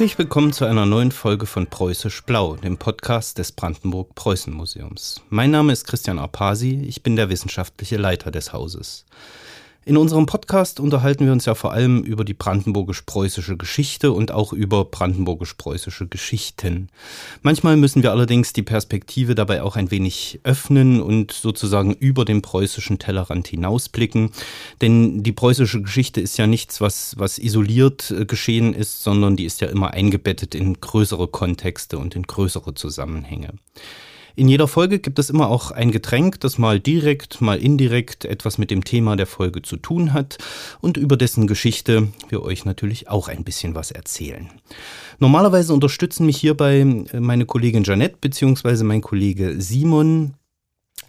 Herzlich 0.00 0.16
willkommen 0.16 0.54
zu 0.54 0.64
einer 0.64 0.86
neuen 0.86 1.12
Folge 1.12 1.44
von 1.44 1.66
Preußisch 1.66 2.22
Blau, 2.22 2.56
dem 2.56 2.78
Podcast 2.78 3.36
des 3.36 3.52
Brandenburg-Preußen-Museums. 3.52 5.20
Mein 5.28 5.50
Name 5.50 5.74
ist 5.74 5.86
Christian 5.86 6.18
Arpasi, 6.18 6.84
ich 6.88 7.02
bin 7.02 7.16
der 7.16 7.28
wissenschaftliche 7.28 7.98
Leiter 7.98 8.30
des 8.30 8.54
Hauses. 8.54 9.04
In 9.86 9.96
unserem 9.96 10.26
Podcast 10.26 10.78
unterhalten 10.78 11.24
wir 11.24 11.32
uns 11.32 11.46
ja 11.46 11.54
vor 11.54 11.72
allem 11.72 12.02
über 12.02 12.22
die 12.22 12.34
brandenburgisch-preußische 12.34 13.56
Geschichte 13.56 14.12
und 14.12 14.30
auch 14.30 14.52
über 14.52 14.84
brandenburgisch-preußische 14.84 16.06
Geschichten. 16.06 16.90
Manchmal 17.40 17.78
müssen 17.78 18.02
wir 18.02 18.10
allerdings 18.10 18.52
die 18.52 18.62
Perspektive 18.62 19.34
dabei 19.34 19.62
auch 19.62 19.76
ein 19.76 19.90
wenig 19.90 20.40
öffnen 20.42 21.00
und 21.00 21.32
sozusagen 21.32 21.94
über 21.94 22.26
den 22.26 22.42
preußischen 22.42 22.98
Tellerrand 22.98 23.48
hinausblicken. 23.48 24.32
Denn 24.82 25.22
die 25.22 25.32
preußische 25.32 25.80
Geschichte 25.80 26.20
ist 26.20 26.36
ja 26.36 26.46
nichts, 26.46 26.82
was, 26.82 27.14
was 27.16 27.38
isoliert 27.38 28.10
äh, 28.10 28.26
geschehen 28.26 28.74
ist, 28.74 29.02
sondern 29.02 29.36
die 29.36 29.46
ist 29.46 29.62
ja 29.62 29.68
immer 29.68 29.92
eingebettet 29.92 30.54
in 30.54 30.78
größere 30.78 31.26
Kontexte 31.26 31.96
und 31.96 32.14
in 32.14 32.24
größere 32.24 32.74
Zusammenhänge. 32.74 33.54
In 34.36 34.48
jeder 34.48 34.68
Folge 34.68 34.98
gibt 34.98 35.18
es 35.18 35.30
immer 35.30 35.48
auch 35.48 35.70
ein 35.70 35.90
Getränk, 35.90 36.40
das 36.40 36.58
mal 36.58 36.80
direkt, 36.80 37.40
mal 37.40 37.58
indirekt 37.58 38.24
etwas 38.24 38.58
mit 38.58 38.70
dem 38.70 38.84
Thema 38.84 39.16
der 39.16 39.26
Folge 39.26 39.62
zu 39.62 39.76
tun 39.76 40.12
hat 40.12 40.38
und 40.80 40.96
über 40.96 41.16
dessen 41.16 41.46
Geschichte 41.46 42.08
wir 42.28 42.42
euch 42.42 42.64
natürlich 42.64 43.08
auch 43.08 43.28
ein 43.28 43.44
bisschen 43.44 43.74
was 43.74 43.90
erzählen. 43.90 44.48
Normalerweise 45.18 45.74
unterstützen 45.74 46.26
mich 46.26 46.38
hierbei 46.38 46.80
äh, 47.12 47.20
meine 47.20 47.46
Kollegin 47.46 47.84
Janette 47.84 48.16
bzw. 48.20 48.84
mein 48.84 49.00
Kollege 49.00 49.60
Simon. 49.60 50.34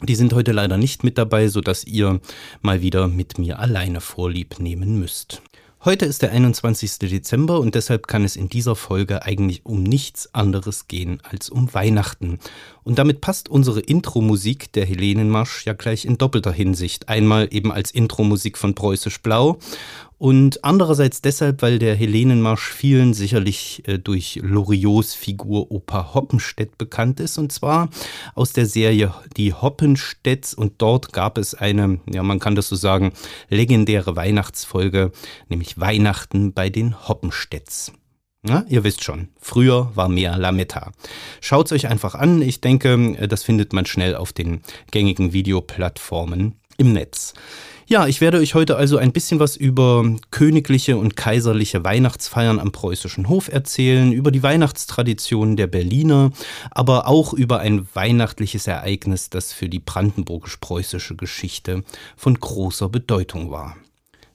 Die 0.04 0.16
sind 0.16 0.34
heute 0.34 0.52
leider 0.52 0.78
nicht 0.78 1.04
mit 1.04 1.18
dabei, 1.18 1.48
sodass 1.48 1.86
ihr 1.86 2.20
mal 2.62 2.82
wieder 2.82 3.08
mit 3.08 3.38
mir 3.38 3.60
alleine 3.60 4.02
Vorlieb 4.02 4.60
nehmen 4.60 5.00
müsst. 5.00 5.44
Heute 5.84 6.06
ist 6.06 6.22
der 6.22 6.32
21. 6.32 7.00
Dezember 7.00 7.60
und 7.60 7.74
deshalb 7.74 8.06
kann 8.06 8.24
es 8.24 8.36
in 8.36 8.50
dieser 8.50 8.76
Folge 8.76 9.24
eigentlich 9.24 9.66
um 9.66 9.82
nichts 9.82 10.32
anderes 10.32 10.88
gehen 10.88 11.20
als 11.24 11.50
um 11.50 11.74
Weihnachten. 11.74 12.38
Und 12.84 13.00
damit 13.00 13.20
passt 13.20 13.50
unsere 13.50 13.80
Intro-Musik, 13.80 14.72
der 14.74 14.86
Helenenmarsch, 14.86 15.66
ja 15.66 15.74
gleich 15.74 16.06
in 16.06 16.20
doppelter 16.20 16.52
Hinsicht. 16.52 17.10
Einmal 17.10 17.48
eben 17.50 17.72
als 17.72 17.90
Intro-Musik 17.90 18.60
von 18.60 18.76
Preußisch 18.76 19.24
Blau 19.24 19.58
und 20.22 20.64
andererseits 20.64 21.24
deshalb, 21.24 21.64
weil 21.64 21.80
der 21.80 21.96
Helenenmarsch 21.96 22.72
vielen 22.72 23.16
sicherlich 23.16 23.82
äh, 23.88 23.98
durch 23.98 24.40
Loriots 24.44 25.16
Figur 25.16 25.72
Opa 25.72 26.14
Hoppenstedt 26.14 26.78
bekannt 26.78 27.20
ist. 27.20 27.40
Und 27.40 27.52
zwar 27.52 27.90
aus 28.36 28.54
der 28.54 28.68
Serie 28.68 29.16
Die 29.36 29.52
Hoppenstedts. 29.52 30.54
Und 30.54 30.80
dort 30.80 31.12
gab 31.12 31.40
es 31.40 31.56
eine, 31.56 32.02
ja, 32.08 32.22
man 32.22 32.38
kann 32.38 32.54
das 32.54 32.68
so 32.68 32.76
sagen, 32.76 33.14
legendäre 33.50 34.16
Weihnachtsfolge, 34.16 35.12
nämlich 35.50 35.80
Weihnachten 35.80 36.54
bei 36.54 36.70
den 36.70 37.08
Hoppenstedts. 37.08 37.92
Na, 38.44 38.64
ihr 38.70 38.84
wisst 38.84 39.04
schon, 39.04 39.30
früher 39.40 39.92
war 39.96 40.08
mehr 40.08 40.38
Lametta. 40.38 40.92
Schaut's 41.40 41.72
euch 41.72 41.88
einfach 41.88 42.14
an. 42.14 42.44
Ich 42.44 42.62
denke, 42.62 42.94
äh, 43.18 43.28
das 43.28 43.42
findet 43.42 43.74
man 43.74 43.88
schnell 43.88 44.16
auf 44.16 44.34
den 44.34 44.62
gängigen 44.92 45.34
Videoplattformen 45.34 46.60
im 46.78 46.94
Netz. 46.94 47.34
Ja, 47.92 48.08
ich 48.08 48.22
werde 48.22 48.38
euch 48.38 48.56
heute 48.56 48.78
also 48.78 48.96
ein 48.96 49.12
bisschen 49.12 49.42
was 49.42 49.58
über 49.58 50.06
königliche 50.32 50.96
und 50.96 51.18
kaiserliche 51.18 51.84
Weihnachtsfeiern 51.84 52.58
am 52.58 52.72
preußischen 52.72 53.28
Hof 53.28 53.50
erzählen, 53.50 54.14
über 54.14 54.32
die 54.32 54.42
Weihnachtstraditionen 54.42 55.58
der 55.58 55.68
Berliner, 55.68 56.32
aber 56.70 57.10
auch 57.10 57.34
über 57.34 57.60
ein 57.60 57.86
weihnachtliches 57.94 58.66
Ereignis, 58.68 59.30
das 59.30 59.52
für 59.52 59.68
die 59.68 59.80
brandenburgisch-preußische 59.80 61.18
Geschichte 61.18 61.84
von 62.16 62.40
großer 62.40 62.88
Bedeutung 62.88 63.52
war. 63.52 63.76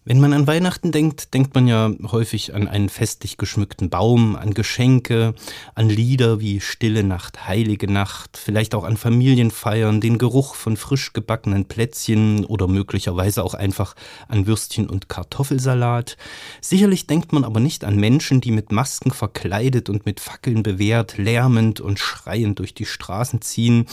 Wenn 0.09 0.21
man 0.21 0.33
an 0.33 0.47
Weihnachten 0.47 0.93
denkt, 0.93 1.35
denkt 1.35 1.57
man 1.57 1.67
ja 1.67 1.91
häufig 2.13 2.55
an 2.55 2.69
einen 2.69 2.89
festlich 2.89 3.39
geschmückten 3.39 3.91
Baum, 3.91 4.37
an 4.37 4.55
Geschenke, 4.55 5.35
an 5.75 5.89
Lieder 5.89 6.39
wie 6.39 6.61
Stille 6.61 7.03
Nacht, 7.03 7.49
Heilige 7.49 7.91
Nacht, 7.91 8.37
vielleicht 8.37 8.77
auch 8.77 8.85
an 8.85 8.97
Familienfeiern, 8.97 10.01
den 10.01 10.19
Geruch 10.19 10.55
von 10.55 10.77
frisch 10.77 11.13
gebackenen 11.13 11.65
Plätzchen 11.65 12.45
oder 12.45 12.69
möglicherweise 12.69 13.43
auch 13.43 13.55
einfach 13.55 13.97
an 14.29 14.47
Würstchen 14.47 14.89
und 14.89 15.09
Kartoffelsalat. 15.09 16.17
Sicherlich 16.61 17.09
denkt 17.09 17.33
man 17.33 17.43
aber 17.43 17.59
nicht 17.59 17.83
an 17.83 17.97
Menschen, 17.97 18.41
die 18.41 18.53
mit 18.53 18.71
Masken 18.71 19.11
verkleidet 19.11 19.91
und 19.91 20.07
mit 20.07 20.21
Fackeln 20.21 20.63
bewehrt, 20.63 21.19
lärmend 21.19 21.81
und 21.81 21.99
schreiend 21.99 22.61
durch 22.61 22.75
die 22.75 22.87
Straßen 22.87 23.43
ziehen. 23.43 23.87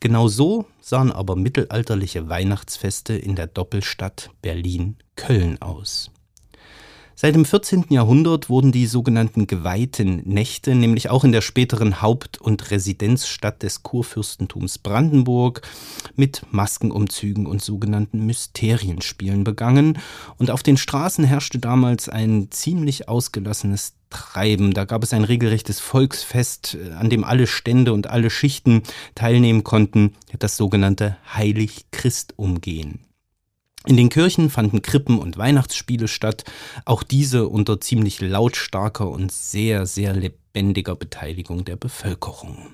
Genau 0.00 0.28
so 0.28 0.64
sahen 0.88 1.12
aber 1.12 1.36
mittelalterliche 1.36 2.30
Weihnachtsfeste 2.30 3.12
in 3.12 3.36
der 3.36 3.46
Doppelstadt 3.46 4.30
Berlin-Köln 4.40 5.60
aus. 5.60 6.10
Seit 7.20 7.34
dem 7.34 7.44
14. 7.44 7.86
Jahrhundert 7.88 8.48
wurden 8.48 8.70
die 8.70 8.86
sogenannten 8.86 9.48
geweihten 9.48 10.22
Nächte, 10.24 10.76
nämlich 10.76 11.10
auch 11.10 11.24
in 11.24 11.32
der 11.32 11.40
späteren 11.40 12.00
Haupt- 12.00 12.40
und 12.40 12.70
Residenzstadt 12.70 13.64
des 13.64 13.82
Kurfürstentums 13.82 14.78
Brandenburg, 14.78 15.62
mit 16.14 16.42
Maskenumzügen 16.52 17.46
und 17.46 17.60
sogenannten 17.60 18.24
Mysterienspielen 18.24 19.42
begangen. 19.42 19.98
Und 20.36 20.52
auf 20.52 20.62
den 20.62 20.76
Straßen 20.76 21.24
herrschte 21.24 21.58
damals 21.58 22.08
ein 22.08 22.52
ziemlich 22.52 23.08
ausgelassenes 23.08 23.94
Treiben. 24.10 24.72
Da 24.72 24.84
gab 24.84 25.02
es 25.02 25.12
ein 25.12 25.24
regelrechtes 25.24 25.80
Volksfest, 25.80 26.76
äh, 26.80 26.92
an 26.92 27.10
dem 27.10 27.24
alle 27.24 27.48
Stände 27.48 27.94
und 27.94 28.06
alle 28.06 28.30
Schichten 28.30 28.84
teilnehmen 29.16 29.64
konnten, 29.64 30.14
das 30.38 30.56
sogenannte 30.56 31.16
Heilig-Christ-Umgehen. 31.34 33.07
In 33.86 33.96
den 33.96 34.08
Kirchen 34.08 34.50
fanden 34.50 34.82
Krippen 34.82 35.18
und 35.18 35.38
Weihnachtsspiele 35.38 36.08
statt, 36.08 36.44
auch 36.84 37.02
diese 37.02 37.48
unter 37.48 37.80
ziemlich 37.80 38.20
lautstarker 38.20 39.08
und 39.08 39.30
sehr, 39.32 39.86
sehr 39.86 40.12
lebendiger 40.12 40.96
Beteiligung 40.96 41.64
der 41.64 41.76
Bevölkerung. 41.76 42.68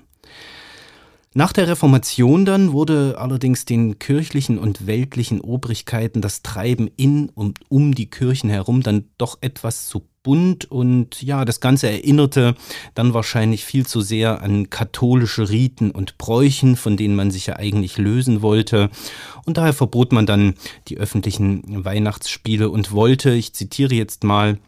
Nach 1.37 1.53
der 1.53 1.67
Reformation 1.67 2.45
dann 2.45 2.72
wurde 2.72 3.17
allerdings 3.19 3.65
den 3.65 3.99
kirchlichen 3.99 4.56
und 4.56 4.87
weltlichen 4.87 5.41
Obrigkeiten 5.41 6.21
das 6.21 6.43
Treiben 6.43 6.89
in 6.97 7.28
und 7.28 7.59
um 7.69 7.93
die 7.93 8.09
Kirchen 8.09 8.50
herum 8.50 8.84
dann 8.84 9.06
doch 9.19 9.39
etwas 9.41 9.89
zu 9.89 10.06
bunt 10.23 10.71
und 10.71 11.21
ja, 11.23 11.44
das 11.44 11.59
Ganze 11.59 11.91
erinnerte 11.91 12.55
dann 12.94 13.15
wahrscheinlich 13.15 13.65
viel 13.65 13.84
zu 13.84 14.00
sehr 14.00 14.43
an 14.43 14.71
katholische 14.71 15.50
Riten 15.50 15.91
und 15.91 16.19
Bräuchen, 16.19 16.77
von 16.77 16.97
denen 16.97 17.17
man 17.17 17.33
sich 17.33 17.47
ja 17.47 17.56
eigentlich 17.56 17.99
lösen 17.99 18.41
wollte. 18.41 18.89
Und 19.44 19.56
daher 19.56 19.73
verbot 19.73 20.12
man 20.12 20.27
dann 20.27 20.55
die 20.87 20.99
öffentlichen 20.99 21.84
Weihnachtsspiele 21.84 22.71
und 22.71 22.93
wollte, 22.93 23.33
ich 23.33 23.55
zitiere 23.55 23.94
jetzt 23.94 24.23
mal, 24.23 24.59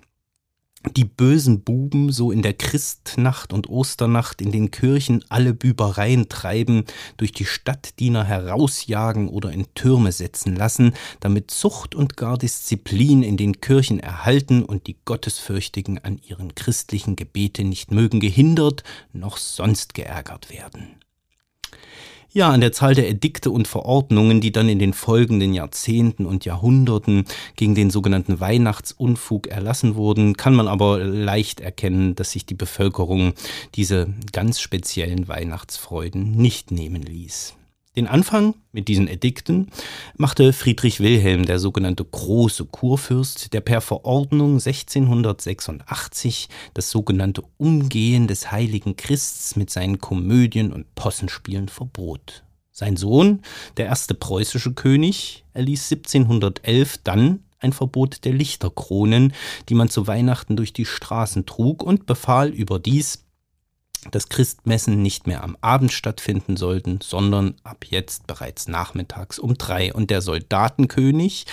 die 0.95 1.05
bösen 1.05 1.63
Buben 1.63 2.13
so 2.13 2.31
in 2.31 2.43
der 2.43 2.53
Christnacht 2.53 3.53
und 3.53 3.69
Osternacht 3.69 4.41
in 4.41 4.53
den 4.53 4.71
Kirchen 4.71 5.25
alle 5.29 5.53
Bübereien 5.53 6.29
treiben, 6.29 6.85
durch 7.17 7.33
die 7.33 7.45
Stadtdiener 7.45 8.25
herausjagen 8.25 9.29
oder 9.29 9.53
in 9.53 9.67
Türme 9.75 10.13
setzen 10.13 10.55
lassen, 10.55 10.93
damit 11.21 11.51
Zucht 11.51 11.95
und 11.95 12.17
gar 12.17 12.39
Disziplin 12.39 13.23
in 13.23 13.37
den 13.37 13.61
Kirchen 13.61 14.01
erhalten 14.01 14.65
und 14.65 14.87
die 14.87 14.97
Gottesfürchtigen 15.05 15.99
an 15.99 16.21
ihren 16.27 16.55
christlichen 16.55 17.17
Gebete 17.17 17.65
nicht 17.65 17.91
mögen 17.91 18.21
gehindert 18.21 18.85
noch 19.13 19.37
sonst 19.37 19.95
geärgert 19.95 20.51
werden. 20.51 21.06
Ja, 22.33 22.51
an 22.51 22.61
der 22.61 22.73
Zahl 22.73 22.95
der 22.95 23.09
Edikte 23.09 23.51
und 23.51 23.67
Verordnungen, 23.67 24.41
die 24.41 24.53
dann 24.53 24.69
in 24.69 24.79
den 24.79 24.93
folgenden 24.93 25.55
Jahrzehnten 25.55 26.27
und 26.27 26.45
Jahrhunderten 26.45 27.25
gegen 27.57 27.75
den 27.75 27.91
sogenannten 27.91 28.41
Weihnachtsunfug 28.41 29.47
erlassen 29.47 29.95
wurden, 29.95 30.37
kann 30.37 30.55
man 30.55 30.69
aber 30.69 30.99
leicht 30.99 31.61
erkennen, 31.61 32.15
dass 32.15 32.33
sich 32.33 32.45
die 32.45 32.55
Bevölkerung 32.55 33.33
diese 33.75 34.09
ganz 34.33 34.61
speziellen 34.61 35.29
Weihnachtsfreuden 35.29 36.33
nicht 36.33 36.71
nehmen 36.71 37.03
ließ. 37.03 37.56
Den 37.97 38.09
Anfang 38.09 38.55
mit 38.73 38.89
diesen 38.89 39.09
Edikten 39.09 39.71
machte 40.19 40.53
Friedrich 40.53 41.01
Wilhelm, 41.01 41.47
der 41.47 41.59
sogenannte 41.59 42.05
große 42.05 42.67
Kurfürst, 42.67 43.55
der 43.55 43.63
per 43.63 43.81
Verordnung 43.81 44.61
1686 44.61 46.51
das 46.75 46.91
sogenannte 46.91 47.43
Umgehen 47.57 48.27
des 48.27 48.53
heiligen 48.53 48.97
Christs 48.97 49.57
mit 49.57 49.71
seinen 49.71 49.99
Komödien 49.99 50.75
und 50.75 50.95
Possenspielen 50.95 51.69
verbot. 51.69 52.45
Sein 52.71 52.99
Sohn, 52.99 53.41
der 53.79 53.87
erste 53.87 54.13
preußische 54.13 54.75
König, 54.75 55.47
erließ 55.55 55.91
1711 55.91 56.99
dann 57.03 57.41
ein 57.61 57.73
Verbot 57.73 58.27
der 58.27 58.35
Lichterkronen, 58.35 59.33
die 59.71 59.75
man 59.75 59.89
zu 59.89 60.07
Weihnachten 60.07 60.57
durch 60.57 60.75
die 60.75 60.85
Straßen 60.85 61.47
trug, 61.47 61.83
und 61.83 62.05
befahl 62.05 62.51
überdies 62.51 63.26
dass 64.11 64.29
Christmessen 64.29 65.03
nicht 65.03 65.27
mehr 65.27 65.43
am 65.43 65.57
Abend 65.61 65.93
stattfinden 65.93 66.57
sollten, 66.57 67.01
sondern 67.03 67.55
ab 67.65 67.85
jetzt 67.89 68.27
bereits 68.27 68.69
nachmittags 68.69 69.39
um 69.39 69.55
drei. 69.55 69.93
Und 69.93 70.11
der 70.11 70.23
Soldatenkönig, 70.23 71.45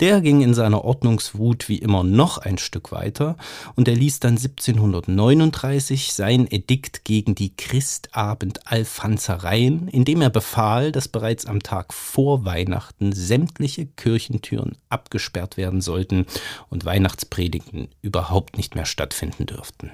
der 0.00 0.20
ging 0.20 0.42
in 0.42 0.54
seiner 0.54 0.84
Ordnungswut 0.84 1.68
wie 1.68 1.78
immer 1.78 2.04
noch 2.04 2.38
ein 2.38 2.58
Stück 2.58 2.92
weiter 2.92 3.36
und 3.76 3.88
er 3.88 3.96
ließ 3.96 4.20
dann 4.20 4.36
1739 4.36 6.12
sein 6.12 6.46
Edikt 6.50 7.04
gegen 7.04 7.34
die 7.34 7.56
Christabend-Alfanzereien, 7.56 9.88
indem 9.88 10.20
er 10.20 10.30
befahl, 10.30 10.92
dass 10.92 11.08
bereits 11.08 11.46
am 11.46 11.62
Tag 11.62 11.92
vor 11.92 12.44
Weihnachten 12.44 13.12
sämtliche 13.12 13.86
Kirchentüren 13.86 14.76
abgesperrt 14.88 15.56
werden 15.56 15.80
sollten 15.80 16.26
und 16.70 16.84
Weihnachtspredigten 16.84 17.88
überhaupt 18.02 18.56
nicht 18.56 18.74
mehr 18.74 18.86
stattfinden 18.86 19.46
dürften. 19.46 19.92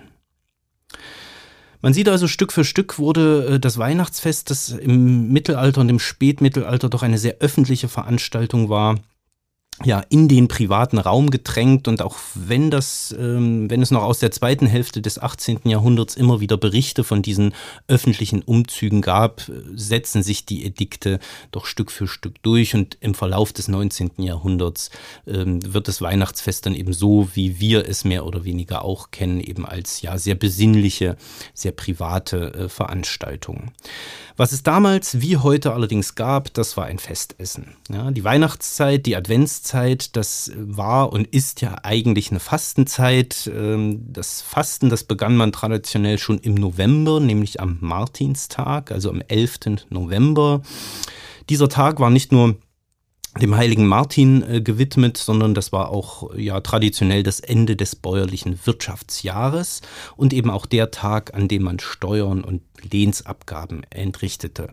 Man 1.83 1.95
sieht 1.95 2.09
also 2.09 2.29
Stück 2.29 2.53
für 2.53 2.65
Stück 2.65 2.99
wurde 2.99 3.55
äh, 3.55 3.61
das 3.61 3.79
Weihnachtsfest, 3.79 4.51
das 4.51 4.71
im 4.71 5.33
Mittelalter 5.33 5.81
und 5.81 5.89
im 5.89 5.99
Spätmittelalter 5.99 6.89
doch 6.89 7.03
eine 7.03 7.19
sehr 7.19 7.37
öffentliche 7.41 7.89
Veranstaltung 7.89 8.69
war, 8.69 8.99
ja, 9.83 10.01
in 10.11 10.29
den 10.29 10.47
privaten 10.47 10.99
Raum 10.99 11.31
gedrängt 11.31 11.89
und 11.89 12.03
auch 12.03 12.19
wenn 12.35 12.71
das, 12.71 13.15
ähm, 13.19 13.71
wenn 13.71 13.81
es 13.81 13.91
noch 13.91 14.03
aus 14.03 14.19
der 14.19 14.31
zweiten 14.31 14.67
Hälfte 14.67 15.01
des 15.01 15.19
18. 15.19 15.61
Jahrhunderts 15.65 16.17
immer 16.17 16.41
wieder 16.41 16.59
Berichte 16.59 17.03
von 17.03 17.23
diesen 17.23 17.55
öffentlichen 17.89 18.43
Umzügen 18.43 19.01
gab, 19.01 19.43
setzen 19.75 20.23
sich 20.23 20.45
die 20.45 20.67
Edikte 20.67 21.19
doch 21.51 21.65
Stück 21.65 21.91
für 21.91 22.09
Stück 22.09 22.43
durch 22.43 22.75
und 22.75 22.99
im 23.01 23.15
Verlauf 23.15 23.55
des 23.55 23.69
19. 23.69 24.11
Jahrhunderts 24.19 24.91
ähm, 25.27 25.61
wird 25.73 25.89
das 25.89 26.03
Weihnachtsfest 26.03 26.67
dann 26.67 26.75
eben 26.75 26.93
so, 26.93 27.29
wie 27.33 27.59
wir 27.59 27.89
es 27.89 28.05
mehr 28.05 28.27
oder 28.27 28.45
weniger 28.45 28.85
auch 28.85 29.11
kennen, 29.11 29.41
eben 29.41 29.65
als 29.65 30.03
ja 30.03 30.19
sehr 30.19 30.35
besinnliche, 30.35 31.17
sehr 31.55 31.73
private 31.73 32.53
äh, 32.53 32.69
Veranstaltung. 32.69 33.73
Was 34.37 34.53
es 34.53 34.63
damals 34.63 35.21
wie 35.21 35.37
heute 35.37 35.73
allerdings 35.73 36.15
gab, 36.15 36.53
das 36.55 36.77
war 36.77 36.87
ein 36.87 36.99
Festessen. 36.99 37.77
Ja, 37.91 38.11
die 38.11 38.25
Weihnachtszeit, 38.25 39.05
die 39.05 39.17
Adventszeit, 39.17 39.60
das 40.13 40.53
war 40.57 41.13
und 41.13 41.27
ist 41.27 41.61
ja 41.61 41.77
eigentlich 41.83 42.31
eine 42.31 42.41
Fastenzeit. 42.41 43.51
Ähm, 43.55 44.13
das 44.13 44.41
Fasten, 44.43 44.89
das 44.89 45.05
begann 45.05 45.37
man 45.37 45.53
traditionell 45.53 46.19
schon 46.19 46.39
im 46.39 46.55
November, 46.55 47.21
nämlich 47.21 47.61
am 47.61 47.79
Martinstag, 47.81 48.91
also 48.91 49.11
am 49.11 49.23
11. 49.27 49.87
November. 49.91 50.63
Dieser 51.49 51.69
Tag 51.69 52.01
war 52.01 52.11
nicht 52.11 52.33
nur 52.33 52.57
dem 53.41 53.57
heiligen 53.57 53.87
Martin 53.87 54.43
äh, 54.43 54.61
gewidmet, 54.61 55.17
sondern 55.17 55.55
das 55.55 55.71
war 55.73 55.91
auch 55.91 56.35
ja 56.37 56.61
traditionell 56.61 57.23
das 57.23 57.39
Ende 57.39 57.77
des 57.77 57.95
bäuerlichen 57.95 58.59
Wirtschaftsjahres 58.65 59.83
und 60.17 60.33
eben 60.33 60.51
auch 60.51 60.67
der 60.67 60.91
Tag, 60.91 61.35
an 61.35 61.47
dem 61.47 61.63
man 61.63 61.79
Steuern 61.79 62.43
und 62.43 62.63
Lehnsabgaben 62.91 63.85
entrichtete. 63.91 64.73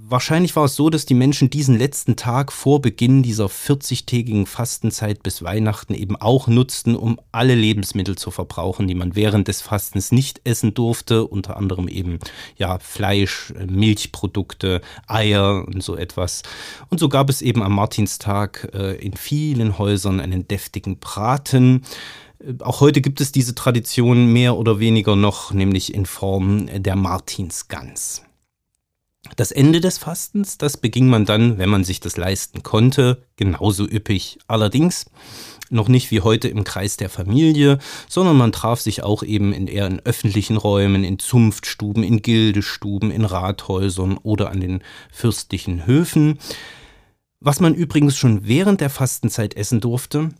Wahrscheinlich 0.00 0.54
war 0.54 0.64
es 0.64 0.76
so, 0.76 0.90
dass 0.90 1.06
die 1.06 1.14
Menschen 1.14 1.50
diesen 1.50 1.76
letzten 1.76 2.14
Tag 2.14 2.52
vor 2.52 2.80
Beginn 2.80 3.22
dieser 3.22 3.46
40-tägigen 3.46 4.46
Fastenzeit 4.46 5.22
bis 5.22 5.42
Weihnachten 5.42 5.92
eben 5.92 6.14
auch 6.16 6.46
nutzten, 6.46 6.94
um 6.94 7.20
alle 7.32 7.54
Lebensmittel 7.54 8.16
zu 8.16 8.30
verbrauchen, 8.30 8.86
die 8.86 8.94
man 8.94 9.16
während 9.16 9.48
des 9.48 9.60
Fastens 9.60 10.12
nicht 10.12 10.40
essen 10.44 10.72
durfte, 10.72 11.26
unter 11.26 11.56
anderem 11.56 11.88
eben 11.88 12.20
ja 12.56 12.78
Fleisch, 12.78 13.52
Milchprodukte, 13.66 14.82
Eier 15.06 15.66
und 15.66 15.82
so 15.82 15.96
etwas. 15.96 16.42
Und 16.90 17.00
so 17.00 17.08
gab 17.08 17.28
es 17.28 17.42
eben 17.42 17.62
am 17.62 17.74
Martinstag 17.74 18.70
äh, 18.74 18.94
in 18.96 19.14
vielen 19.14 19.78
Häusern 19.78 20.20
einen 20.20 20.46
deftigen 20.46 20.98
Braten. 20.98 21.82
Auch 22.60 22.80
heute 22.80 23.00
gibt 23.00 23.20
es 23.20 23.32
diese 23.32 23.54
Tradition 23.54 24.32
mehr 24.32 24.56
oder 24.56 24.78
weniger 24.78 25.16
noch, 25.16 25.52
nämlich 25.52 25.92
in 25.92 26.06
Form 26.06 26.68
der 26.82 26.94
Martinsgans. 26.94 28.22
Das 29.36 29.50
Ende 29.50 29.80
des 29.80 29.98
Fastens, 29.98 30.58
das 30.58 30.76
beging 30.76 31.08
man 31.08 31.24
dann, 31.24 31.58
wenn 31.58 31.68
man 31.68 31.84
sich 31.84 32.00
das 32.00 32.16
leisten 32.16 32.62
konnte, 32.62 33.22
genauso 33.36 33.84
üppig. 33.84 34.38
Allerdings 34.46 35.06
noch 35.70 35.88
nicht 35.88 36.10
wie 36.10 36.20
heute 36.20 36.48
im 36.48 36.64
Kreis 36.64 36.96
der 36.96 37.10
Familie, 37.10 37.78
sondern 38.08 38.36
man 38.36 38.52
traf 38.52 38.80
sich 38.80 39.02
auch 39.02 39.22
eben 39.22 39.52
in 39.52 39.66
eher 39.66 39.86
in 39.86 40.00
öffentlichen 40.00 40.56
Räumen, 40.56 41.04
in 41.04 41.18
Zunftstuben, 41.18 42.02
in 42.02 42.22
Gildestuben, 42.22 43.10
in 43.10 43.24
Rathäusern 43.24 44.18
oder 44.18 44.50
an 44.50 44.60
den 44.60 44.82
fürstlichen 45.10 45.86
Höfen. 45.86 46.38
Was 47.40 47.60
man 47.60 47.74
übrigens 47.74 48.16
schon 48.16 48.46
während 48.46 48.80
der 48.80 48.90
Fastenzeit 48.90 49.54
essen 49.54 49.80
durfte, 49.80 50.30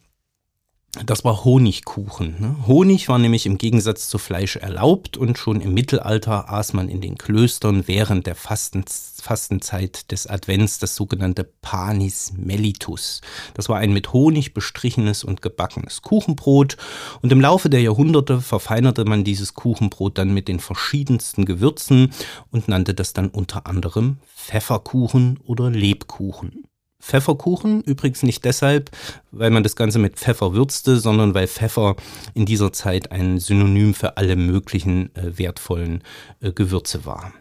das 1.05 1.23
war 1.23 1.44
Honigkuchen. 1.44 2.37
Ne? 2.38 2.56
Honig 2.67 3.11
war 3.11 3.19
nämlich 3.19 3.44
im 3.44 3.58
Gegensatz 3.58 4.08
zu 4.08 4.17
Fleisch 4.17 4.56
erlaubt 4.56 5.19
und 5.19 5.37
schon 5.37 5.61
im 5.61 5.75
Mittelalter 5.75 6.50
aß 6.50 6.73
man 6.73 6.88
in 6.88 7.02
den 7.02 7.19
Klöstern 7.19 7.87
während 7.87 8.26
der 8.26 8.35
Fasten, 8.35 8.85
Fastenzeit 8.88 10.11
des 10.11 10.26
Advents 10.26 10.79
das 10.79 10.94
sogenannte 10.94 11.44
Panis 11.44 12.32
mellitus. 12.35 13.20
Das 13.52 13.69
war 13.69 13.76
ein 13.76 13.93
mit 13.93 14.14
Honig 14.14 14.55
bestrichenes 14.55 15.25
und 15.25 15.43
gebackenes 15.43 16.00
Kuchenbrot 16.00 16.79
und 17.20 17.31
im 17.32 17.41
Laufe 17.41 17.69
der 17.69 17.82
Jahrhunderte 17.82 18.41
verfeinerte 18.41 19.05
man 19.05 19.25
dieses 19.25 19.52
Kuchenbrot 19.52 20.17
dann 20.17 20.32
mit 20.32 20.49
den 20.49 20.58
verschiedensten 20.58 21.44
Gewürzen 21.44 22.14
und 22.50 22.67
nannte 22.67 22.94
das 22.94 23.12
dann 23.12 23.29
unter 23.29 23.67
anderem 23.67 24.19
Pfefferkuchen 24.34 25.38
oder 25.44 25.70
Lebkuchen. 25.70 26.68
Pfefferkuchen. 27.08 27.82
Übrigens 27.82 28.22
nicht 28.22 28.44
deshalb, 28.44 28.90
weil 29.32 29.50
man 29.50 29.62
das 29.62 29.76
Ganze 29.76 29.99
mit 29.99 30.16
Pfeffer 30.16 30.52
würzte, 30.52 30.99
sondern 30.99 31.34
weil 31.34 31.49
Pfeffer 31.49 31.96
in 32.34 32.46
dieser 32.46 32.72
Zeit 32.72 33.10
ein 33.10 33.38
Synonym 33.38 33.94
für 33.94 34.16
alle 34.16 34.37
möglichen 34.37 35.14
äh, 35.16 35.38
wertvollen 35.38 36.05
äh, 36.40 36.52
Gewürze 36.52 37.06
war. 37.06 37.32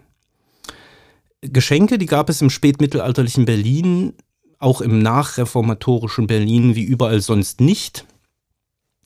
Geschenke, 1.41 1.97
die 1.97 2.07
gab 2.07 2.29
es 2.29 2.41
im 2.41 2.49
spätmittelalterlichen 2.49 3.45
Berlin, 3.45 4.13
auch 4.57 4.81
im 4.81 4.99
nachreformatorischen 4.99 6.25
Berlin 6.25 6.75
wie 6.75 6.83
überall 6.83 7.21
sonst 7.21 7.61
nicht. 7.61 8.05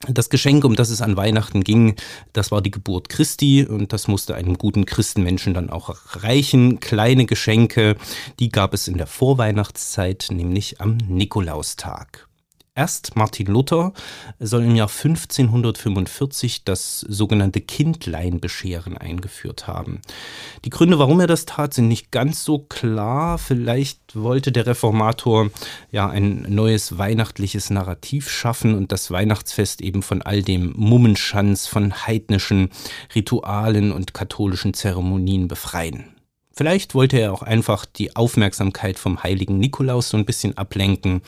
Das 0.08 0.30
Geschenk, 0.30 0.64
um 0.64 0.74
das 0.74 0.90
es 0.90 1.00
an 1.00 1.16
Weihnachten 1.16 1.62
ging, 1.62 1.94
das 2.32 2.50
war 2.50 2.60
die 2.60 2.72
Geburt 2.72 3.08
Christi 3.08 3.64
und 3.64 3.92
das 3.92 4.08
musste 4.08 4.34
einem 4.34 4.58
guten 4.58 4.84
Christenmenschen 4.84 5.54
dann 5.54 5.70
auch 5.70 5.94
reichen. 6.16 6.80
Kleine 6.80 7.24
Geschenke, 7.24 7.96
die 8.40 8.50
gab 8.50 8.74
es 8.74 8.88
in 8.88 8.98
der 8.98 9.06
Vorweihnachtszeit, 9.06 10.28
nämlich 10.30 10.80
am 10.80 10.96
Nikolaustag. 10.96 12.26
Erst 12.74 13.16
Martin 13.16 13.48
Luther 13.48 13.92
soll 14.38 14.64
im 14.64 14.74
Jahr 14.74 14.88
1545 14.88 16.64
das 16.64 17.00
sogenannte 17.00 17.60
Kindleinbescheren 17.60 18.96
eingeführt 18.96 19.66
haben. 19.66 20.00
Die 20.64 20.70
Gründe, 20.70 20.98
warum 20.98 21.20
er 21.20 21.26
das 21.26 21.44
tat, 21.44 21.74
sind 21.74 21.88
nicht 21.88 22.10
ganz 22.10 22.44
so 22.44 22.60
klar. 22.60 23.36
Vielleicht 23.36 24.16
wollte 24.16 24.52
der 24.52 24.66
Reformator 24.66 25.50
ja 25.90 26.08
ein 26.08 26.46
neues 26.48 26.96
weihnachtliches 26.96 27.68
Narrativ 27.68 28.30
schaffen 28.30 28.74
und 28.74 28.90
das 28.90 29.10
Weihnachtsfest 29.10 29.82
eben 29.82 30.02
von 30.02 30.22
all 30.22 30.40
dem 30.40 30.72
Mummenschanz, 30.74 31.66
von 31.66 32.06
heidnischen 32.06 32.70
Ritualen 33.14 33.92
und 33.92 34.14
katholischen 34.14 34.72
Zeremonien 34.72 35.46
befreien. 35.46 36.11
Vielleicht 36.62 36.94
wollte 36.94 37.18
er 37.18 37.32
auch 37.32 37.42
einfach 37.42 37.84
die 37.84 38.14
Aufmerksamkeit 38.14 38.96
vom 38.96 39.24
heiligen 39.24 39.58
Nikolaus 39.58 40.10
so 40.10 40.16
ein 40.16 40.24
bisschen 40.24 40.56
ablenken, 40.56 41.20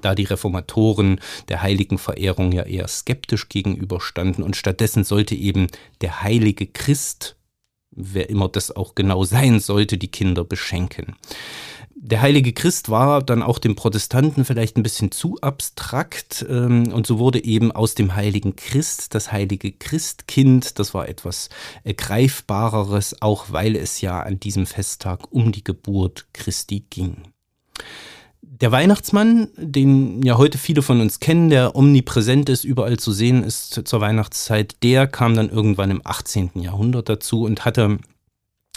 da 0.00 0.14
die 0.14 0.22
Reformatoren 0.22 1.20
der 1.48 1.60
heiligen 1.60 1.98
Verehrung 1.98 2.52
ja 2.52 2.62
eher 2.62 2.86
skeptisch 2.86 3.48
gegenüberstanden 3.48 4.44
und 4.44 4.54
stattdessen 4.54 5.02
sollte 5.02 5.34
eben 5.34 5.66
der 6.02 6.22
heilige 6.22 6.68
Christ, 6.68 7.34
wer 7.90 8.30
immer 8.30 8.48
das 8.48 8.76
auch 8.76 8.94
genau 8.94 9.24
sein 9.24 9.58
sollte, 9.58 9.98
die 9.98 10.06
Kinder 10.06 10.44
beschenken 10.44 11.16
der 11.98 12.20
heilige 12.20 12.52
Christ 12.52 12.90
war 12.90 13.22
dann 13.22 13.42
auch 13.42 13.58
dem 13.58 13.74
Protestanten 13.74 14.44
vielleicht 14.44 14.76
ein 14.76 14.82
bisschen 14.82 15.10
zu 15.10 15.38
abstrakt 15.40 16.44
ähm, 16.48 16.92
und 16.92 17.06
so 17.06 17.18
wurde 17.18 17.42
eben 17.42 17.72
aus 17.72 17.94
dem 17.94 18.14
heiligen 18.14 18.54
Christ 18.54 19.14
das 19.14 19.32
heilige 19.32 19.72
Christkind. 19.72 20.78
Das 20.78 20.92
war 20.92 21.08
etwas 21.08 21.48
äh, 21.84 21.94
greifbareres, 21.94 23.22
auch 23.22 23.46
weil 23.48 23.76
es 23.76 24.02
ja 24.02 24.20
an 24.20 24.38
diesem 24.38 24.66
Festtag 24.66 25.32
um 25.32 25.52
die 25.52 25.64
Geburt 25.64 26.26
Christi 26.34 26.84
ging. 26.90 27.32
Der 28.42 28.72
Weihnachtsmann, 28.72 29.48
den 29.56 30.22
ja 30.22 30.36
heute 30.36 30.58
viele 30.58 30.82
von 30.82 31.00
uns 31.00 31.18
kennen, 31.18 31.48
der 31.48 31.74
omnipräsent 31.74 32.50
ist, 32.50 32.64
überall 32.64 32.98
zu 32.98 33.10
sehen 33.10 33.42
ist 33.42 33.82
zur 33.86 34.00
Weihnachtszeit, 34.02 34.82
der 34.82 35.06
kam 35.06 35.34
dann 35.34 35.48
irgendwann 35.48 35.90
im 35.90 36.02
18. 36.04 36.50
Jahrhundert 36.56 37.08
dazu 37.08 37.44
und 37.44 37.64
hatte, 37.64 37.98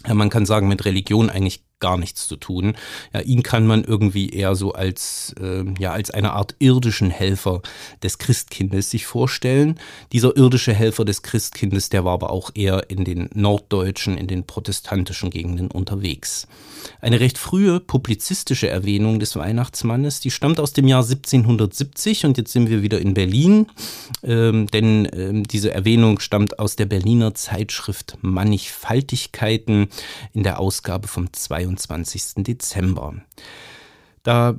man 0.07 0.29
kann 0.29 0.45
sagen, 0.45 0.67
mit 0.67 0.85
Religion 0.85 1.29
eigentlich 1.29 1.63
gar 1.79 1.97
nichts 1.97 2.27
zu 2.27 2.35
tun. 2.35 2.75
Ja, 3.13 3.21
ihn 3.21 3.43
kann 3.43 3.65
man 3.65 3.83
irgendwie 3.83 4.29
eher 4.29 4.55
so 4.55 4.73
als, 4.73 5.33
äh, 5.39 5.63
ja, 5.79 5.91
als 5.91 6.11
eine 6.11 6.33
Art 6.33 6.55
irdischen 6.59 7.09
Helfer 7.09 7.61
des 8.03 8.17
Christkindes 8.17 8.91
sich 8.91 9.05
vorstellen. 9.05 9.79
Dieser 10.11 10.35
irdische 10.35 10.73
Helfer 10.73 11.05
des 11.05 11.21
Christkindes, 11.21 11.89
der 11.89 12.05
war 12.05 12.13
aber 12.13 12.31
auch 12.31 12.51
eher 12.53 12.89
in 12.89 13.05
den 13.05 13.29
norddeutschen, 13.33 14.17
in 14.17 14.27
den 14.27 14.45
protestantischen 14.45 15.29
Gegenden 15.29 15.71
unterwegs. 15.71 16.47
Eine 17.01 17.19
recht 17.19 17.37
frühe 17.37 17.79
publizistische 17.79 18.69
Erwähnung 18.69 19.19
des 19.19 19.35
Weihnachtsmannes, 19.35 20.19
die 20.19 20.31
stammt 20.31 20.59
aus 20.59 20.73
dem 20.73 20.87
Jahr 20.87 21.03
1770 21.03 22.25
und 22.25 22.37
jetzt 22.37 22.51
sind 22.51 22.69
wir 22.69 22.81
wieder 22.81 22.99
in 22.99 23.13
Berlin, 23.13 23.67
ähm, 24.23 24.67
denn 24.67 25.07
ähm, 25.13 25.43
diese 25.45 25.71
Erwähnung 25.71 26.19
stammt 26.19 26.59
aus 26.59 26.75
der 26.75 26.85
Berliner 26.85 27.33
Zeitschrift 27.33 28.17
Mannigfaltigkeiten 28.21 29.87
in 30.33 30.43
der 30.43 30.59
Ausgabe 30.59 31.07
vom 31.07 31.31
22. 31.31 31.68
23. 31.75 32.43
Dezember. 32.43 33.13
Da 34.23 34.55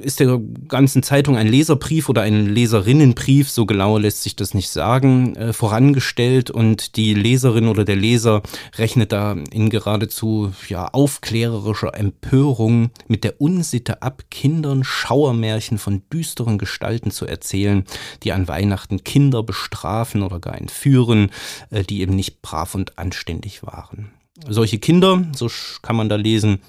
ist 0.00 0.18
der 0.18 0.40
ganzen 0.66 1.02
Zeitung 1.02 1.36
ein 1.36 1.46
Leserbrief 1.46 2.08
oder 2.08 2.22
ein 2.22 2.46
Leserinnenbrief, 2.46 3.50
so 3.50 3.66
genau 3.66 3.98
lässt 3.98 4.22
sich 4.22 4.34
das 4.34 4.54
nicht 4.54 4.70
sagen, 4.70 5.36
äh, 5.36 5.52
vorangestellt 5.52 6.50
und 6.50 6.96
die 6.96 7.12
Leserin 7.12 7.68
oder 7.68 7.84
der 7.84 7.96
Leser 7.96 8.42
rechnet 8.76 9.12
da 9.12 9.36
in 9.52 9.68
geradezu 9.68 10.52
ja, 10.68 10.88
aufklärerischer 10.88 11.94
Empörung 11.94 12.90
mit 13.06 13.24
der 13.24 13.42
Unsitte 13.42 14.00
ab, 14.00 14.22
Kindern 14.30 14.84
Schauermärchen 14.84 15.76
von 15.76 16.02
düsteren 16.10 16.56
Gestalten 16.56 17.10
zu 17.10 17.26
erzählen, 17.26 17.84
die 18.22 18.32
an 18.32 18.48
Weihnachten 18.48 19.04
Kinder 19.04 19.42
bestrafen 19.42 20.22
oder 20.22 20.40
gar 20.40 20.56
entführen, 20.56 21.30
äh, 21.70 21.82
die 21.82 22.00
eben 22.00 22.16
nicht 22.16 22.40
brav 22.40 22.74
und 22.74 22.98
anständig 22.98 23.64
waren. 23.64 24.13
Solche 24.48 24.78
Kinder, 24.78 25.24
so 25.34 25.48
kann 25.82 25.96
man 25.96 26.08
da 26.08 26.16
lesen, 26.16 26.60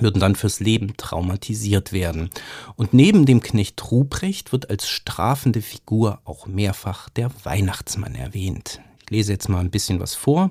würden 0.00 0.20
dann 0.20 0.36
fürs 0.36 0.60
Leben 0.60 0.96
traumatisiert 0.96 1.92
werden. 1.92 2.30
Und 2.76 2.94
neben 2.94 3.26
dem 3.26 3.40
Knecht 3.40 3.90
Ruprecht 3.90 4.52
wird 4.52 4.70
als 4.70 4.88
strafende 4.88 5.62
Figur 5.62 6.20
auch 6.24 6.46
mehrfach 6.46 7.08
der 7.10 7.30
Weihnachtsmann 7.44 8.14
erwähnt. 8.14 8.80
Ich 9.04 9.10
lese 9.10 9.32
jetzt 9.32 9.48
mal 9.48 9.60
ein 9.60 9.70
bisschen 9.70 10.00
was 10.00 10.14
vor. 10.14 10.50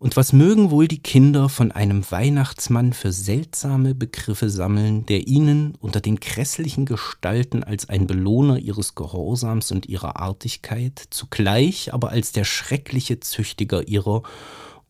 Und 0.00 0.16
was 0.16 0.32
mögen 0.32 0.70
wohl 0.70 0.86
die 0.86 1.02
Kinder 1.02 1.48
von 1.48 1.72
einem 1.72 2.08
Weihnachtsmann 2.08 2.92
für 2.92 3.10
seltsame 3.12 3.96
Begriffe 3.96 4.48
sammeln, 4.48 5.04
der 5.06 5.26
ihnen 5.26 5.74
unter 5.80 6.00
den 6.00 6.20
grässlichen 6.20 6.86
Gestalten 6.86 7.64
als 7.64 7.88
ein 7.88 8.06
Belohner 8.06 8.58
ihres 8.58 8.94
Gehorsams 8.94 9.72
und 9.72 9.86
ihrer 9.86 10.16
Artigkeit, 10.16 11.02
zugleich 11.10 11.92
aber 11.92 12.10
als 12.10 12.30
der 12.30 12.44
schreckliche 12.44 13.18
Züchtiger 13.18 13.88
ihrer 13.88 14.22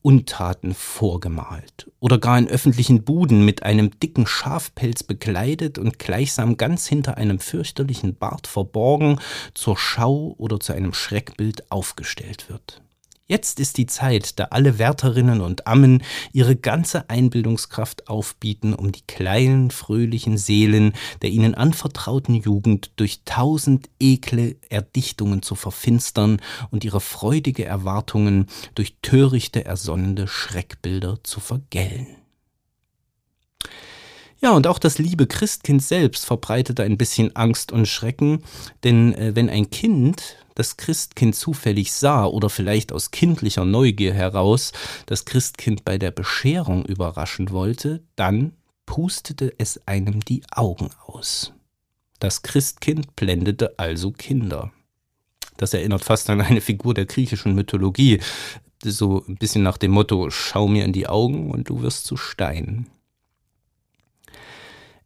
Untaten 0.08 0.72
vorgemalt 0.72 1.90
oder 2.00 2.16
gar 2.16 2.38
in 2.38 2.48
öffentlichen 2.48 3.04
Buden 3.04 3.44
mit 3.44 3.62
einem 3.62 4.00
dicken 4.00 4.26
Schafpelz 4.26 5.02
bekleidet 5.02 5.76
und 5.76 5.98
gleichsam 5.98 6.56
ganz 6.56 6.86
hinter 6.86 7.18
einem 7.18 7.38
fürchterlichen 7.38 8.14
Bart 8.14 8.46
verborgen 8.46 9.20
zur 9.52 9.76
Schau 9.76 10.34
oder 10.38 10.60
zu 10.60 10.72
einem 10.72 10.94
Schreckbild 10.94 11.70
aufgestellt 11.70 12.48
wird. 12.48 12.80
Jetzt 13.30 13.60
ist 13.60 13.76
die 13.76 13.84
Zeit, 13.84 14.38
da 14.38 14.44
alle 14.44 14.78
Wärterinnen 14.78 15.42
und 15.42 15.66
Ammen 15.66 16.02
ihre 16.32 16.56
ganze 16.56 17.10
Einbildungskraft 17.10 18.08
aufbieten, 18.08 18.72
um 18.72 18.90
die 18.90 19.02
kleinen, 19.02 19.70
fröhlichen 19.70 20.38
Seelen 20.38 20.94
der 21.20 21.28
ihnen 21.28 21.54
anvertrauten 21.54 22.34
Jugend 22.34 22.90
durch 22.96 23.20
tausend 23.26 23.90
ekle 24.00 24.56
Erdichtungen 24.70 25.42
zu 25.42 25.56
verfinstern 25.56 26.40
und 26.70 26.84
ihre 26.84 27.02
freudige 27.02 27.66
Erwartungen 27.66 28.46
durch 28.74 28.96
törichte, 29.02 29.62
ersonnende 29.62 30.26
Schreckbilder 30.26 31.22
zu 31.22 31.40
vergällen. 31.40 32.06
Ja, 34.40 34.52
und 34.52 34.66
auch 34.68 34.78
das 34.78 34.98
liebe 34.98 35.26
Christkind 35.26 35.82
selbst 35.82 36.24
verbreitete 36.24 36.84
ein 36.84 36.96
bisschen 36.96 37.34
Angst 37.34 37.72
und 37.72 37.86
Schrecken, 37.86 38.44
denn 38.84 39.12
äh, 39.14 39.34
wenn 39.34 39.50
ein 39.50 39.70
Kind 39.70 40.36
das 40.54 40.76
Christkind 40.76 41.34
zufällig 41.34 41.92
sah 41.92 42.24
oder 42.24 42.50
vielleicht 42.50 42.92
aus 42.92 43.10
kindlicher 43.10 43.64
Neugier 43.64 44.12
heraus 44.12 44.72
das 45.06 45.24
Christkind 45.24 45.84
bei 45.84 45.98
der 45.98 46.10
Bescherung 46.10 46.84
überraschen 46.84 47.50
wollte, 47.50 48.02
dann 48.16 48.52
pustete 48.86 49.52
es 49.58 49.86
einem 49.86 50.20
die 50.20 50.42
Augen 50.50 50.90
aus. 51.06 51.52
Das 52.20 52.42
Christkind 52.42 53.14
blendete 53.16 53.78
also 53.78 54.10
Kinder. 54.10 54.72
Das 55.56 55.74
erinnert 55.74 56.04
fast 56.04 56.30
an 56.30 56.40
eine 56.40 56.60
Figur 56.60 56.94
der 56.94 57.06
griechischen 57.06 57.54
Mythologie, 57.54 58.20
so 58.82 59.24
ein 59.28 59.36
bisschen 59.36 59.62
nach 59.64 59.78
dem 59.78 59.90
Motto, 59.90 60.30
schau 60.30 60.68
mir 60.68 60.84
in 60.84 60.92
die 60.92 61.08
Augen 61.08 61.50
und 61.50 61.68
du 61.68 61.82
wirst 61.82 62.04
zu 62.04 62.16
Stein. 62.16 62.86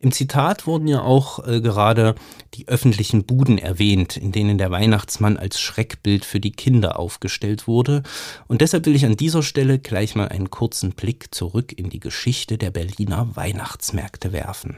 Im 0.02 0.11
Zitat 0.11 0.66
wurden 0.66 0.88
ja 0.88 1.00
auch 1.00 1.47
äh, 1.47 1.61
gerade 1.61 2.16
die 2.54 2.66
öffentlichen 2.66 3.23
Buden 3.25 3.56
erwähnt, 3.56 4.16
in 4.16 4.32
denen 4.32 4.59
der 4.59 4.73
Weihnachtsmann 4.73 5.37
als 5.37 5.61
Schreckbild 5.61 6.25
für 6.25 6.40
die 6.40 6.50
Kinder 6.50 6.99
aufgestellt 6.99 7.68
wurde. 7.68 8.02
Und 8.49 8.62
deshalb 8.62 8.85
will 8.87 8.97
ich 8.97 9.06
an 9.06 9.16
dieser 9.16 9.44
Stelle 9.44 9.78
gleich 9.78 10.16
mal 10.16 10.26
einen 10.26 10.50
kurzen 10.50 10.90
Blick 10.90 11.32
zurück 11.32 11.73
in 11.73 11.88
die 11.88 12.00
Geschichte 12.00 12.59
der 12.59 12.73
Berliner 12.73 13.28
Weihnachtsmärkte 13.37 14.32
werfen. 14.32 14.76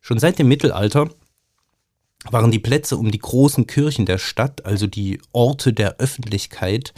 Schon 0.00 0.20
seit 0.20 0.38
dem 0.38 0.46
Mittelalter 0.46 1.10
waren 2.30 2.50
die 2.50 2.58
Plätze 2.58 2.96
um 2.96 3.10
die 3.10 3.18
großen 3.18 3.66
Kirchen 3.66 4.04
der 4.04 4.18
Stadt, 4.18 4.64
also 4.66 4.86
die 4.86 5.20
Orte 5.32 5.72
der 5.72 5.96
Öffentlichkeit, 5.98 6.92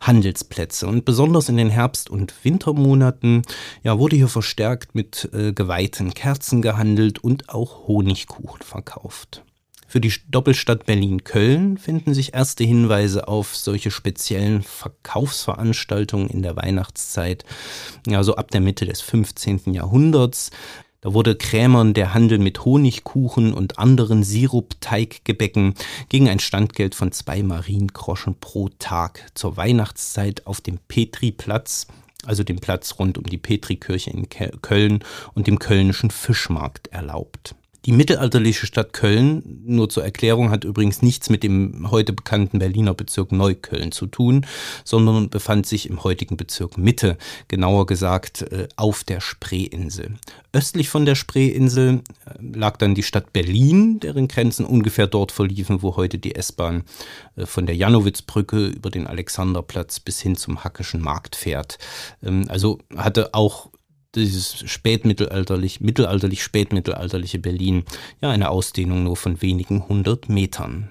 Handelsplätze. 0.00 0.86
Und 0.86 1.04
besonders 1.04 1.48
in 1.48 1.56
den 1.56 1.70
Herbst- 1.70 2.10
und 2.10 2.34
Wintermonaten 2.44 3.42
ja, 3.82 3.98
wurde 3.98 4.16
hier 4.16 4.28
verstärkt 4.28 4.94
mit 4.94 5.30
äh, 5.32 5.52
geweihten 5.52 6.14
Kerzen 6.14 6.62
gehandelt 6.62 7.18
und 7.18 7.48
auch 7.48 7.88
Honigkuchen 7.88 8.62
verkauft. 8.62 9.42
Für 9.88 10.00
die 10.00 10.12
Doppelstadt 10.28 10.84
Berlin-Köln 10.84 11.78
finden 11.78 12.12
sich 12.12 12.34
erste 12.34 12.64
Hinweise 12.64 13.28
auf 13.28 13.56
solche 13.56 13.92
speziellen 13.92 14.62
Verkaufsveranstaltungen 14.62 16.28
in 16.28 16.42
der 16.42 16.56
Weihnachtszeit, 16.56 17.44
ja, 18.06 18.24
so 18.24 18.34
ab 18.34 18.50
der 18.50 18.60
Mitte 18.60 18.84
des 18.84 19.00
15. 19.00 19.72
Jahrhunderts. 19.72 20.50
Wurde 21.08 21.36
Krämern 21.36 21.94
der 21.94 22.14
Handel 22.14 22.38
mit 22.38 22.64
Honigkuchen 22.64 23.54
und 23.54 23.78
anderen 23.78 24.24
Sirupteiggebäcken 24.24 25.74
gegen 26.08 26.28
ein 26.28 26.40
Standgeld 26.40 26.96
von 26.96 27.12
zwei 27.12 27.44
Mariengroschen 27.44 28.34
pro 28.40 28.70
Tag 28.80 29.24
zur 29.34 29.56
Weihnachtszeit 29.56 30.48
auf 30.48 30.60
dem 30.60 30.78
Petriplatz, 30.88 31.86
also 32.24 32.42
dem 32.42 32.58
Platz 32.58 32.96
rund 32.98 33.18
um 33.18 33.24
die 33.24 33.38
Petrikirche 33.38 34.10
in 34.10 34.28
Köln 34.28 35.04
und 35.34 35.46
dem 35.46 35.60
kölnischen 35.60 36.10
Fischmarkt 36.10 36.88
erlaubt. 36.88 37.54
Die 37.86 37.92
mittelalterliche 37.92 38.66
Stadt 38.66 38.92
Köln, 38.92 39.62
nur 39.64 39.88
zur 39.88 40.04
Erklärung, 40.04 40.50
hat 40.50 40.64
übrigens 40.64 41.02
nichts 41.02 41.30
mit 41.30 41.44
dem 41.44 41.88
heute 41.92 42.12
bekannten 42.12 42.58
Berliner 42.58 42.94
Bezirk 42.94 43.30
Neukölln 43.30 43.92
zu 43.92 44.06
tun, 44.08 44.44
sondern 44.82 45.30
befand 45.30 45.66
sich 45.66 45.88
im 45.88 46.02
heutigen 46.02 46.36
Bezirk 46.36 46.78
Mitte, 46.78 47.16
genauer 47.46 47.86
gesagt 47.86 48.42
äh, 48.42 48.66
auf 48.74 49.04
der 49.04 49.20
Spreeinsel. 49.20 50.16
Östlich 50.52 50.88
von 50.88 51.06
der 51.06 51.14
Spreeinsel 51.14 52.00
äh, 52.24 52.58
lag 52.58 52.76
dann 52.76 52.96
die 52.96 53.04
Stadt 53.04 53.32
Berlin, 53.32 54.00
deren 54.00 54.26
Grenzen 54.26 54.66
ungefähr 54.66 55.06
dort 55.06 55.30
verliefen, 55.30 55.80
wo 55.82 55.94
heute 55.94 56.18
die 56.18 56.34
S-Bahn 56.34 56.82
äh, 57.36 57.46
von 57.46 57.66
der 57.66 57.76
Janowitzbrücke 57.76 58.66
über 58.66 58.90
den 58.90 59.06
Alexanderplatz 59.06 60.00
bis 60.00 60.20
hin 60.20 60.34
zum 60.34 60.64
Hackischen 60.64 61.00
Markt 61.00 61.36
fährt. 61.36 61.78
Ähm, 62.24 62.46
also 62.48 62.80
hatte 62.96 63.32
auch 63.32 63.70
dieses 64.20 64.64
spätmittelalterlich, 64.66 65.80
mittelalterlich, 65.80 66.42
spätmittelalterliche 66.42 67.38
Berlin 67.38 67.84
ja 68.20 68.30
eine 68.30 68.50
Ausdehnung 68.50 69.04
nur 69.04 69.16
von 69.16 69.42
wenigen 69.42 69.88
hundert 69.88 70.28
Metern. 70.28 70.90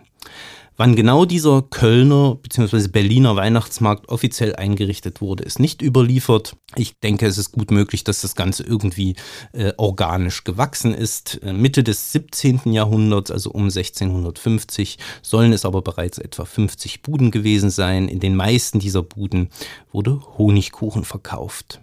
Wann 0.78 0.98
genau 0.98 1.24
dieser 1.24 1.62
Kölner 1.62 2.36
bzw. 2.36 2.90
Berliner 2.90 3.38
Weihnachtsmarkt 3.38 4.10
offiziell 4.10 4.58
eingerichtet 4.58 5.22
wurde, 5.22 5.46
ist 5.46 5.58
nicht 5.58 5.82
überliefert. 5.82 6.58
Ich 6.76 7.00
denke, 7.00 7.28
es 7.28 7.38
ist 7.38 7.54
gut 7.54 7.72
möglich, 7.72 8.04
dass 8.04 8.20
das 8.20 8.36
Ganze 8.36 8.64
irgendwie 8.64 9.16
äh, 9.54 9.72
organisch 9.78 10.44
gewachsen 10.44 10.94
ist. 10.94 11.40
Äh, 11.44 11.54
Mitte 11.54 11.82
des 11.82 12.12
17. 12.12 12.74
Jahrhunderts, 12.74 13.32
also 13.32 13.52
um 13.52 13.64
1650, 13.64 14.98
sollen 15.22 15.54
es 15.54 15.64
aber 15.64 15.82
bereits 15.82 16.18
etwa 16.18 16.44
50 16.44 17.02
Buden 17.02 17.32
gewesen 17.32 17.70
sein. 17.70 18.10
In 18.10 18.20
den 18.20 18.36
meisten 18.36 18.80
dieser 18.80 19.02
Buden 19.02 19.50
wurde 19.94 20.20
Honigkuchen 20.38 21.06
verkauft. 21.06 21.80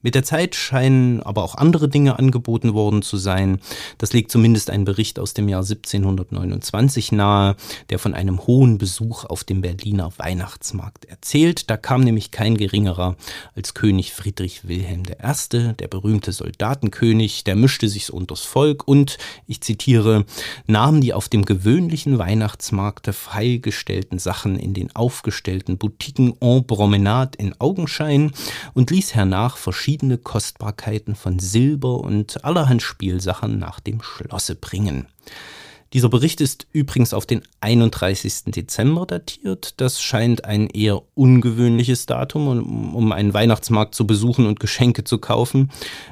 Mit 0.00 0.14
der 0.14 0.22
Zeit 0.22 0.54
scheinen 0.54 1.24
aber 1.24 1.42
auch 1.42 1.56
andere 1.56 1.88
Dinge 1.88 2.20
angeboten 2.20 2.72
worden 2.72 3.02
zu 3.02 3.16
sein. 3.16 3.58
Das 3.98 4.12
legt 4.12 4.30
zumindest 4.30 4.70
ein 4.70 4.84
Bericht 4.84 5.18
aus 5.18 5.34
dem 5.34 5.48
Jahr 5.48 5.62
1729 5.62 7.10
nahe, 7.10 7.56
der 7.90 7.98
von 7.98 8.14
einem 8.14 8.46
hohen 8.46 8.78
Besuch 8.78 9.24
auf 9.24 9.42
dem 9.42 9.60
Berliner 9.60 10.12
Weihnachtsmarkt 10.16 11.06
erzählt. 11.06 11.68
Da 11.68 11.76
kam 11.76 12.02
nämlich 12.02 12.30
kein 12.30 12.56
geringerer 12.56 13.16
als 13.56 13.74
König 13.74 14.12
Friedrich 14.12 14.68
Wilhelm 14.68 15.02
I., 15.02 15.72
der 15.74 15.88
berühmte 15.88 16.30
Soldatenkönig, 16.30 17.42
der 17.42 17.56
mischte 17.56 17.88
sich 17.88 18.12
unters 18.12 18.42
Volk 18.42 18.86
und, 18.86 19.18
ich 19.48 19.62
zitiere, 19.62 20.26
nahm 20.68 21.00
die 21.00 21.12
auf 21.12 21.28
dem 21.28 21.44
gewöhnlichen 21.44 22.18
Weihnachtsmarkte 22.18 23.12
freigestellten 23.12 24.20
Sachen 24.20 24.60
in 24.60 24.74
den 24.74 24.94
aufgestellten 24.94 25.76
Boutiquen 25.76 26.34
en 26.40 26.64
Promenade 26.64 27.36
in 27.38 27.60
Augenschein 27.60 28.30
und 28.74 28.92
ließ 28.92 29.16
hernach 29.16 29.56
verschiedene 29.56 29.87
verschiedene 29.88 30.18
Kostbarkeiten 30.18 31.14
von 31.14 31.38
Silber 31.38 32.00
und 32.00 32.44
allerhand 32.44 32.82
Spielsachen 32.82 33.58
nach 33.58 33.80
dem 33.80 34.02
Schlosse 34.02 34.54
bringen. 34.54 35.06
Dieser 35.94 36.10
Bericht 36.10 36.42
ist 36.42 36.66
übrigens 36.72 37.14
auf 37.14 37.24
den 37.24 37.42
31. 37.60 38.44
Dezember 38.46 39.06
datiert. 39.06 39.80
Das 39.80 40.02
scheint 40.02 40.44
ein 40.44 40.68
eher 40.68 41.00
ungewöhnliches 41.14 42.04
Datum, 42.04 42.94
um, 42.94 43.12
einen 43.12 43.32
Weihnachtsmarkt 43.32 43.94
zu 43.94 44.06
besuchen 44.06 44.46
und 44.46 44.60
Geschenke 44.60 45.04
zu 45.04 45.16
kaufen, 45.16 45.70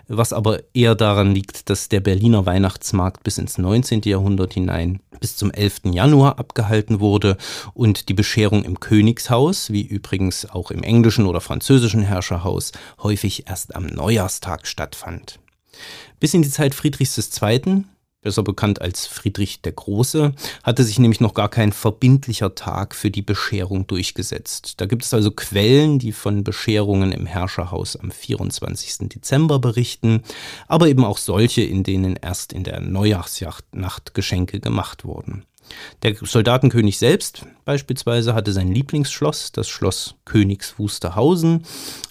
was 0.09 0.33
aber 0.33 0.61
eher 0.73 0.95
daran 0.95 1.35
liegt, 1.35 1.69
dass 1.69 1.91
der 1.91 2.01
Berliner 2.01 2.47
Weihnachtsmarkt 2.47 3.23
bis 3.23 3.37
ins 3.37 3.59
19. 3.59 4.01
Jahrhundert 4.05 4.55
hinein 4.55 5.01
bis 5.21 5.37
zum 5.37 5.51
11. 5.51 5.83
Januar 5.93 6.39
abgehalten 6.39 7.01
wurde 7.01 7.37
und 7.75 8.09
die 8.09 8.15
Bescherung 8.15 8.65
im 8.65 8.81
Königshaus, 8.81 9.71
wie 9.71 9.83
übrigens 9.83 10.49
auch 10.49 10.71
im 10.71 10.83
englischen 10.83 11.27
oder 11.27 11.43
französischen 11.43 12.03
Herrscherhaus, 12.03 12.73
häufig 13.03 13.47
erst 13.47 13.75
am 13.77 13.87
Neujahrstag 13.87 14.67
stattfand. 14.67 15.39
Bis 16.19 16.33
in 16.33 16.41
die 16.41 16.51
Zeit 16.51 16.75
Friedrichs 16.75 17.19
II., 17.43 17.85
besser 18.27 18.43
bekannt 18.43 18.83
als 18.83 19.07
Friedrich 19.07 19.63
der 19.63 19.71
Große, 19.71 20.33
hatte 20.65 20.83
sich 20.83 20.99
nämlich 20.99 21.21
noch 21.21 21.33
gar 21.33 21.49
kein 21.49 21.71
verbindlicher 21.73 22.57
Tag 22.57 22.97
für 22.97 23.09
die 23.09 23.23
Bescherung 23.23 23.87
durchgesetzt. 23.87 24.81
Da 24.81 24.87
gibt 24.87 25.05
es 25.05 25.15
also 25.15 25.31
Quellen, 25.31 26.01
die 26.01 26.11
von 26.11 26.43
Bescherungen 26.43 27.13
im 27.13 27.25
Herrscherhaus 27.25 27.95
am 27.95 28.11
24. 28.11 29.09
Dezember 29.09 29.61
berichten, 29.61 30.25
aber 30.67 30.89
eben 30.89 31.05
auch 31.05 31.19
solche, 31.19 31.63
in 31.63 31.85
denen 31.85 32.17
erst 32.17 32.53
in 32.53 32.65
der 32.65 32.81
Neujahrsnacht 32.81 34.13
Geschenke 34.13 34.59
gemacht 34.59 35.05
wurden. 35.05 35.45
Der 36.03 36.15
Soldatenkönig 36.15 36.99
selbst 36.99 37.47
beispielsweise 37.65 38.35
hatte 38.35 38.53
sein 38.53 38.73
Lieblingsschloss, 38.73 39.53
das 39.53 39.69
Schloss 39.69 40.15
Königs 40.25 40.79
Wusterhausen, 40.79 41.65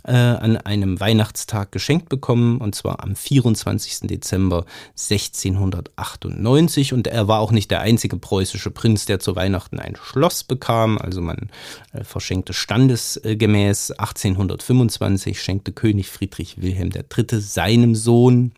äh, 0.04 0.12
an 0.12 0.58
einem 0.58 1.00
Weihnachtstag 1.00 1.72
geschenkt 1.72 2.10
bekommen, 2.10 2.58
und 2.60 2.76
zwar 2.76 3.02
am 3.04 3.16
24. 3.16 4.08
Dezember 4.08 4.66
1698. 4.96 6.94
Und 6.94 7.08
er 7.08 7.28
war 7.28 7.40
auch 7.40 7.52
nicht 7.52 7.72
der 7.72 7.82
einzige 7.82 8.18
preußische 8.18 8.70
Prinz, 8.70 9.06
der 9.06 9.20
zu 9.20 9.36
Weihnachten 9.36 9.80
ein 9.80 9.96
Schloss 9.96 10.44
bekam. 10.44 10.98
Also 10.98 11.22
man 11.22 11.50
äh, 11.94 12.04
verschenkte 12.04 12.54
standesgemäß 12.54 13.92
1825 13.92 15.42
schenkte 15.42 15.72
König 15.72 16.10
Friedrich 16.10 16.62
Wilhelm 16.62 16.92
III. 16.92 17.40
seinem 17.40 17.96
Sohn 17.96 18.52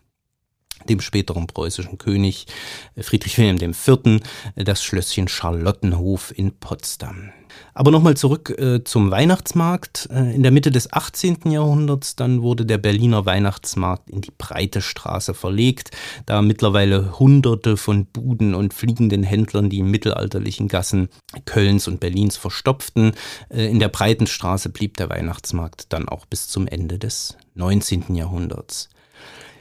dem 0.88 1.00
späteren 1.00 1.46
preußischen 1.46 1.98
König 1.98 2.46
äh, 2.94 3.02
Friedrich 3.02 3.38
Wilhelm 3.38 3.58
IV. 3.58 4.22
Äh, 4.54 4.64
das 4.64 4.82
Schlösschen 4.82 5.28
Charlottenhof 5.28 6.32
in 6.36 6.52
Potsdam. 6.58 7.32
Aber 7.74 7.90
nochmal 7.90 8.16
zurück 8.16 8.50
äh, 8.58 8.84
zum 8.84 9.10
Weihnachtsmarkt. 9.10 10.08
Äh, 10.10 10.34
in 10.34 10.42
der 10.42 10.52
Mitte 10.52 10.70
des 10.70 10.92
18. 10.92 11.50
Jahrhunderts 11.50 12.16
dann 12.16 12.42
wurde 12.42 12.66
der 12.66 12.78
Berliner 12.78 13.26
Weihnachtsmarkt 13.26 14.10
in 14.10 14.20
die 14.20 14.32
breite 14.36 14.82
Straße 14.82 15.34
verlegt, 15.34 15.90
da 16.26 16.42
mittlerweile 16.42 17.18
hunderte 17.18 17.76
von 17.76 18.06
Buden 18.06 18.54
und 18.54 18.74
fliegenden 18.74 19.22
Händlern 19.22 19.70
die 19.70 19.82
mittelalterlichen 19.82 20.68
Gassen 20.68 21.08
Kölns 21.44 21.88
und 21.88 22.00
Berlins 22.00 22.36
verstopften. 22.36 23.12
Äh, 23.48 23.66
in 23.66 23.78
der 23.78 23.88
breiten 23.88 24.26
Straße 24.26 24.68
blieb 24.68 24.96
der 24.96 25.10
Weihnachtsmarkt 25.10 25.92
dann 25.92 26.08
auch 26.08 26.26
bis 26.26 26.48
zum 26.48 26.66
Ende 26.66 26.98
des 26.98 27.36
19. 27.54 28.14
Jahrhunderts. 28.14 28.88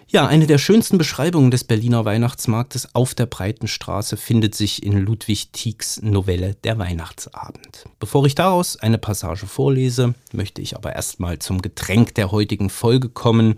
Ja, 0.10 0.26
eine 0.26 0.48
der 0.48 0.58
schönsten 0.58 0.98
Beschreibungen 0.98 1.52
des 1.52 1.66
Berliner 1.66 2.06
Weihnachtsmarktes 2.06 2.96
auf 2.96 3.14
der 3.14 3.26
Breiten 3.26 3.68
Straße 3.68 4.16
findet 4.16 4.56
sich 4.56 4.82
in 4.82 4.98
Ludwig 4.98 5.52
Tiegs 5.52 6.02
Novelle 6.02 6.56
Der 6.64 6.78
Weihnachtsabend. 6.78 7.84
Bevor 8.00 8.26
ich 8.26 8.34
daraus 8.34 8.78
eine 8.78 9.00
Passage 9.00 9.48
vorlese, 9.48 10.16
möchte 10.32 10.62
ich 10.62 10.78
aber 10.78 10.96
erstmal 10.96 11.40
zum 11.40 11.62
Getränk 11.62 12.16
der 12.16 12.32
heutigen 12.32 12.70
Folge 12.70 13.10
kommen. 13.10 13.56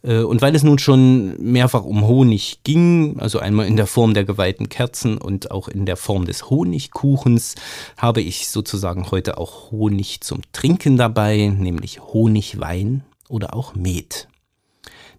Äh, 0.00 0.20
und 0.20 0.40
weil 0.40 0.54
es 0.54 0.62
nun 0.62 0.78
schon 0.78 1.36
mehrfach 1.38 1.84
um 1.84 2.06
Honig 2.06 2.60
ging, 2.64 3.20
also 3.20 3.38
einmal 3.38 3.66
in 3.66 3.76
der 3.76 3.86
Form 3.86 4.14
der 4.14 4.24
geweihten 4.24 4.70
Kerzen 4.70 5.18
und 5.18 5.50
auch 5.50 5.68
in 5.68 5.84
der 5.84 5.98
Form 5.98 6.24
des 6.24 6.48
Honigkuchens, 6.48 7.56
habe 7.98 8.22
ich 8.22 8.48
sozusagen 8.48 9.10
heute 9.10 9.36
auch 9.36 9.70
Honig 9.70 10.22
zum 10.22 10.40
Trinken 10.52 10.96
dabei, 10.96 11.54
nämlich 11.54 12.00
Honigwein 12.00 13.04
oder 13.28 13.54
auch 13.54 13.74
Met. 13.74 14.28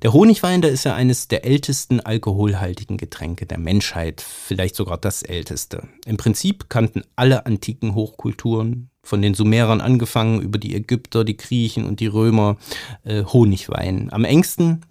Der 0.02 0.14
Honigwein, 0.14 0.62
der 0.62 0.72
ist 0.72 0.84
ja 0.84 0.94
eines 0.94 1.28
der 1.28 1.46
ältesten 1.46 2.00
alkoholhaltigen 2.00 2.98
Getränke 2.98 3.46
der 3.46 3.58
Menschheit, 3.58 4.22
vielleicht 4.22 4.76
sogar 4.76 4.98
das 4.98 5.24
älteste. 5.24 5.88
Im 6.06 6.18
Prinzip 6.18 6.70
kannten 6.70 7.04
alle 7.16 7.46
antiken 7.46 7.96
Hochkulturen, 7.96 8.90
von 9.04 9.22
den 9.22 9.36
Sumerern 9.36 9.82
angefangen 9.82 10.42
über 10.42 10.58
die 10.58 10.76
Ägypter, 10.76 11.24
die 11.24 11.38
Griechen 11.38 11.86
und 11.86 12.00
die 12.00 12.08
Römer, 12.08 12.58
äh, 13.04 13.24
Honigwein. 13.24 14.12
Am 14.12 14.26
engsten 14.26 14.82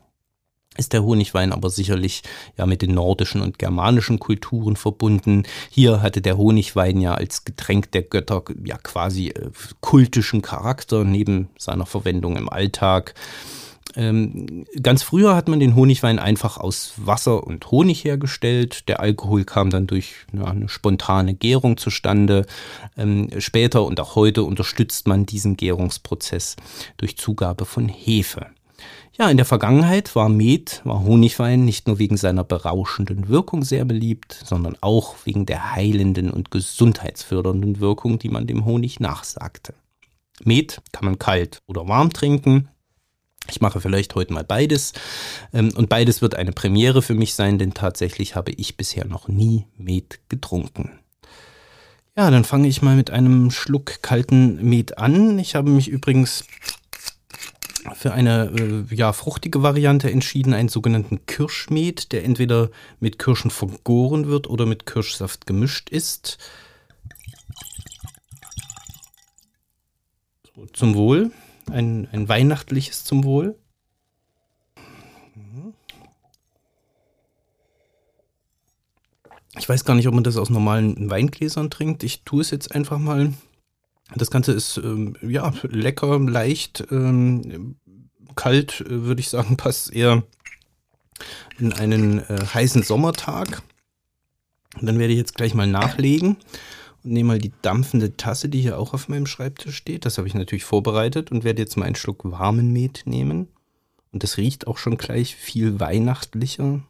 ist 0.76 0.92
der 0.92 1.04
Honigwein 1.04 1.52
aber 1.52 1.70
sicherlich 1.70 2.22
ja 2.56 2.66
mit 2.66 2.82
den 2.82 2.94
nordischen 2.94 3.40
und 3.42 3.58
germanischen 3.58 4.18
Kulturen 4.18 4.76
verbunden. 4.76 5.44
Hier 5.70 6.02
hatte 6.02 6.20
der 6.20 6.36
Honigwein 6.36 7.00
ja 7.00 7.14
als 7.14 7.44
Getränk 7.44 7.92
der 7.92 8.02
Götter 8.02 8.42
ja 8.64 8.78
quasi 8.78 9.28
äh, 9.28 9.50
kultischen 9.80 10.42
Charakter 10.42 11.04
neben 11.04 11.48
seiner 11.58 11.86
Verwendung 11.86 12.36
im 12.36 12.48
Alltag. 12.48 13.14
Ähm, 13.96 14.64
ganz 14.82 15.02
früher 15.02 15.36
hat 15.36 15.48
man 15.48 15.60
den 15.60 15.76
Honigwein 15.76 16.18
einfach 16.18 16.58
aus 16.58 16.94
Wasser 16.96 17.44
und 17.44 17.70
Honig 17.70 18.04
hergestellt. 18.04 18.88
Der 18.88 19.00
Alkohol 19.00 19.44
kam 19.44 19.70
dann 19.70 19.86
durch 19.86 20.14
ja, 20.32 20.44
eine 20.44 20.68
spontane 20.68 21.34
Gärung 21.34 21.76
zustande. 21.76 22.46
Ähm, 22.96 23.28
später 23.38 23.84
und 23.84 24.00
auch 24.00 24.16
heute 24.16 24.42
unterstützt 24.42 25.06
man 25.06 25.26
diesen 25.26 25.56
Gärungsprozess 25.56 26.56
durch 26.96 27.16
Zugabe 27.16 27.64
von 27.64 27.88
Hefe. 27.88 28.46
Ja, 29.16 29.30
in 29.30 29.36
der 29.36 29.46
Vergangenheit 29.46 30.16
war 30.16 30.28
Met, 30.28 30.80
war 30.82 31.04
Honigwein 31.04 31.64
nicht 31.64 31.86
nur 31.86 32.00
wegen 32.00 32.16
seiner 32.16 32.42
berauschenden 32.42 33.28
Wirkung 33.28 33.62
sehr 33.62 33.84
beliebt, 33.84 34.36
sondern 34.44 34.76
auch 34.80 35.14
wegen 35.24 35.46
der 35.46 35.72
heilenden 35.72 36.32
und 36.32 36.50
gesundheitsfördernden 36.50 37.78
Wirkung, 37.78 38.18
die 38.18 38.28
man 38.28 38.48
dem 38.48 38.64
Honig 38.64 38.98
nachsagte. 38.98 39.74
Met 40.42 40.82
kann 40.90 41.04
man 41.04 41.20
kalt 41.20 41.62
oder 41.66 41.86
warm 41.86 42.12
trinken. 42.12 42.68
Ich 43.50 43.60
mache 43.60 43.80
vielleicht 43.80 44.14
heute 44.14 44.32
mal 44.32 44.44
beides. 44.44 44.92
Ähm, 45.52 45.72
und 45.76 45.88
beides 45.88 46.22
wird 46.22 46.34
eine 46.34 46.52
Premiere 46.52 47.02
für 47.02 47.14
mich 47.14 47.34
sein, 47.34 47.58
denn 47.58 47.74
tatsächlich 47.74 48.36
habe 48.36 48.52
ich 48.52 48.76
bisher 48.76 49.04
noch 49.04 49.28
nie 49.28 49.66
Met 49.76 50.20
getrunken. 50.28 50.98
Ja, 52.16 52.30
dann 52.30 52.44
fange 52.44 52.68
ich 52.68 52.80
mal 52.80 52.96
mit 52.96 53.10
einem 53.10 53.50
Schluck 53.50 54.00
kalten 54.02 54.68
Met 54.68 54.98
an. 54.98 55.38
Ich 55.38 55.54
habe 55.54 55.70
mich 55.70 55.88
übrigens 55.88 56.44
für 57.94 58.12
eine 58.12 58.86
äh, 58.90 58.94
ja, 58.94 59.12
fruchtige 59.12 59.62
Variante 59.62 60.10
entschieden, 60.10 60.54
einen 60.54 60.68
sogenannten 60.68 61.26
Kirschmet, 61.26 62.12
der 62.12 62.24
entweder 62.24 62.70
mit 62.98 63.18
Kirschen 63.18 63.50
vergoren 63.50 64.26
wird 64.26 64.48
oder 64.48 64.64
mit 64.64 64.86
Kirschsaft 64.86 65.46
gemischt 65.46 65.90
ist. 65.90 66.38
So, 70.54 70.66
zum 70.72 70.94
Wohl 70.94 71.30
ein, 71.70 72.08
ein 72.12 72.28
weihnachtliches 72.28 73.04
zum 73.04 73.24
Wohl. 73.24 73.58
Ich 79.56 79.68
weiß 79.68 79.84
gar 79.84 79.94
nicht, 79.94 80.08
ob 80.08 80.14
man 80.14 80.24
das 80.24 80.36
aus 80.36 80.50
normalen 80.50 81.10
Weingläsern 81.10 81.70
trinkt. 81.70 82.02
Ich 82.02 82.22
tue 82.24 82.40
es 82.40 82.50
jetzt 82.50 82.74
einfach 82.74 82.98
mal. 82.98 83.32
Das 84.14 84.30
Ganze 84.30 84.52
ist 84.52 84.78
ähm, 84.78 85.16
ja 85.22 85.52
lecker, 85.62 86.18
leicht, 86.18 86.84
ähm, 86.90 87.76
kalt, 88.34 88.80
äh, 88.80 89.04
würde 89.04 89.20
ich 89.20 89.28
sagen, 89.28 89.56
passt 89.58 89.92
eher 89.92 90.24
in 91.58 91.72
einen 91.72 92.18
äh, 92.18 92.44
heißen 92.52 92.82
Sommertag. 92.82 93.62
Und 94.80 94.86
dann 94.86 94.98
werde 94.98 95.12
ich 95.12 95.18
jetzt 95.18 95.36
gleich 95.36 95.54
mal 95.54 95.68
nachlegen 95.68 96.36
und 97.04 97.12
nehme 97.12 97.28
mal 97.28 97.38
die 97.38 97.52
dampfende 97.62 98.16
Tasse, 98.16 98.48
die 98.48 98.60
hier 98.60 98.78
auch 98.78 98.94
auf 98.94 99.08
meinem 99.08 99.26
Schreibtisch 99.26 99.76
steht. 99.76 100.06
Das 100.06 100.18
habe 100.18 100.26
ich 100.26 100.34
natürlich 100.34 100.64
vorbereitet 100.64 101.30
und 101.30 101.44
werde 101.44 101.62
jetzt 101.62 101.76
mal 101.76 101.84
einen 101.84 101.96
Schluck 101.96 102.22
warmen 102.24 102.72
Met 102.72 103.02
nehmen. 103.04 103.48
Und 104.12 104.22
das 104.22 104.38
riecht 104.38 104.66
auch 104.66 104.78
schon 104.78 104.96
gleich 104.96 105.36
viel 105.36 105.80
weihnachtlicher. 105.80 106.80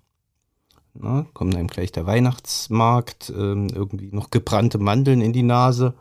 Na, 0.95 1.27
kommt 1.35 1.57
einem 1.57 1.67
gleich 1.67 1.91
der 1.91 2.07
Weihnachtsmarkt, 2.07 3.33
ähm, 3.37 3.69
irgendwie 3.69 4.11
noch 4.13 4.31
gebrannte 4.31 4.79
Mandeln 4.79 5.21
in 5.21 5.33
die 5.33 5.43
Nase. 5.43 5.95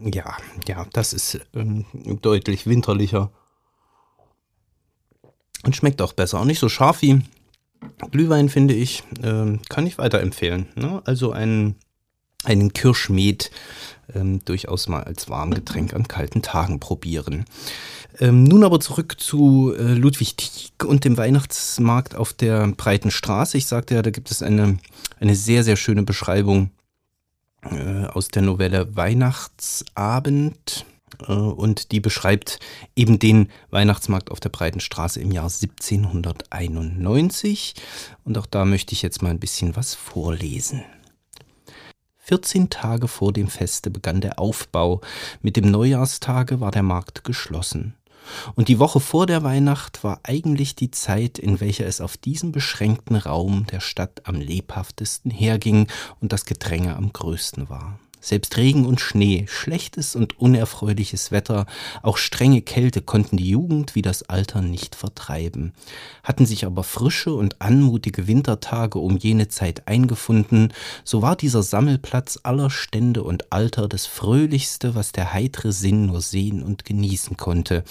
Ja, 0.00 0.36
ja, 0.66 0.86
das 0.92 1.14
ist 1.14 1.40
ähm, 1.54 1.86
deutlich 2.20 2.66
winterlicher. 2.66 3.30
Und 5.64 5.76
schmeckt 5.76 6.02
auch 6.02 6.12
besser. 6.12 6.40
Auch 6.40 6.44
nicht 6.44 6.58
so 6.58 6.68
scharf 6.68 7.00
wie 7.02 7.22
Glühwein 8.10 8.48
finde 8.48 8.74
ich, 8.74 9.02
äh, 9.22 9.58
kann 9.68 9.86
ich 9.86 9.98
weiterempfehlen. 9.98 10.66
Ne? 10.74 11.02
Also 11.04 11.32
einen, 11.32 11.76
einen 12.44 12.72
Kirschmet 12.72 13.50
ähm, 14.14 14.44
durchaus 14.44 14.88
mal 14.88 15.04
als 15.04 15.28
Warmgetränk 15.28 15.94
an 15.94 16.08
kalten 16.08 16.42
Tagen 16.42 16.80
probieren. 16.80 17.44
Ähm, 18.18 18.44
nun 18.44 18.64
aber 18.64 18.80
zurück 18.80 19.16
zu 19.18 19.74
äh, 19.76 19.94
Ludwig 19.94 20.36
Tieck 20.36 20.84
und 20.84 21.04
dem 21.04 21.16
Weihnachtsmarkt 21.16 22.14
auf 22.14 22.32
der 22.32 22.68
Breiten 22.68 23.10
Straße. 23.10 23.56
Ich 23.56 23.66
sagte 23.66 23.94
ja, 23.94 24.02
da 24.02 24.10
gibt 24.10 24.30
es 24.30 24.42
eine, 24.42 24.78
eine 25.20 25.34
sehr, 25.34 25.64
sehr 25.64 25.76
schöne 25.76 26.02
Beschreibung 26.02 26.70
äh, 27.62 28.06
aus 28.06 28.28
der 28.28 28.42
Novelle 28.42 28.94
Weihnachtsabend 28.96 30.84
und 31.26 31.92
die 31.92 32.00
beschreibt 32.00 32.58
eben 32.96 33.18
den 33.18 33.48
Weihnachtsmarkt 33.70 34.30
auf 34.30 34.40
der 34.40 34.48
Breiten 34.50 34.80
Straße 34.80 35.20
im 35.20 35.32
Jahr 35.32 35.50
1791. 35.50 37.74
Und 38.24 38.38
auch 38.38 38.46
da 38.46 38.64
möchte 38.64 38.92
ich 38.92 39.02
jetzt 39.02 39.22
mal 39.22 39.30
ein 39.30 39.40
bisschen 39.40 39.76
was 39.76 39.94
vorlesen. 39.94 40.82
14 42.24 42.70
Tage 42.70 43.08
vor 43.08 43.32
dem 43.32 43.48
Feste 43.48 43.90
begann 43.90 44.20
der 44.20 44.38
Aufbau. 44.38 45.00
Mit 45.40 45.56
dem 45.56 45.68
Neujahrstage 45.70 46.60
war 46.60 46.70
der 46.70 46.84
Markt 46.84 47.24
geschlossen. 47.24 47.96
Und 48.54 48.68
die 48.68 48.78
Woche 48.78 49.00
vor 49.00 49.26
der 49.26 49.42
Weihnacht 49.42 50.04
war 50.04 50.20
eigentlich 50.22 50.76
die 50.76 50.90
Zeit, 50.90 51.38
in 51.38 51.60
welcher 51.60 51.86
es 51.86 52.00
auf 52.00 52.16
diesem 52.16 52.52
beschränkten 52.52 53.16
Raum 53.16 53.66
der 53.66 53.80
Stadt 53.80 54.22
am 54.24 54.36
lebhaftesten 54.36 55.30
herging 55.30 55.88
und 56.20 56.32
das 56.32 56.44
Gedränge 56.44 56.96
am 56.96 57.12
größten 57.12 57.68
war. 57.68 57.98
Selbst 58.24 58.56
Regen 58.56 58.86
und 58.86 59.00
Schnee, 59.00 59.46
schlechtes 59.48 60.14
und 60.14 60.38
unerfreuliches 60.38 61.32
Wetter, 61.32 61.66
auch 62.02 62.16
strenge 62.16 62.62
Kälte 62.62 63.02
konnten 63.02 63.36
die 63.36 63.48
Jugend 63.48 63.96
wie 63.96 64.00
das 64.00 64.22
Alter 64.22 64.62
nicht 64.62 64.94
vertreiben. 64.94 65.72
Hatten 66.22 66.46
sich 66.46 66.64
aber 66.64 66.84
frische 66.84 67.34
und 67.34 67.60
anmutige 67.60 68.28
Wintertage 68.28 69.00
um 69.00 69.16
jene 69.16 69.48
Zeit 69.48 69.88
eingefunden, 69.88 70.72
so 71.02 71.20
war 71.20 71.34
dieser 71.34 71.64
Sammelplatz 71.64 72.38
aller 72.44 72.70
Stände 72.70 73.24
und 73.24 73.52
Alter 73.52 73.88
das 73.88 74.06
fröhlichste, 74.06 74.94
was 74.94 75.10
der 75.10 75.32
heitere 75.32 75.72
Sinn 75.72 76.06
nur 76.06 76.20
sehen 76.20 76.62
und 76.62 76.84
genießen 76.84 77.36
konnte. 77.36 77.82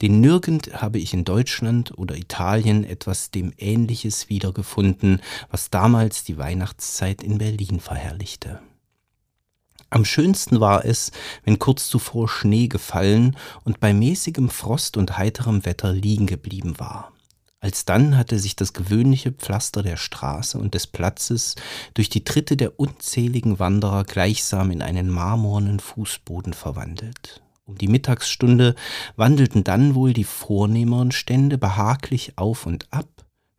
Denn 0.00 0.20
nirgend 0.20 0.80
habe 0.80 0.98
ich 0.98 1.12
in 1.12 1.24
Deutschland 1.24 1.96
oder 1.98 2.16
Italien 2.16 2.84
etwas 2.84 3.30
dem 3.30 3.52
Ähnliches 3.58 4.30
wiedergefunden, 4.30 5.20
was 5.50 5.68
damals 5.68 6.24
die 6.24 6.38
Weihnachtszeit 6.38 7.22
in 7.22 7.36
Berlin 7.36 7.80
verherrlichte. 7.80 8.60
Am 9.94 10.04
schönsten 10.04 10.58
war 10.58 10.84
es, 10.84 11.12
wenn 11.44 11.60
kurz 11.60 11.86
zuvor 11.86 12.28
Schnee 12.28 12.66
gefallen 12.66 13.36
und 13.62 13.78
bei 13.78 13.94
mäßigem 13.94 14.48
Frost 14.48 14.96
und 14.96 15.18
heiterem 15.18 15.64
Wetter 15.64 15.92
liegen 15.92 16.26
geblieben 16.26 16.80
war. 16.80 17.12
Alsdann 17.60 18.16
hatte 18.16 18.40
sich 18.40 18.56
das 18.56 18.72
gewöhnliche 18.72 19.30
Pflaster 19.30 19.84
der 19.84 19.96
Straße 19.96 20.58
und 20.58 20.74
des 20.74 20.88
Platzes 20.88 21.54
durch 21.94 22.08
die 22.08 22.24
Tritte 22.24 22.56
der 22.56 22.80
unzähligen 22.80 23.60
Wanderer 23.60 24.02
gleichsam 24.02 24.72
in 24.72 24.82
einen 24.82 25.08
marmornen 25.10 25.78
Fußboden 25.78 26.54
verwandelt. 26.54 27.40
Um 27.64 27.78
die 27.78 27.86
Mittagsstunde 27.86 28.74
wandelten 29.14 29.62
dann 29.62 29.94
wohl 29.94 30.12
die 30.12 30.24
vornehmeren 30.24 31.12
Stände 31.12 31.56
behaglich 31.56 32.32
auf 32.36 32.66
und 32.66 32.92
ab, 32.92 33.13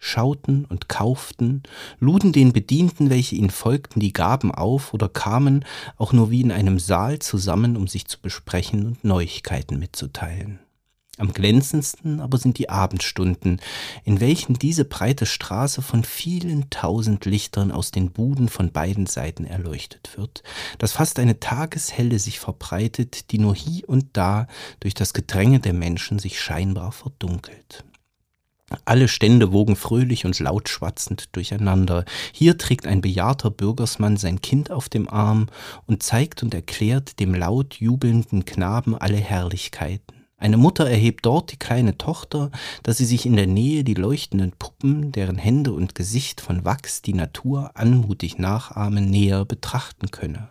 schauten 0.05 0.65
und 0.65 0.87
kauften, 0.87 1.63
luden 1.99 2.31
den 2.31 2.53
Bedienten, 2.53 3.09
welche 3.09 3.35
ihnen 3.35 3.49
folgten, 3.49 3.99
die 3.99 4.13
Gaben 4.13 4.51
auf 4.51 4.93
oder 4.93 5.09
kamen 5.09 5.65
auch 5.97 6.13
nur 6.13 6.29
wie 6.29 6.41
in 6.41 6.51
einem 6.51 6.79
Saal 6.79 7.19
zusammen, 7.19 7.75
um 7.75 7.87
sich 7.87 8.07
zu 8.07 8.19
besprechen 8.21 8.85
und 8.85 9.03
Neuigkeiten 9.03 9.79
mitzuteilen. 9.79 10.59
Am 11.17 11.31
glänzendsten 11.31 12.19
aber 12.19 12.37
sind 12.37 12.57
die 12.57 12.69
Abendstunden, 12.69 13.61
in 14.03 14.19
welchen 14.19 14.55
diese 14.55 14.83
breite 14.83 15.25
Straße 15.25 15.81
von 15.81 16.03
vielen 16.03 16.69
tausend 16.69 17.25
Lichtern 17.25 17.71
aus 17.71 17.91
den 17.91 18.11
Buden 18.11 18.49
von 18.49 18.71
beiden 18.71 19.05
Seiten 19.05 19.45
erleuchtet 19.45 20.17
wird, 20.17 20.43
dass 20.77 20.91
fast 20.91 21.17
eine 21.19 21.39
Tageshelle 21.39 22.19
sich 22.19 22.39
verbreitet, 22.39 23.31
die 23.31 23.39
nur 23.39 23.55
hie 23.55 23.85
und 23.85 24.07
da 24.13 24.47
durch 24.81 24.93
das 24.93 25.13
Gedränge 25.13 25.61
der 25.61 25.73
Menschen 25.73 26.19
sich 26.19 26.41
scheinbar 26.41 26.91
verdunkelt. 26.91 27.85
Alle 28.83 29.07
Stände 29.07 29.51
wogen 29.51 29.75
fröhlich 29.75 30.25
und 30.25 30.39
laut 30.39 30.69
schwatzend 30.69 31.35
durcheinander. 31.35 32.03
Hier 32.31 32.57
trägt 32.57 32.87
ein 32.87 33.01
bejahrter 33.01 33.51
Bürgersmann 33.51 34.17
sein 34.17 34.41
Kind 34.41 34.71
auf 34.71 34.89
dem 34.89 35.07
Arm 35.07 35.47
und 35.85 36.01
zeigt 36.01 36.41
und 36.41 36.53
erklärt 36.53 37.19
dem 37.19 37.35
laut 37.35 37.75
jubelnden 37.75 38.45
Knaben 38.45 38.95
alle 38.95 39.17
Herrlichkeiten. 39.17 40.25
Eine 40.37 40.57
Mutter 40.57 40.89
erhebt 40.89 41.25
dort 41.25 41.51
die 41.51 41.59
kleine 41.59 41.97
Tochter, 41.97 42.51
dass 42.83 42.97
sie 42.97 43.05
sich 43.05 43.25
in 43.25 43.35
der 43.35 43.47
Nähe 43.47 43.83
die 43.83 43.93
leuchtenden 43.93 44.51
Puppen, 44.51 45.11
deren 45.11 45.37
Hände 45.37 45.71
und 45.71 45.95
Gesicht 45.95 46.41
von 46.41 46.65
Wachs 46.65 47.01
die 47.01 47.13
Natur 47.13 47.71
anmutig 47.75 48.37
nachahmen, 48.37 49.09
näher 49.09 49.45
betrachten 49.45 50.11
könne. 50.11 50.49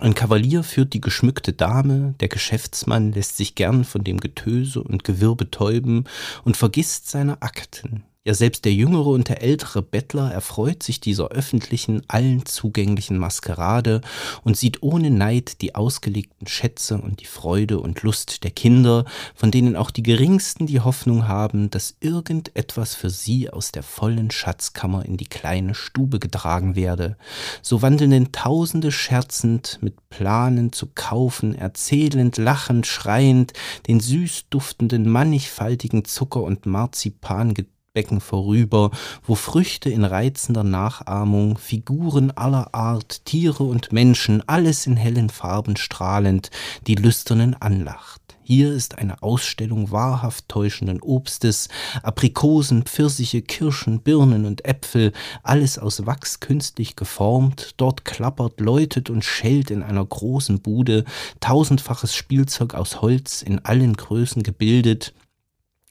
Ein 0.00 0.14
Kavalier 0.14 0.62
führt 0.62 0.92
die 0.92 1.00
geschmückte 1.00 1.52
Dame, 1.52 2.14
der 2.20 2.28
Geschäftsmann 2.28 3.12
lässt 3.12 3.36
sich 3.36 3.54
gern 3.54 3.84
von 3.84 4.04
dem 4.04 4.18
Getöse 4.18 4.82
und 4.82 5.04
Gewirr 5.04 5.36
betäuben 5.36 6.04
und 6.44 6.56
vergisst 6.56 7.08
seine 7.08 7.40
Akten, 7.40 8.04
ja, 8.26 8.34
selbst 8.34 8.64
der 8.64 8.74
jüngere 8.74 9.06
und 9.06 9.28
der 9.28 9.40
ältere 9.40 9.82
Bettler 9.82 10.32
erfreut 10.32 10.82
sich 10.82 10.98
dieser 10.98 11.28
öffentlichen, 11.28 12.02
allen 12.08 12.44
zugänglichen 12.44 13.18
Maskerade 13.18 14.00
und 14.42 14.56
sieht 14.56 14.82
ohne 14.82 15.12
Neid 15.12 15.62
die 15.62 15.76
ausgelegten 15.76 16.48
Schätze 16.48 16.98
und 16.98 17.20
die 17.20 17.26
Freude 17.26 17.78
und 17.78 18.02
Lust 18.02 18.42
der 18.42 18.50
Kinder, 18.50 19.04
von 19.36 19.52
denen 19.52 19.76
auch 19.76 19.92
die 19.92 20.02
geringsten 20.02 20.66
die 20.66 20.80
Hoffnung 20.80 21.28
haben, 21.28 21.70
dass 21.70 21.98
irgendetwas 22.00 22.96
für 22.96 23.10
sie 23.10 23.48
aus 23.48 23.70
der 23.70 23.84
vollen 23.84 24.32
Schatzkammer 24.32 25.06
in 25.06 25.16
die 25.16 25.26
kleine 25.26 25.76
Stube 25.76 26.18
getragen 26.18 26.74
werde. 26.74 27.16
So 27.62 27.80
wandeln 27.80 28.10
denn 28.10 28.32
Tausende 28.32 28.90
scherzend 28.90 29.78
mit 29.82 30.08
Planen 30.08 30.72
zu 30.72 30.88
kaufen, 30.92 31.54
erzählend, 31.54 32.38
lachend, 32.38 32.88
schreiend, 32.88 33.52
den 33.86 34.00
süß 34.00 34.46
duftenden, 34.50 35.08
mannigfaltigen 35.08 36.04
Zucker 36.04 36.42
und 36.42 36.66
Marzipan 36.66 37.54
Becken 37.96 38.20
vorüber, 38.20 38.90
wo 39.26 39.34
Früchte 39.34 39.88
in 39.88 40.04
reizender 40.04 40.64
Nachahmung, 40.64 41.56
Figuren 41.56 42.30
aller 42.30 42.74
Art, 42.74 43.24
Tiere 43.24 43.62
und 43.62 43.90
Menschen, 43.90 44.46
alles 44.46 44.86
in 44.86 44.98
hellen 44.98 45.30
Farben 45.30 45.78
strahlend, 45.78 46.50
die 46.86 46.94
Lüsternen 46.94 47.54
anlacht. 47.54 48.20
Hier 48.42 48.74
ist 48.74 48.98
eine 48.98 49.22
Ausstellung 49.22 49.92
wahrhaft 49.92 50.50
täuschenden 50.50 51.00
Obstes, 51.00 51.70
Aprikosen, 52.02 52.82
Pfirsiche, 52.82 53.40
Kirschen, 53.40 54.00
Birnen 54.00 54.44
und 54.44 54.66
Äpfel, 54.66 55.14
alles 55.42 55.78
aus 55.78 56.04
Wachs 56.04 56.40
künstlich 56.40 56.96
geformt. 56.96 57.76
Dort 57.78 58.04
klappert, 58.04 58.60
läutet 58.60 59.08
und 59.08 59.24
schellt 59.24 59.70
in 59.70 59.82
einer 59.82 60.04
großen 60.04 60.60
Bude 60.60 61.06
tausendfaches 61.40 62.14
Spielzeug 62.14 62.74
aus 62.74 63.00
Holz 63.00 63.40
in 63.40 63.64
allen 63.64 63.94
Größen 63.94 64.42
gebildet, 64.42 65.14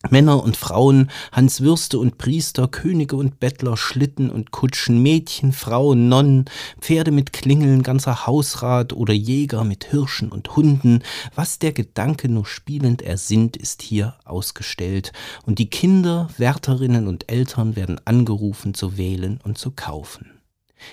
Männer 0.10 0.44
und 0.44 0.58
Frauen, 0.58 1.10
Hans 1.32 1.62
Würste 1.62 2.00
und 2.00 2.18
Priester, 2.18 2.68
Könige 2.68 3.16
und 3.16 3.40
Bettler, 3.40 3.78
Schlitten 3.78 4.30
und 4.30 4.52
Kutschen, 4.52 5.02
Mädchen, 5.02 5.52
Frauen, 5.52 6.10
Nonnen, 6.10 6.46
Pferde 6.80 7.12
mit 7.12 7.34
Klingeln, 7.34 7.84
ganzer 7.84 8.26
Hausrat 8.26 8.94
oder 8.94 9.14
Jäger 9.14 9.64
mit 9.64 9.86
Hirschen 9.86 10.30
und 10.30 10.56
Hunden, 10.56 11.04
was 11.36 11.60
der 11.60 11.72
Gedanke 11.72 12.30
nur 12.30 12.46
spielend 12.46 13.02
ersinnt, 13.02 13.58
ist 13.58 13.82
hier 13.82 14.16
ausgestellt, 14.26 15.12
und 15.46 15.60
die 15.60 15.70
Kinder, 15.70 16.30
Wärterinnen 16.38 17.08
und 17.08 17.32
Eltern 17.32 17.76
werden 17.76 18.00
angerufen 18.06 18.74
zu 18.74 18.98
wählen 18.98 19.40
und 19.44 19.58
zu 19.58 19.72
kaufen. 19.72 20.32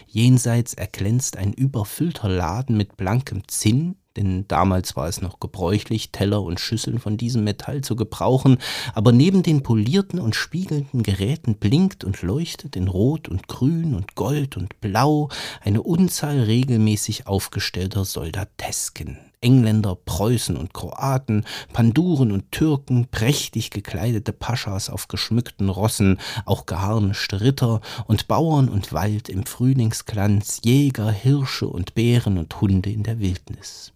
Jenseits 0.07 0.75
erglänzt 0.75 1.37
ein 1.37 1.53
überfüllter 1.53 2.29
Laden 2.29 2.77
mit 2.77 2.97
blankem 2.97 3.47
Zinn, 3.49 3.97
denn 4.17 4.47
damals 4.49 4.97
war 4.97 5.09
es 5.09 5.23
noch 5.23 5.41
gebräuchlich, 5.41 6.13
Teller 6.13 6.43
und 6.43 6.61
Schüsseln 6.61 6.99
von 6.99 7.17
diesem 7.17 7.45
Metall 7.45 7.83
zu 7.83 7.97
gebrauchen, 7.97 8.59
aber 8.95 9.13
neben 9.13 9.43
den 9.43 9.63
polierten 9.63 10.21
und 10.21 10.35
spiegelnden 10.35 11.03
Geräten 11.03 11.57
blinkt 11.57 12.05
und 12.05 12.23
leuchtet 12.23 12.77
in 12.77 12.89
Rot 12.89 13.29
und 13.29 13.49
Grün 13.49 13.95
und 13.95 14.15
Gold 14.15 14.57
und 14.57 14.81
Blau 14.81 15.29
eine 15.61 15.83
Unzahl 15.83 16.41
regelmäßig 16.41 17.27
aufgestellter 17.27 18.05
Soldatesken. 18.05 19.19
Engländer, 19.43 19.97
Preußen 19.97 20.57
und 20.57 20.73
Kroaten, 20.73 21.45
Panduren 21.73 22.31
und 22.31 22.53
Türken, 22.53 23.09
prächtig 23.11 23.71
gekleidete 23.71 24.33
Paschas 24.33 24.89
auf 24.89 25.09
geschmückten 25.09 25.69
Rossen, 25.69 26.19
auch 26.45 26.65
geharnischte 26.67 27.41
Ritter 27.41 27.81
und 28.07 28.29
Bauern 28.29 28.69
und 28.69 28.93
Wald 28.93 29.29
im 29.29 29.45
Frühlingsglanz, 29.45 30.61
Jäger, 30.65 31.11
Hirsche 31.11 31.67
und 31.67 31.95
Bären 31.95 32.39
und 32.39 32.61
Hunde 32.61 32.91
in 32.91 33.03
der 33.03 33.19
Wildnis 33.19 33.93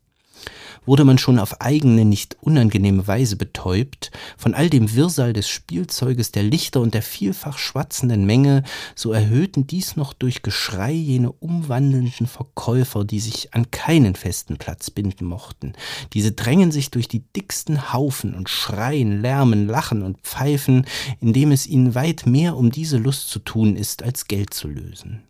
wurde 0.87 1.05
man 1.05 1.19
schon 1.19 1.39
auf 1.39 1.61
eigene, 1.61 2.05
nicht 2.05 2.37
unangenehme 2.41 3.07
Weise 3.07 3.37
betäubt, 3.37 4.11
von 4.39 4.55
all 4.55 4.71
dem 4.71 4.95
Wirrsal 4.95 5.33
des 5.33 5.49
Spielzeuges, 5.49 6.33
der 6.33 6.45
Lichter 6.45 6.81
und 6.81 6.95
der 6.95 7.03
vielfach 7.03 7.59
schwatzenden 7.59 8.25
Menge, 8.25 8.63
so 8.95 9.13
erhöhten 9.13 9.67
dies 9.67 9.97
noch 9.97 10.13
durch 10.13 10.43
Geschrei 10.43 10.93
jene 10.93 11.33
umwandelnden 11.33 12.27
Verkäufer, 12.27 13.05
die 13.05 13.21
sich 13.21 13.53
an 13.55 13.71
keinen 13.71 14.15
festen 14.15 14.57
Platz 14.57 14.91
binden 14.91 15.27
mochten. 15.27 15.75
Diese 16.15 16.33
drängen 16.33 16.73
sich 16.73 16.91
durch 16.91 17.09
die 17.09 17.25
dicksten 17.35 17.93
Haufen 17.93 18.35
und 18.35 18.49
schreien, 18.49 19.21
lärmen, 19.21 19.67
lachen 19.67 20.03
und 20.03 20.21
pfeifen, 20.21 20.87
indem 21.21 21.53
es 21.53 21.67
ihnen 21.67 21.95
weit 21.95 22.27
mehr 22.27 22.57
um 22.57 22.71
diese 22.71 22.99
Lust 22.99 23.29
zu 23.29 23.41
tun 23.41 23.77
ist, 23.77 24.03
als 24.03 24.27
Geld 24.27 24.55
zu 24.55 24.69
lösen. 24.69 25.23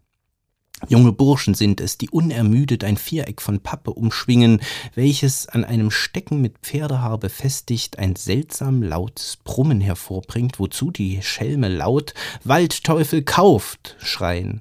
Junge 0.89 1.13
Burschen 1.13 1.55
sind 1.55 1.81
es, 1.81 1.97
die 1.97 2.11
unermüdet 2.11 2.85
ein 2.85 2.99
Viereck 2.99 3.41
von 3.41 3.61
Pappe 3.61 3.93
umschwingen, 3.93 4.61
welches 4.95 5.49
an 5.49 5.65
einem 5.65 5.91
Stecken 5.91 6.43
mit 6.43 6.59
Pferdehaar 6.59 7.19
befestigt 7.19 7.99
ein 7.99 8.15
seltsam 8.15 8.83
lautes 8.83 9.39
Brummen 9.43 9.81
hervorbringt, 9.81 10.61
wozu 10.61 10.91
die 10.91 11.23
Schelme 11.23 11.69
laut 11.69 12.13
Waldteufel 12.45 13.23
kauft 13.23 13.97
schreien. 13.99 14.61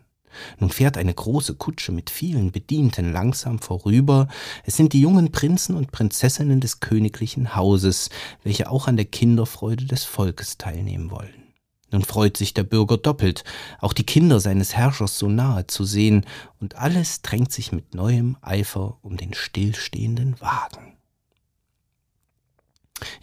Nun 0.59 0.69
fährt 0.69 0.97
eine 0.97 1.13
große 1.13 1.55
Kutsche 1.55 1.91
mit 1.91 2.09
vielen 2.09 2.51
Bedienten 2.51 3.11
langsam 3.11 3.59
vorüber. 3.59 4.27
Es 4.63 4.77
sind 4.77 4.93
die 4.93 5.01
jungen 5.01 5.31
Prinzen 5.31 5.75
und 5.75 5.91
Prinzessinnen 5.91 6.59
des 6.59 6.79
königlichen 6.79 7.55
Hauses, 7.55 8.09
welche 8.43 8.69
auch 8.69 8.87
an 8.87 8.95
der 8.95 9.05
Kinderfreude 9.05 9.85
des 9.85 10.05
Volkes 10.05 10.57
teilnehmen 10.57 11.11
wollen. 11.11 11.44
Nun 11.95 12.03
freut 12.03 12.35
sich 12.35 12.53
der 12.53 12.63
Bürger 12.63 12.97
doppelt, 12.97 13.45
auch 13.79 13.93
die 13.93 14.05
Kinder 14.05 14.41
seines 14.41 14.75
Herrschers 14.75 15.17
so 15.17 15.29
nahe 15.29 15.65
zu 15.67 15.85
sehen, 15.85 16.25
und 16.59 16.75
alles 16.75 17.21
drängt 17.21 17.53
sich 17.53 17.71
mit 17.71 17.95
neuem 17.95 18.35
Eifer 18.41 18.97
um 19.01 19.15
den 19.15 19.33
stillstehenden 19.33 20.41
Wagen. 20.41 20.94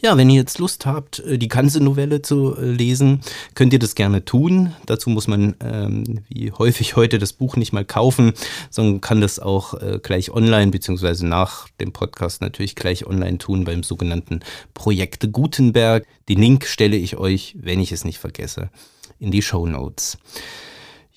Ja, 0.01 0.19
wenn 0.19 0.29
ihr 0.29 0.37
jetzt 0.37 0.59
Lust 0.59 0.85
habt, 0.85 1.21
äh, 1.21 1.39
die 1.39 1.49
ganze 1.49 1.83
Novelle 1.83 2.21
zu 2.21 2.55
äh, 2.57 2.65
lesen, 2.65 3.23
könnt 3.55 3.73
ihr 3.73 3.79
das 3.79 3.95
gerne 3.95 4.25
tun. 4.25 4.75
Dazu 4.85 5.09
muss 5.09 5.29
man, 5.29 5.55
ähm, 5.61 6.21
wie 6.29 6.53
häufig 6.53 6.95
heute, 6.97 7.19
das 7.19 7.33
Buch 7.33 7.57
nicht 7.57 7.73
mal 7.73 7.85
kaufen, 7.85 8.35
sondern 8.69 9.01
kann 9.01 9.23
das 9.23 9.39
auch 9.39 9.75
äh, 9.75 9.99
gleich 10.03 10.31
online, 10.31 10.71
beziehungsweise 10.71 11.27
nach 11.27 11.69
dem 11.81 11.93
Podcast 11.93 12.43
natürlich 12.43 12.75
gleich 12.75 13.07
online 13.07 13.39
tun 13.39 13.65
beim 13.65 13.83
sogenannten 13.83 14.41
Projekte 14.75 15.31
Gutenberg. 15.31 16.07
Den 16.29 16.39
Link 16.39 16.67
stelle 16.67 16.97
ich 16.97 17.17
euch, 17.17 17.57
wenn 17.59 17.81
ich 17.81 17.93
es 17.93 18.05
nicht 18.05 18.19
vergesse, 18.19 18.71
in 19.19 19.31
die 19.31 19.43
Show 19.43 19.67
Notes. 19.67 20.19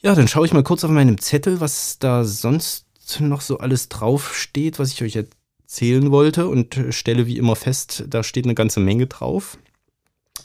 Ja, 0.02 0.15
dann 0.15 0.30
schaue 0.30 0.46
ich 0.46 0.54
mal 0.54 0.63
kurz 0.63 0.84
auf 0.86 0.91
meinem 0.91 1.20
Zettel, 1.20 1.60
was 1.60 2.00
da 2.00 2.24
sonst 2.24 2.86
noch 3.20 3.41
so 3.41 3.58
alles 3.58 3.89
draufsteht, 3.89 4.80
was 4.80 4.94
ich 4.94 5.04
euch 5.04 5.13
jetzt 5.13 5.34
zählen 5.65 6.12
wollte 6.12 6.47
und 6.47 6.80
stelle 6.89 7.28
wie 7.28 7.38
immer 7.38 7.56
fest, 7.56 8.06
da 8.08 8.23
steht 8.23 8.45
eine 8.45 8.56
ganze 8.56 8.80
Menge 8.80 9.08
drauf. 9.08 9.58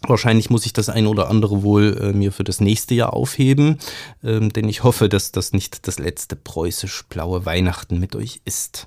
Wahrscheinlich 0.07 0.49
muss 0.49 0.65
ich 0.65 0.73
das 0.73 0.89
ein 0.89 1.07
oder 1.07 1.29
andere 1.29 1.63
wohl 1.63 1.99
äh, 2.01 2.13
mir 2.13 2.33
für 2.33 2.45
das 2.45 2.61
nächste 2.61 2.95
Jahr 2.95 3.13
aufheben, 3.13 3.79
ähm, 4.25 4.51
denn 4.51 4.69
ich 4.69 4.83
hoffe, 4.83 5.11
dass 5.11 5.31
das 5.31 5.53
nicht 5.53 5.87
das 5.87 5.99
letzte 5.99 6.37
preußisch-blaue 6.37 7.45
Weihnachten 7.45 8.01
mit 8.01 8.17
euch 8.17 8.41
ist. 8.47 8.87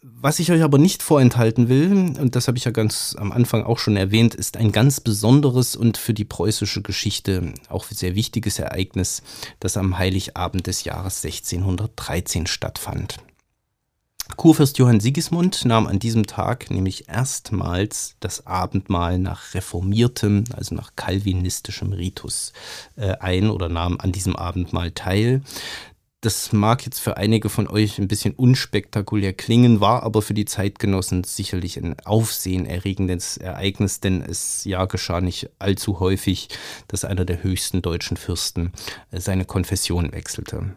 Was 0.00 0.38
ich 0.38 0.52
euch 0.52 0.62
aber 0.62 0.78
nicht 0.78 1.02
vorenthalten 1.02 1.68
will, 1.68 2.14
und 2.20 2.36
das 2.36 2.46
habe 2.46 2.56
ich 2.56 2.64
ja 2.64 2.70
ganz 2.70 3.16
am 3.18 3.32
Anfang 3.32 3.64
auch 3.64 3.80
schon 3.80 3.96
erwähnt, 3.96 4.36
ist 4.36 4.56
ein 4.56 4.70
ganz 4.70 5.00
besonderes 5.00 5.74
und 5.74 5.96
für 5.96 6.14
die 6.14 6.24
preußische 6.24 6.82
Geschichte 6.82 7.54
auch 7.68 7.84
sehr 7.86 8.14
wichtiges 8.14 8.60
Ereignis, 8.60 9.22
das 9.58 9.76
am 9.76 9.98
Heiligabend 9.98 10.68
des 10.68 10.84
Jahres 10.84 11.24
1613 11.24 12.46
stattfand. 12.46 13.18
Kurfürst 14.36 14.78
Johann 14.78 15.00
Sigismund 15.00 15.64
nahm 15.64 15.86
an 15.86 15.98
diesem 15.98 16.26
Tag 16.26 16.70
nämlich 16.70 17.08
erstmals 17.08 18.16
das 18.20 18.46
Abendmahl 18.46 19.18
nach 19.18 19.54
reformiertem, 19.54 20.44
also 20.54 20.74
nach 20.74 20.96
kalvinistischem 20.96 21.92
Ritus 21.92 22.52
äh, 22.96 23.12
ein 23.18 23.50
oder 23.50 23.68
nahm 23.68 23.98
an 24.00 24.12
diesem 24.12 24.36
Abendmahl 24.36 24.90
teil. 24.92 25.42
Das 26.22 26.52
mag 26.52 26.84
jetzt 26.84 27.00
für 27.00 27.16
einige 27.16 27.48
von 27.48 27.66
euch 27.66 27.98
ein 27.98 28.06
bisschen 28.06 28.32
unspektakulär 28.34 29.32
klingen, 29.32 29.80
war 29.80 30.04
aber 30.04 30.22
für 30.22 30.34
die 30.34 30.44
Zeitgenossen 30.44 31.24
sicherlich 31.24 31.76
ein 31.76 31.96
aufsehenerregendes 32.04 33.38
Ereignis, 33.38 33.98
denn 33.98 34.22
es 34.22 34.64
ja 34.64 34.84
geschah 34.84 35.20
nicht 35.20 35.50
allzu 35.58 35.98
häufig, 35.98 36.48
dass 36.86 37.04
einer 37.04 37.24
der 37.24 37.42
höchsten 37.42 37.82
deutschen 37.82 38.16
Fürsten 38.16 38.72
äh, 39.10 39.18
seine 39.18 39.44
Konfession 39.44 40.12
wechselte. 40.12 40.76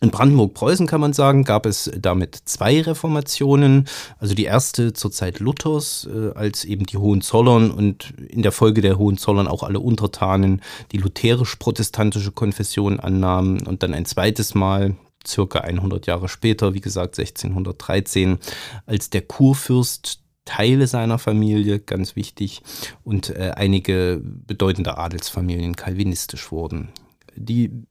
In 0.00 0.10
Brandenburg-Preußen 0.10 0.86
kann 0.86 1.00
man 1.00 1.12
sagen, 1.12 1.44
gab 1.44 1.66
es 1.66 1.90
damit 1.96 2.36
zwei 2.44 2.82
Reformationen. 2.82 3.86
Also 4.18 4.34
die 4.34 4.44
erste 4.44 4.92
zur 4.92 5.12
Zeit 5.12 5.38
Luthers, 5.38 6.08
äh, 6.12 6.32
als 6.34 6.64
eben 6.64 6.84
die 6.84 6.98
Hohenzollern 6.98 7.70
und 7.70 8.12
in 8.28 8.42
der 8.42 8.52
Folge 8.52 8.80
der 8.80 8.98
Hohenzollern 8.98 9.46
auch 9.46 9.62
alle 9.62 9.80
Untertanen 9.80 10.62
die 10.92 10.98
lutherisch-protestantische 10.98 12.32
Konfession 12.32 12.98
annahmen 12.98 13.66
und 13.66 13.82
dann 13.82 13.94
ein 13.94 14.04
zweites 14.04 14.54
Mal, 14.54 14.96
circa 15.26 15.60
100 15.60 16.06
Jahre 16.06 16.28
später, 16.28 16.74
wie 16.74 16.80
gesagt 16.80 17.18
1613, 17.18 18.38
als 18.86 19.10
der 19.10 19.22
Kurfürst 19.22 20.20
Teile 20.44 20.86
seiner 20.86 21.18
Familie, 21.18 21.78
ganz 21.78 22.16
wichtig, 22.16 22.62
und 23.02 23.30
äh, 23.30 23.52
einige 23.56 24.20
bedeutende 24.22 24.98
Adelsfamilien 24.98 25.74
kalvinistisch 25.74 26.52
wurden. 26.52 26.90
Die 27.34 27.86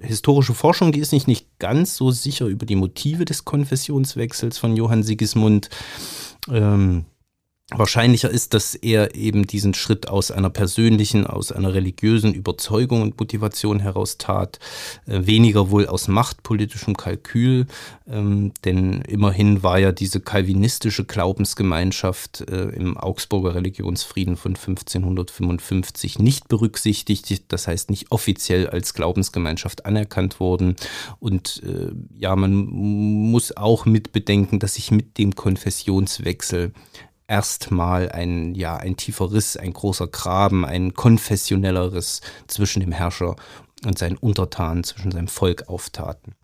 historische 0.00 0.54
Forschung, 0.54 0.92
die 0.92 1.00
ist 1.00 1.12
nicht, 1.12 1.26
nicht 1.26 1.58
ganz 1.58 1.96
so 1.96 2.10
sicher 2.10 2.46
über 2.46 2.66
die 2.66 2.76
Motive 2.76 3.24
des 3.24 3.44
Konfessionswechsels 3.44 4.58
von 4.58 4.76
Johann 4.76 5.02
Sigismund. 5.02 5.70
Ähm, 6.50 7.06
Wahrscheinlicher 7.70 8.28
ist, 8.28 8.52
dass 8.52 8.74
er 8.74 9.14
eben 9.14 9.46
diesen 9.46 9.72
Schritt 9.72 10.06
aus 10.06 10.30
einer 10.30 10.50
persönlichen, 10.50 11.26
aus 11.26 11.50
einer 11.50 11.72
religiösen 11.72 12.34
Überzeugung 12.34 13.00
und 13.00 13.18
Motivation 13.18 13.80
heraus 13.80 14.18
tat, 14.18 14.58
äh, 15.06 15.26
weniger 15.26 15.70
wohl 15.70 15.86
aus 15.86 16.06
machtpolitischem 16.06 16.94
Kalkül, 16.94 17.66
ähm, 18.06 18.52
denn 18.66 19.00
immerhin 19.00 19.62
war 19.62 19.78
ja 19.78 19.92
diese 19.92 20.20
kalvinistische 20.20 21.06
Glaubensgemeinschaft 21.06 22.42
äh, 22.50 22.68
im 22.68 22.98
Augsburger 22.98 23.54
Religionsfrieden 23.54 24.36
von 24.36 24.56
1555 24.56 26.18
nicht 26.18 26.48
berücksichtigt, 26.48 27.44
das 27.48 27.66
heißt 27.66 27.88
nicht 27.88 28.12
offiziell 28.12 28.68
als 28.68 28.92
Glaubensgemeinschaft 28.92 29.86
anerkannt 29.86 30.38
worden. 30.38 30.76
Und 31.18 31.62
äh, 31.64 31.92
ja, 32.14 32.36
man 32.36 32.52
muss 32.52 33.56
auch 33.56 33.86
mitbedenken, 33.86 34.58
dass 34.58 34.74
sich 34.74 34.90
mit 34.90 35.16
dem 35.16 35.34
Konfessionswechsel 35.34 36.74
erstmal 37.26 38.10
ein, 38.10 38.54
ja, 38.54 38.76
ein 38.76 38.96
tiefer 38.96 39.32
Riss, 39.32 39.56
ein 39.56 39.72
großer 39.72 40.06
Graben, 40.08 40.64
ein 40.64 40.94
konfessioneller 40.94 41.92
Riss 41.92 42.20
zwischen 42.46 42.80
dem 42.80 42.92
Herrscher 42.92 43.36
und 43.84 43.98
seinen 43.98 44.16
Untertanen, 44.16 44.84
zwischen 44.84 45.10
seinem 45.10 45.28
Volk 45.28 45.68
auftaten. 45.68 46.34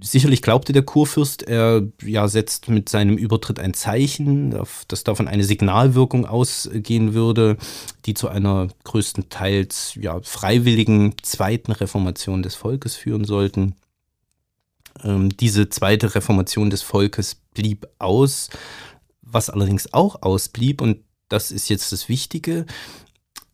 Sicherlich 0.00 0.42
glaubte 0.42 0.72
der 0.72 0.82
Kurfürst, 0.82 1.42
er 1.42 1.82
ja, 2.02 2.26
setzt 2.28 2.68
mit 2.68 2.88
seinem 2.88 3.16
Übertritt 3.16 3.60
ein 3.60 3.74
Zeichen, 3.74 4.50
dass 4.88 5.04
davon 5.04 5.28
eine 5.28 5.44
Signalwirkung 5.44 6.26
ausgehen 6.26 7.14
würde, 7.14 7.56
die 8.06 8.14
zu 8.14 8.28
einer 8.28 8.68
größtenteils 8.84 9.98
ja, 10.00 10.20
freiwilligen 10.22 11.14
zweiten 11.22 11.72
Reformation 11.72 12.42
des 12.42 12.54
Volkes 12.54 12.96
führen 12.96 13.24
sollten. 13.24 13.76
Ähm, 15.02 15.36
diese 15.36 15.68
zweite 15.68 16.14
Reformation 16.14 16.70
des 16.70 16.82
Volkes 16.82 17.36
blieb 17.54 17.86
aus 17.98 18.48
was 19.24 19.50
allerdings 19.50 19.92
auch 19.92 20.22
ausblieb, 20.22 20.80
und 20.80 20.98
das 21.28 21.50
ist 21.50 21.68
jetzt 21.68 21.92
das 21.92 22.08
Wichtige, 22.08 22.66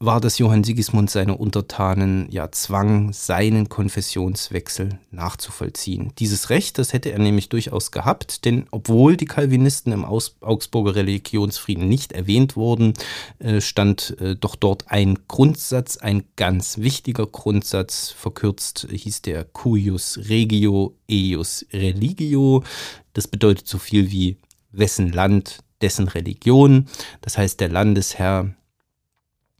war, 0.02 0.18
dass 0.18 0.38
Johann 0.38 0.64
Sigismund 0.64 1.10
seine 1.10 1.36
Untertanen 1.36 2.26
ja 2.30 2.50
zwang, 2.50 3.12
seinen 3.12 3.68
Konfessionswechsel 3.68 4.98
nachzuvollziehen. 5.10 6.12
Dieses 6.18 6.48
Recht, 6.48 6.78
das 6.78 6.94
hätte 6.94 7.12
er 7.12 7.18
nämlich 7.18 7.50
durchaus 7.50 7.90
gehabt, 7.90 8.46
denn 8.46 8.66
obwohl 8.70 9.18
die 9.18 9.26
Calvinisten 9.26 9.92
im 9.92 10.06
Augsburger 10.06 10.94
Religionsfrieden 10.94 11.86
nicht 11.86 12.12
erwähnt 12.12 12.56
wurden, 12.56 12.94
äh, 13.40 13.60
stand 13.60 14.16
äh, 14.20 14.36
doch 14.36 14.56
dort 14.56 14.90
ein 14.90 15.18
Grundsatz, 15.28 15.98
ein 15.98 16.24
ganz 16.34 16.78
wichtiger 16.78 17.26
Grundsatz, 17.26 18.08
verkürzt 18.08 18.88
hieß 18.90 19.20
der 19.20 19.44
Cuius 19.44 20.18
Regio 20.30 20.96
Eius 21.10 21.66
Religio. 21.74 22.64
Das 23.12 23.28
bedeutet 23.28 23.68
so 23.68 23.76
viel 23.76 24.10
wie 24.10 24.38
wessen 24.72 25.12
Land, 25.12 25.60
dessen 25.80 26.08
Religion. 26.08 26.86
Das 27.20 27.38
heißt, 27.38 27.60
der 27.60 27.68
Landesherr, 27.68 28.54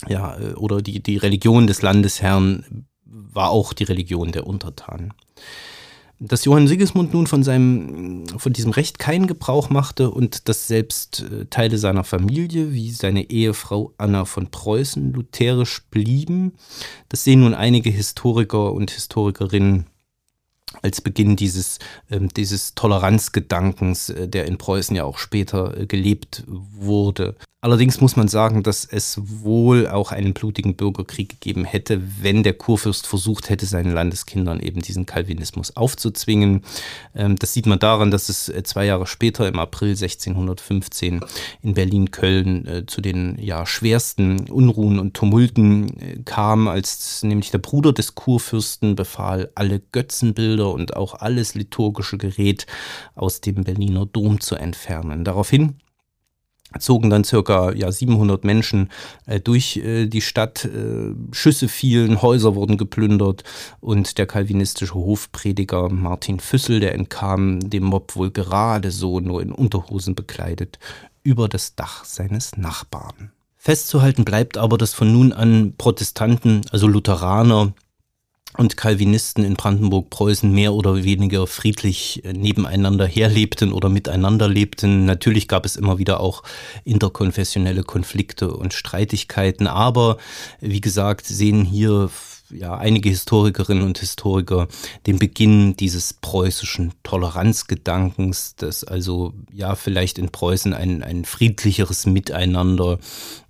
ja, 0.09 0.39
äh, 0.39 0.55
oder 0.55 0.83
die, 0.83 1.03
die 1.03 1.17
Religion 1.17 1.67
des 1.67 1.83
Landesherrn 1.83 2.87
war 3.05 3.51
auch 3.51 3.73
die 3.73 3.85
Religion 3.85 4.33
der 4.33 4.47
Untertanen. 4.47 5.13
Dass 6.23 6.45
Johann 6.45 6.69
Sigismund 6.69 7.15
nun 7.15 7.27
von 7.27 7.43
seinem, 7.43 8.27
von 8.37 8.53
diesem 8.53 8.73
Recht 8.73 8.99
keinen 8.99 9.27
Gebrauch 9.27 9.71
machte 9.71 10.11
und 10.11 10.51
dass 10.51 10.67
selbst 10.67 11.23
äh, 11.23 11.47
Teile 11.47 11.79
seiner 11.79 12.05
Familie, 12.05 12.75
wie 12.75 12.91
seine 12.91 13.31
Ehefrau 13.31 13.95
Anna 13.97 14.27
von 14.27 14.51
Preußen, 14.51 15.15
lutherisch 15.15 15.83
blieben, 15.91 16.53
das 17.09 17.25
sehen 17.25 17.41
nun 17.41 17.55
einige 17.55 17.89
Historiker 17.89 18.73
und 18.73 18.91
Historikerinnen 18.91 19.87
als 20.83 21.01
Beginn 21.01 21.37
dieses, 21.37 21.79
äh, 22.09 22.21
dieses 22.37 22.75
Toleranzgedankens, 22.75 24.11
äh, 24.11 24.29
der 24.29 24.47
in 24.47 24.59
Preußen 24.59 24.97
ja 24.97 25.05
auch 25.05 25.19
später 25.19 25.77
äh, 25.77 25.87
gelebt 25.87 26.45
wurde. 26.47 27.37
Allerdings 27.63 28.01
muss 28.01 28.17
man 28.17 28.27
sagen, 28.27 28.63
dass 28.63 28.87
es 28.87 29.21
wohl 29.23 29.87
auch 29.87 30.13
einen 30.13 30.33
blutigen 30.33 30.77
Bürgerkrieg 30.77 31.29
gegeben 31.29 31.67
hätte, 31.67 32.01
wenn 32.23 32.43
der 32.43 32.55
Kurfürst 32.55 33.07
versucht 33.07 33.51
hätte, 33.51 33.67
seinen 33.67 33.93
Landeskindern 33.93 34.61
eben 34.61 34.81
diesen 34.81 35.05
Calvinismus 35.05 35.77
aufzuzwingen. 35.77 36.65
Ähm, 37.15 37.37
das 37.37 37.53
sieht 37.53 37.67
man 37.67 37.79
daran, 37.79 38.11
dass 38.11 38.31
es 38.31 38.49
äh, 38.49 38.63
zwei 38.63 38.87
Jahre 38.87 39.07
später, 39.07 39.47
im 39.47 39.59
April 39.59 39.91
1615, 39.91 41.21
in 41.61 41.75
Berlin-Köln 41.75 42.67
äh, 42.67 42.87
zu 42.87 43.03
den 43.03 43.37
ja, 43.39 43.67
schwersten 43.67 44.49
Unruhen 44.49 44.99
und 44.99 45.13
Tumulten 45.13 46.01
äh, 46.01 46.23
kam, 46.25 46.67
als 46.67 47.23
nämlich 47.23 47.51
der 47.51 47.59
Bruder 47.59 47.93
des 47.93 48.15
Kurfürsten 48.15 48.97
befahl, 48.97 49.51
alle 49.55 49.81
Götzenbilder 49.93 50.73
und 50.73 50.97
auch 50.97 51.13
alles 51.13 51.55
liturgische 51.55 52.17
Gerät 52.17 52.67
aus 53.15 53.43
dem 53.43 53.65
Berliner 53.65 54.07
Dom 54.07 54.41
zu 54.41 54.55
entfernen. 54.55 55.25
Daraufhin 55.25 55.75
zogen 56.79 57.11
dann 57.11 57.25
circa 57.25 57.73
ja, 57.73 57.91
700 57.91 58.45
Menschen 58.45 58.91
äh, 59.27 59.41
durch 59.41 59.79
äh, 59.79 60.07
die 60.07 60.21
Stadt. 60.21 60.65
Äh, 60.65 61.15
Schüsse 61.33 61.69
fielen, 61.69 62.23
Häuser 62.23 62.55
wurden 62.55 62.77
geplündert 62.77 63.45
und 63.81 64.19
der 64.19 64.27
kalvinistische 64.27 64.95
Hofprediger 64.95 65.89
Martin 65.89 66.41
Füssel, 66.41 66.81
der 66.81 66.95
entkam 66.95 67.61
dem 67.61 67.85
Mob 67.85 68.17
wohl 68.17 68.31
gerade 68.31 68.91
so, 68.91 69.21
nur 69.21 69.43
in 69.43 69.53
Unterhosen 69.53 70.15
bekleidet, 70.15 70.79
über 71.23 71.49
das 71.49 71.75
Dach 71.75 72.05
seines 72.05 72.57
Nachbarn. 72.57 73.33
Festzuhalten 73.57 74.25
bleibt 74.25 74.57
aber, 74.57 74.79
dass 74.79 74.95
von 74.95 75.13
nun 75.13 75.33
an 75.33 75.75
Protestanten, 75.77 76.63
also 76.71 76.87
Lutheraner, 76.87 77.75
und 78.61 78.77
Calvinisten 78.77 79.43
in 79.43 79.55
Brandenburg-Preußen 79.55 80.53
mehr 80.53 80.75
oder 80.75 81.03
weniger 81.03 81.47
friedlich 81.47 82.23
äh, 82.27 82.35
nebeneinander 82.35 83.07
herlebten 83.07 83.73
oder 83.73 83.89
miteinander 83.89 84.51
lebten. 84.51 85.07
Natürlich 85.07 85.49
gab 85.49 85.65
es 85.65 85.77
immer 85.77 85.97
wieder 85.97 86.21
auch 86.21 86.43
interkonfessionelle 86.85 87.85
Konflikte 87.85 88.53
und 88.53 88.75
Streitigkeiten, 88.75 89.67
aber 89.67 90.19
wie 90.61 90.83
gesagt, 90.83 91.25
sehen 91.25 91.65
hier 91.65 92.11
ja, 92.51 92.77
einige 92.77 93.09
Historikerinnen 93.09 93.85
und 93.85 93.99
Historiker 93.99 94.69
den 95.07 95.19
Beginn 95.19 95.77
dieses 95.77 96.13
preußischen 96.13 96.93
Toleranzgedankens, 97.03 98.57
dass 98.57 98.85
also 98.85 99.35
ja 99.53 99.75
vielleicht 99.75 100.19
in 100.19 100.31
Preußen 100.31 100.75
ein, 100.75 101.03
ein 101.03 101.25
friedlicheres 101.25 102.07
Miteinander 102.07 102.99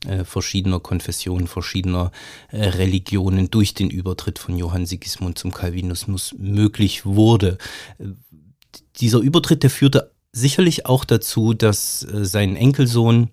äh, 0.07 0.25
verschiedener 0.25 0.81
Konfessionen, 0.81 1.47
verschiedener 1.47 2.13
äh, 2.51 2.65
Religionen 2.65 3.51
durch 3.51 3.75
den 3.75 3.91
Übertritt 3.91 4.39
von 4.39 4.57
Johann 4.57 4.87
Sigismund 4.87 5.39
zum 5.39 5.53
Calvinismus 5.53 6.35
möglich 6.39 7.05
wurde. 7.05 7.59
Dieser 8.97 9.19
Übertritt, 9.19 9.63
der 9.63 9.71
führte 9.71 10.13
sicherlich 10.33 10.87
auch 10.87 11.05
dazu, 11.05 11.55
dass 11.55 12.03
äh, 12.05 12.25
sein 12.25 12.57
Enkelsohn 12.57 13.31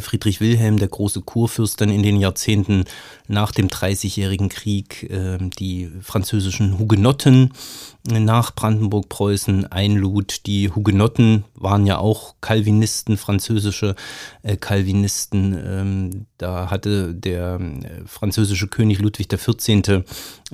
Friedrich 0.00 0.40
Wilhelm, 0.40 0.78
der 0.78 0.88
große 0.88 1.22
Kurfürst, 1.22 1.80
dann 1.80 1.90
in 1.90 2.04
den 2.04 2.16
Jahrzehnten 2.16 2.84
nach 3.26 3.50
dem 3.50 3.70
Dreißigjährigen 3.70 4.48
Krieg 4.48 5.10
äh, 5.10 5.38
die 5.58 5.90
französischen 6.00 6.78
Hugenotten 6.78 7.52
nach 8.06 8.54
Brandenburg-Preußen 8.54 9.66
einlud. 9.72 10.46
Die 10.46 10.70
Hugenotten 10.70 11.44
waren 11.54 11.86
ja 11.86 11.98
auch 11.98 12.34
Calvinisten, 12.40 13.16
französische 13.16 13.96
äh, 14.42 14.56
Calvinisten. 14.56 15.58
Ähm, 15.66 16.26
da 16.38 16.70
hatte 16.70 17.14
der 17.14 17.60
französische 18.06 18.68
König 18.68 19.00
Ludwig 19.00 19.28
XIV. 19.28 20.04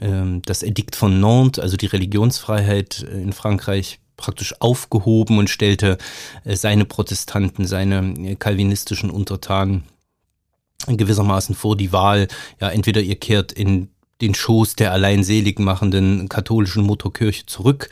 Ähm, 0.00 0.40
das 0.46 0.62
Edikt 0.62 0.96
von 0.96 1.20
Nantes, 1.20 1.62
also 1.62 1.76
die 1.76 1.87
Religionsfreiheit 1.87 3.02
in 3.02 3.33
Frankreich, 3.33 3.98
praktisch 4.20 4.54
aufgehoben 4.61 5.38
und 5.38 5.50
stellte 5.50 5.98
äh, 6.44 6.54
seine 6.54 6.85
Protestanten, 6.85 7.66
seine 7.66 8.14
äh, 8.18 8.37
kalvinistischen 8.37 9.11
Untertanen 9.11 9.85
gewissermaßen 10.87 11.54
vor 11.54 11.76
die 11.76 11.92
Wahl, 11.92 12.28
ja, 12.61 12.70
entweder 12.70 13.00
ihr 13.00 13.16
kehrt 13.16 13.52
in 13.52 13.88
den 14.20 14.35
Schoß 14.35 14.76
der 14.76 14.92
alleinselig 14.92 15.59
machenden 15.59 16.28
katholischen 16.28 16.85
Mutterkirche 16.85 17.46
zurück 17.46 17.88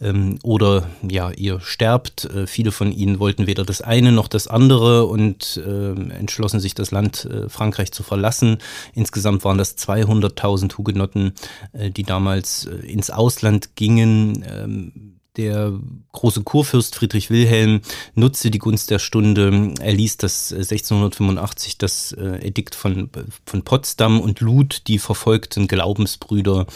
ähm, 0.00 0.38
oder 0.42 0.88
ja, 1.08 1.30
ihr 1.30 1.60
sterbt. 1.60 2.24
Äh, 2.24 2.46
viele 2.46 2.72
von 2.72 2.92
ihnen 2.92 3.18
wollten 3.18 3.46
weder 3.46 3.64
das 3.64 3.82
eine 3.82 4.12
noch 4.12 4.28
das 4.28 4.48
andere 4.48 5.06
und 5.06 5.60
äh, 5.64 5.92
entschlossen 6.14 6.60
sich 6.60 6.74
das 6.74 6.90
Land 6.90 7.26
äh, 7.26 7.48
Frankreich 7.48 7.92
zu 7.92 8.02
verlassen. 8.02 8.58
Insgesamt 8.94 9.44
waren 9.44 9.58
das 9.58 9.76
200.000 9.76 10.78
Hugenotten, 10.78 11.34
äh, 11.72 11.90
die 11.90 12.04
damals 12.04 12.66
äh, 12.66 12.74
ins 12.86 13.10
Ausland 13.10 13.76
gingen. 13.76 14.44
Ähm, 14.48 15.15
der 15.36 15.78
große 16.12 16.42
Kurfürst 16.42 16.94
Friedrich 16.94 17.30
Wilhelm 17.30 17.80
nutzte 18.14 18.50
die 18.50 18.58
Gunst 18.58 18.90
der 18.90 18.98
Stunde. 18.98 19.74
Er 19.80 19.92
ließ 19.92 20.16
das 20.16 20.52
1685 20.52 21.74
äh, 21.74 21.76
das 21.78 22.12
äh, 22.12 22.46
Edikt 22.46 22.74
von, 22.74 23.10
von 23.44 23.62
Potsdam 23.62 24.20
und 24.20 24.40
lud 24.40 24.82
die 24.88 24.98
verfolgten 24.98 25.68
Glaubensbrüder, 25.68 26.66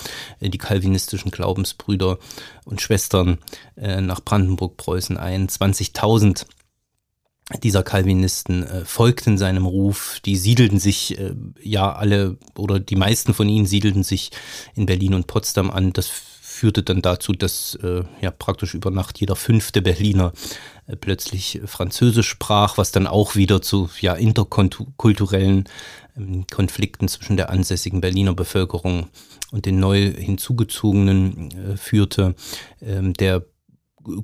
äh, 0.41 0.51
die 0.51 0.59
kalvinistischen 0.59 1.31
Glaubensbrüder 1.31 2.19
und 2.65 2.81
Schwestern 2.81 3.39
nach 3.75 4.21
Brandenburg-Preußen 4.21 5.17
ein. 5.17 5.49
20.000 5.49 6.45
dieser 7.59 7.83
Calvinisten 7.83 8.65
äh, 8.65 8.85
folgten 8.85 9.37
seinem 9.37 9.67
Ruf. 9.67 10.21
Die 10.25 10.37
siedelten 10.37 10.79
sich 10.79 11.19
äh, 11.19 11.35
ja 11.63 11.93
alle 11.93 12.39
oder 12.57 12.79
die 12.79 12.97
meisten 12.97 13.35
von 13.35 13.49
ihnen 13.49 13.67
siedelten 13.67 14.05
sich 14.05 14.31
in 14.75 14.87
Berlin 14.87 15.15
und 15.15 15.27
Potsdam 15.27 15.71
an. 15.71 15.93
Das 15.93 16.11
führte 16.61 16.83
dann 16.83 17.01
dazu, 17.01 17.33
dass 17.33 17.75
äh, 17.77 18.03
ja 18.21 18.31
praktisch 18.31 18.75
über 18.75 18.91
Nacht 18.91 19.19
jeder 19.19 19.35
fünfte 19.35 19.81
Berliner 19.81 20.33
äh, 20.87 20.95
plötzlich 20.95 21.63
Französisch 21.65 22.29
sprach, 22.29 22.77
was 22.77 22.93
dann 22.93 23.07
auch 23.07 23.35
wieder 23.35 23.63
zu 23.63 23.89
ja 24.01 24.13
interkulturellen 24.13 25.65
ähm, 26.19 26.45
Konflikten 26.53 27.09
zwischen 27.09 27.39
der 27.39 27.49
ansässigen 27.49 28.03
Berliner 28.03 28.35
Bevölkerung 28.35 29.09
und 29.53 29.65
den 29.65 29.81
neu 29.81 30.13
hinzugezogenen 30.13 31.51
äh, 31.51 31.77
führte. 31.79 32.35
Ähm, 32.83 33.15
der 33.15 33.43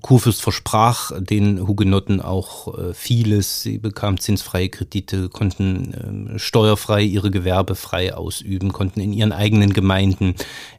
Kurfürst 0.01 0.41
versprach 0.41 1.13
den 1.21 1.67
Hugenotten 1.67 2.23
auch 2.23 2.79
äh, 2.79 2.95
vieles. 2.95 3.63
Sie 3.63 3.79
bekamen 3.79 4.19
zinsfreie 4.19 4.71
Kredite, 4.71 5.29
konnten 5.29 6.35
äh, 6.35 6.39
steuerfrei 6.39 7.03
ihre 7.03 7.31
Gewerbe 7.31 7.75
frei 7.75 8.15
ausüben, 8.15 8.73
konnten 8.73 9.01
in 9.01 9.13
ihren 9.13 9.33
eigenen 9.33 9.75
Gemeinden 9.75 10.35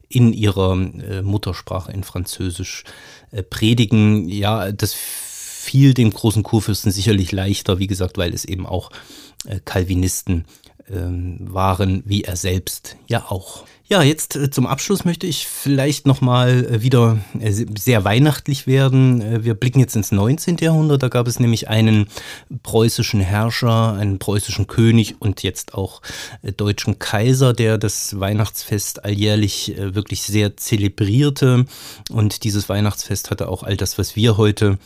in 0.10 0.34
ihrer 0.34 0.74
äh, 0.74 1.22
Muttersprache 1.22 1.92
in 1.92 2.04
Französisch 2.04 2.84
äh, 3.32 3.44
predigen. 3.44 4.30
Ja, 4.30 4.72
das 4.72 4.94
fiel 4.94 5.94
dem 5.94 6.12
großen 6.12 6.44
Kurfürsten 6.44 6.92
sicherlich 6.92 7.32
leichter, 7.32 7.80
wie 7.80 7.88
gesagt, 7.88 8.18
weil 8.18 8.34
es 8.34 8.46
eben 8.46 8.66
auch 8.66 8.90
äh, 9.46 9.60
Calvinisten 9.64 10.46
ähm, 10.90 11.40
waren, 11.42 12.04
wie 12.06 12.24
er 12.24 12.38
selbst 12.38 12.96
ja 13.08 13.26
auch. 13.30 13.66
Ja, 13.90 14.04
jetzt 14.04 14.36
äh, 14.36 14.50
zum 14.50 14.68
Abschluss 14.68 15.06
möchte 15.06 15.28
ich 15.28 15.48
vielleicht 15.48 16.08
nochmal 16.08 16.66
äh, 16.66 16.82
wieder 16.82 17.20
äh, 17.40 17.54
sehr 17.78 18.04
weihnachtlich 18.04 18.68
werden. 18.68 19.46
Wir 19.46 19.54
blicken 19.54 19.80
jetzt 19.80 19.96
ins 19.96 20.12
19. 20.12 20.58
Jahrhundert. 20.58 21.04
Da 21.04 21.08
gab 21.08 21.26
es 21.26 21.40
nämlich 21.40 21.70
einen 21.70 22.10
preußischen 22.64 23.22
Herrscher, 23.22 23.94
einen 23.94 24.20
preußischen 24.20 24.68
König 24.68 25.16
und 25.22 25.42
jetzt 25.42 25.74
auch 25.74 26.02
deutschen 26.58 27.00
Kaiser, 27.00 27.54
der 27.54 27.78
das 27.78 28.20
Weihnachtsfest 28.20 29.06
alljährlich 29.06 29.78
äh, 29.78 29.96
wirklich 29.96 30.22
sehr 30.24 30.58
zelebrierte. 30.58 31.66
Und 32.12 32.44
dieses 32.44 32.68
Weihnachtsfest 32.68 33.32
hatte 33.32 33.48
auch 33.48 33.64
all 33.64 33.78
das, 33.78 33.98
was 33.98 34.18
wir 34.18 34.36
heute 34.36 34.80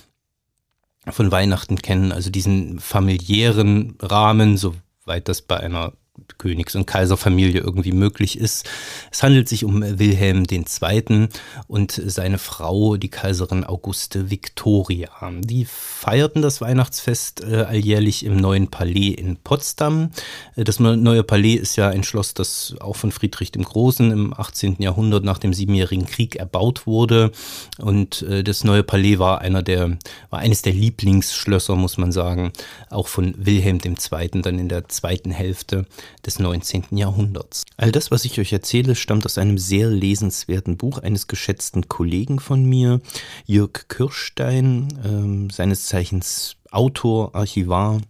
von 1.10 1.32
Weihnachten 1.32 1.82
kennen, 1.82 2.12
also 2.12 2.30
diesen 2.30 2.80
familiären 2.80 3.96
Rahmen, 4.00 4.58
soweit 4.58 5.28
das 5.28 5.42
bei 5.42 5.58
einer 5.58 5.94
Königs- 6.38 6.76
und 6.76 6.86
Kaiserfamilie 6.86 7.62
irgendwie 7.62 7.92
möglich 7.92 8.38
ist. 8.38 8.70
Es 9.12 9.24
handelt 9.24 9.50
sich 9.50 9.64
um 9.64 9.82
Wilhelm 9.82 10.44
II. 10.50 11.28
und 11.68 11.92
seine 11.92 12.38
Frau, 12.38 12.98
die 12.98 13.10
Kaiserin 13.10 13.64
Auguste 13.64 14.30
Victoria. 14.30 15.10
Die 15.40 15.66
feierten 15.66 16.42
das 16.42 16.62
Weihnachtsfest 16.62 17.44
äh, 17.44 17.64
alljährlich 17.64 18.26
im 18.26 18.38
neuen 18.38 18.68
Palais 18.68 19.14
in 19.14 19.38
Potsdam. 19.38 20.12
Äh, 20.56 20.64
das 20.64 20.80
neue 20.80 21.24
Palais 21.24 21.56
ist 21.56 21.76
ja 21.76 21.90
ein 21.90 22.04
Schloss, 22.04 22.34
das 22.34 22.76
auch 22.80 22.96
von 22.96 23.12
Friedrich 23.12 23.52
dem 23.52 23.64
Großen 23.64 24.12
im 24.12 24.34
18. 24.34 24.78
Jahrhundert 24.80 25.24
nach 25.24 25.38
dem 25.38 25.54
Siebenjährigen 25.54 26.06
Krieg 26.06 26.36
erbaut 26.36 26.88
wurde. 26.88 27.32
Und 27.78 28.24
äh, 28.24 28.44
das 28.44 28.64
neue 28.64 28.84
Palais 28.84 29.20
war 29.20 29.42
einer 29.42 29.64
der, 29.64 29.98
war 30.30 30.40
eines 30.40 30.62
der 30.62 30.74
Lieblingsschlösser, 30.74 31.76
muss 31.76 31.98
man 31.98 32.12
sagen, 32.12 32.52
auch 32.90 33.08
von 33.08 33.34
Wilhelm 33.38 33.80
II. 33.84 34.42
dann 34.42 34.60
in 34.60 34.70
der 34.70 34.90
zweiten 34.90 35.32
Hälfte 35.32 35.86
des 36.26 36.40
19. 36.40 36.86
Jahrhunderts. 36.92 37.64
All 37.78 37.92
das, 37.92 38.12
was 38.12 38.26
ich 38.26 38.40
euch 38.40 38.54
erzähle, 38.54 38.96
stammt 38.96 39.26
aus 39.26 39.38
einem 39.38 39.58
sehr 39.58 39.90
lesenswerten 39.90 40.78
Buch 40.78 41.00
eines 41.00 41.28
geschätzten 41.28 41.88
Kollegen 41.88 42.40
von 42.40 42.64
mir, 42.66 43.02
Jörg 43.46 43.88
Kirschstein, 43.88 45.50
äh, 45.50 45.54
seines 45.54 45.86
Zeichens 45.86 46.58
Autor, 46.72 47.36
Archivar, 47.36 48.02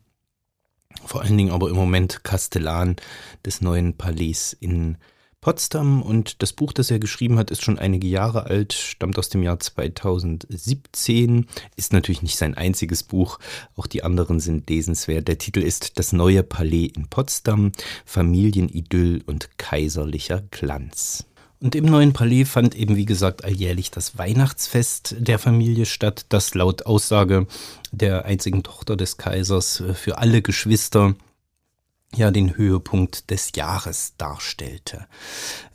vor 1.06 1.22
allen 1.22 1.38
Dingen 1.38 1.52
aber 1.52 1.70
im 1.70 1.76
Moment 1.76 2.24
Kastellan 2.24 2.96
des 3.46 3.62
neuen 3.62 3.98
Palais 3.98 4.56
in 4.60 4.98
Potsdam 5.42 6.04
und 6.04 6.44
das 6.44 6.54
Buch, 6.54 6.72
das 6.72 6.92
er 6.92 7.00
geschrieben 7.00 7.40
hat, 7.40 7.50
ist 7.50 7.64
schon 7.64 7.80
einige 7.80 8.06
Jahre 8.08 8.46
alt, 8.46 8.74
stammt 8.74 9.18
aus 9.18 9.30
dem 9.30 9.42
Jahr 9.42 9.60
2017, 9.60 11.48
ist 11.76 11.94
natürlich 11.94 12.22
nicht 12.22 12.38
sein 12.38 12.54
einziges 12.54 13.02
Buch, 13.02 13.40
auch 13.76 13.88
die 13.88 14.04
anderen 14.04 14.40
sind 14.40 14.70
lesenswert. 14.70 15.28
Der 15.28 15.40
Titel 15.40 15.64
ist 15.64 15.98
Das 15.98 16.14
neue 16.14 16.44
Palais 16.44 16.92
in 16.96 17.08
Potsdam, 17.08 17.72
Familienidyll 18.06 19.24
und 19.26 19.58
kaiserlicher 19.58 20.44
Glanz. 20.52 21.26
Und 21.60 21.74
im 21.74 21.86
neuen 21.86 22.14
Palais 22.14 22.46
fand 22.46 22.76
eben, 22.76 22.96
wie 22.96 23.06
gesagt, 23.06 23.44
alljährlich 23.44 23.90
das 23.90 24.20
Weihnachtsfest 24.20 25.16
der 25.18 25.40
Familie 25.40 25.88
statt, 25.88 26.28
das 26.30 26.54
laut 26.54 26.86
Aussage 26.86 27.48
der 27.92 28.26
einzigen 28.26 28.62
Tochter 28.62 28.96
des 28.96 29.18
Kaisers 29.18 29.82
für 29.96 30.20
alle 30.20 30.44
Geschwister 30.44 31.16
ja 32.16 32.32
den 32.32 32.58
Höhepunkt 32.58 33.30
des 33.30 33.54
Jahres 33.56 34.14
darstellte. 34.18 35.08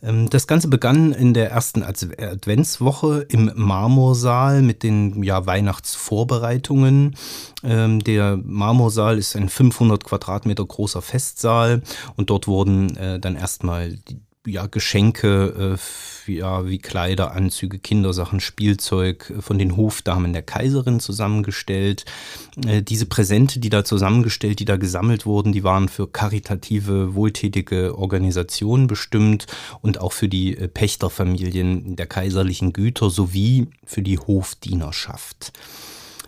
Ähm, 0.03 0.29
das 0.31 0.47
Ganze 0.47 0.69
begann 0.69 1.13
in 1.13 1.35
der 1.35 1.51
ersten 1.51 1.83
Adventswoche 1.83 3.27
im 3.29 3.51
Marmorsaal 3.55 4.63
mit 4.63 4.83
den 4.83 5.23
ja, 5.23 5.47
Weihnachtsvorbereitungen. 5.47 7.17
Ähm, 7.65 8.05
der 8.05 8.39
Marmorsaal 8.43 9.19
ist 9.19 9.35
ein 9.37 9.49
500 9.49 10.05
Quadratmeter 10.05 10.65
großer 10.65 11.03
Festsaal 11.03 11.83
und 12.17 12.31
dort 12.31 12.47
wurden 12.47 12.97
äh, 12.97 13.19
dann 13.19 13.37
erstmal 13.37 13.97
die 13.97 14.21
ja, 14.47 14.67
Geschenke, 14.67 15.77
äh, 16.27 16.33
ja, 16.33 16.67
wie 16.67 16.79
Kleider, 16.79 17.33
Anzüge, 17.33 17.79
Kindersachen, 17.79 18.41
Spielzeug 18.41 19.33
von 19.41 19.59
den 19.59 19.77
Hofdamen 19.77 20.33
der 20.33 20.43
Kaiserin 20.43 21.01
zusammengestellt. 21.01 22.05
Äh, 22.67 22.83
diese 22.83 23.07
Präsente, 23.07 23.59
die 23.61 23.71
da 23.71 23.85
zusammengestellt, 23.85 24.61
die 24.61 24.65
da 24.65 24.77
gesammelt 24.77 25.27
wurden, 25.27 25.53
die 25.53 25.65
waren 25.65 25.89
für 25.89 26.07
karitative, 26.07 27.15
wohltätige 27.15 27.99
Organisationen 27.99 28.87
bestimmt 28.87 29.47
und 29.83 30.01
auch 30.01 30.13
für 30.13 30.29
die 30.29 30.57
äh, 30.57 30.69
Pächterfamilien 30.69 31.97
der 31.97 32.07
kaiserlichen 32.07 32.73
Güter 32.73 33.11
sowie 33.11 33.69
für 33.85 34.03
die 34.03 34.19
Hofdienerschaft. 34.19 35.53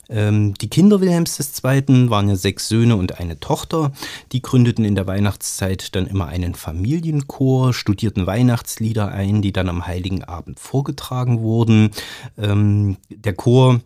Ähm, 0.08 0.54
die 0.54 0.70
Kinder 0.70 1.00
Wilhelms 1.00 1.38
II. 1.38 2.10
waren 2.10 2.28
ja 2.28 2.36
sechs 2.36 2.68
Söhne 2.68 2.96
und 2.96 3.18
eine 3.18 3.40
Tochter. 3.40 3.92
Die 4.32 4.42
gründeten 4.42 4.84
in 4.84 4.94
der 4.94 5.06
Weihnachtszeit 5.06 5.94
dann 5.94 6.06
immer 6.06 6.26
einen 6.26 6.54
Familienchor, 6.54 7.74
studierten 7.74 8.26
Weihnachtslieder 8.26 9.08
ein, 9.08 9.42
die 9.42 9.52
dann 9.52 9.68
am 9.68 9.86
Heiligen 9.86 10.24
Abend 10.24 10.60
vorgetragen 10.60 11.40
wurden. 11.40 11.90
Ähm, 12.36 12.96
der 13.10 13.34
Chor 13.34 13.80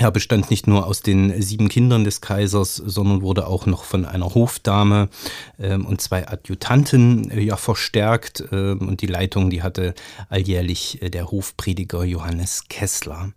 er 0.00 0.12
bestand 0.12 0.48
nicht 0.48 0.68
nur 0.68 0.86
aus 0.86 1.02
den 1.02 1.42
sieben 1.42 1.68
Kindern 1.68 2.04
des 2.04 2.20
Kaisers, 2.20 2.76
sondern 2.76 3.20
wurde 3.20 3.48
auch 3.48 3.66
noch 3.66 3.82
von 3.82 4.04
einer 4.04 4.32
Hofdame 4.32 5.08
ähm, 5.58 5.86
und 5.86 6.00
zwei 6.00 6.28
Adjutanten 6.28 7.32
äh, 7.32 7.40
ja 7.40 7.56
verstärkt. 7.56 8.44
Ähm, 8.52 8.86
und 8.86 9.00
die 9.00 9.08
Leitung, 9.08 9.50
die 9.50 9.62
hatte 9.62 9.94
alljährlich 10.28 11.02
äh, 11.02 11.10
der 11.10 11.32
Hofprediger 11.32 12.04
Johannes 12.04 12.68
Kessler. 12.68 13.32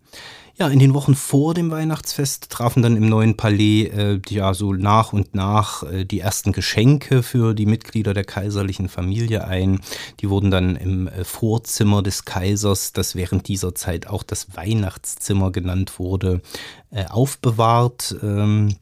Ja, 0.57 0.67
in 0.67 0.79
den 0.79 0.93
Wochen 0.93 1.15
vor 1.15 1.53
dem 1.53 1.71
Weihnachtsfest 1.71 2.49
trafen 2.49 2.83
dann 2.83 2.97
im 2.97 3.07
neuen 3.07 3.37
Palais 3.37 3.85
äh, 3.85 4.19
ja 4.29 4.53
so 4.53 4.73
nach 4.73 5.13
und 5.13 5.33
nach 5.33 5.83
äh, 5.83 6.05
die 6.05 6.19
ersten 6.19 6.51
Geschenke 6.51 7.23
für 7.23 7.53
die 7.53 7.65
Mitglieder 7.65 8.13
der 8.13 8.25
kaiserlichen 8.25 8.89
Familie 8.89 9.45
ein. 9.45 9.79
Die 10.19 10.29
wurden 10.29 10.51
dann 10.51 10.75
im 10.75 11.07
äh, 11.07 11.23
Vorzimmer 11.23 12.03
des 12.03 12.25
Kaisers, 12.25 12.91
das 12.93 13.15
während 13.15 13.47
dieser 13.47 13.73
Zeit 13.75 14.07
auch 14.07 14.23
das 14.23 14.55
Weihnachtszimmer 14.55 15.51
genannt 15.51 15.99
wurde, 15.99 16.41
äh, 16.91 17.05
aufbewahrt. 17.05 18.15
Ähm, 18.21 18.75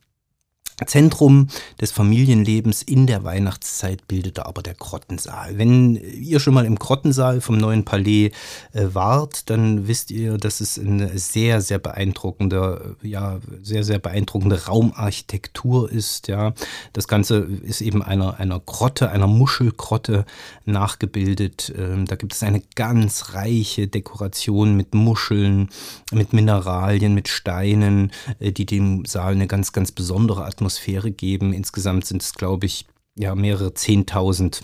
Zentrum 0.86 1.47
des 1.82 1.91
Familienlebens 1.91 2.82
in 2.82 3.07
der 3.07 3.23
Weihnachtszeit 3.23 4.07
bildete 4.07 4.45
aber 4.45 4.61
der 4.61 4.73
Grottensaal. 4.73 5.57
Wenn 5.57 5.95
ihr 5.95 6.39
schon 6.39 6.53
mal 6.53 6.65
im 6.65 6.77
Grottensaal 6.77 7.41
vom 7.41 7.57
neuen 7.57 7.86
Palais 7.86 8.32
äh, 8.73 8.86
wart, 8.93 9.49
dann 9.49 9.88
wisst 9.88 10.11
ihr, 10.11 10.38
dass 10.38 10.61
es 10.61 10.80
eine 10.80 11.17
sehr, 11.17 11.61
sehr 11.61 11.80
beeindruckende, 11.80 12.95
ja, 13.01 13.39
sehr, 13.61 13.84
sehr 13.84 13.99
beeindruckende 13.99 14.65
Raumarchitektur 14.65 15.91
ist. 15.91 16.27
Ja, 16.27 16.53
das 16.93 17.07
Ganze 17.07 17.38
ist 17.38 17.82
eben 17.82 18.01
einer, 18.01 18.39
einer 18.39 18.59
Grotte, 18.59 19.09
einer 19.09 19.27
Muschelgrotte 19.27 20.25
nachgebildet. 20.65 21.73
Ähm, 21.77 22.05
da 22.05 22.15
gibt 22.15 22.34
es 22.34 22.43
eine 22.43 22.61
ganz 22.75 23.34
reiche 23.34 23.88
Dekoration 23.88 24.77
mit 24.77 24.93
Muscheln, 24.93 25.69
mit 26.11 26.34
Mineralien, 26.34 27.13
mit 27.13 27.27
Steinen, 27.27 28.11
äh, 28.39 28.51
die 28.51 28.65
dem 28.65 29.05
Saal 29.05 29.34
eine 29.34 29.47
ganz, 29.47 29.73
ganz 29.73 29.91
besondere 29.91 30.45
Atmosphäre 30.45 30.68
Atmosphäre 30.70 31.11
geben. 31.11 31.51
Insgesamt 31.51 32.05
sind 32.05 32.22
es, 32.22 32.34
glaube 32.34 32.67
ich, 32.67 32.86
ja, 33.17 33.34
mehrere 33.34 33.74
Zehntausend 33.74 34.61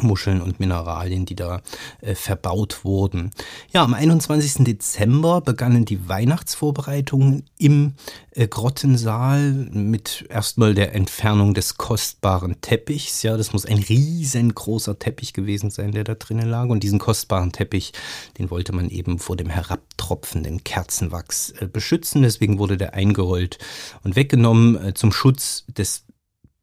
Muscheln 0.00 0.40
und 0.40 0.58
Mineralien, 0.58 1.26
die 1.26 1.34
da 1.34 1.60
äh, 2.00 2.14
verbaut 2.14 2.82
wurden. 2.82 3.30
Ja, 3.72 3.84
am 3.84 3.92
21. 3.92 4.64
Dezember 4.64 5.42
begannen 5.42 5.84
die 5.84 6.08
Weihnachtsvorbereitungen 6.08 7.44
im 7.58 7.92
äh, 8.30 8.48
Grottensaal 8.48 9.52
mit 9.52 10.24
erstmal 10.30 10.72
der 10.72 10.94
Entfernung 10.94 11.52
des 11.52 11.76
kostbaren 11.76 12.58
Teppichs. 12.62 13.22
Ja, 13.22 13.36
das 13.36 13.52
muss 13.52 13.66
ein 13.66 13.78
riesengroßer 13.78 14.98
Teppich 14.98 15.34
gewesen 15.34 15.70
sein, 15.70 15.92
der 15.92 16.04
da 16.04 16.14
drinnen 16.14 16.48
lag. 16.48 16.68
Und 16.68 16.82
diesen 16.82 16.98
kostbaren 16.98 17.52
Teppich, 17.52 17.92
den 18.38 18.50
wollte 18.50 18.72
man 18.72 18.88
eben 18.88 19.18
vor 19.18 19.36
dem 19.36 19.50
herabtropfenden 19.50 20.64
Kerzenwachs 20.64 21.50
äh, 21.60 21.66
beschützen. 21.66 22.22
Deswegen 22.22 22.58
wurde 22.58 22.78
der 22.78 22.94
eingerollt 22.94 23.58
und 24.04 24.16
weggenommen 24.16 24.82
äh, 24.82 24.94
zum 24.94 25.12
Schutz 25.12 25.64
des 25.68 26.04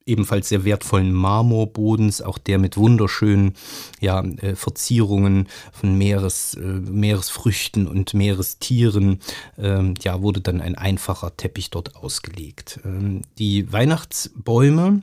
ebenfalls 0.10 0.50
sehr 0.50 0.66
wertvollen 0.66 1.14
Marmorbodens, 1.14 2.22
auch 2.22 2.38
der 2.38 2.58
mit 2.58 2.76
wunderschönen 2.76 3.54
ja, 4.00 4.22
äh, 4.22 4.56
Verzierungen 4.56 5.48
von 5.72 5.98
Meeres, 5.98 6.56
äh, 6.56 6.62
Meeresfrüchten 6.62 7.88
und 7.88 8.14
Meerestieren, 8.14 9.20
ähm, 9.58 9.94
ja, 10.02 10.22
wurde 10.22 10.42
dann 10.42 10.62
ein 10.62 10.76
einfacher 10.76 11.38
Teppich 11.38 11.70
dort 11.70 11.96
ausgelegt. 11.96 12.80
Ähm, 12.84 13.22
die 13.38 13.72
Weihnachtsbäume, 13.72 15.02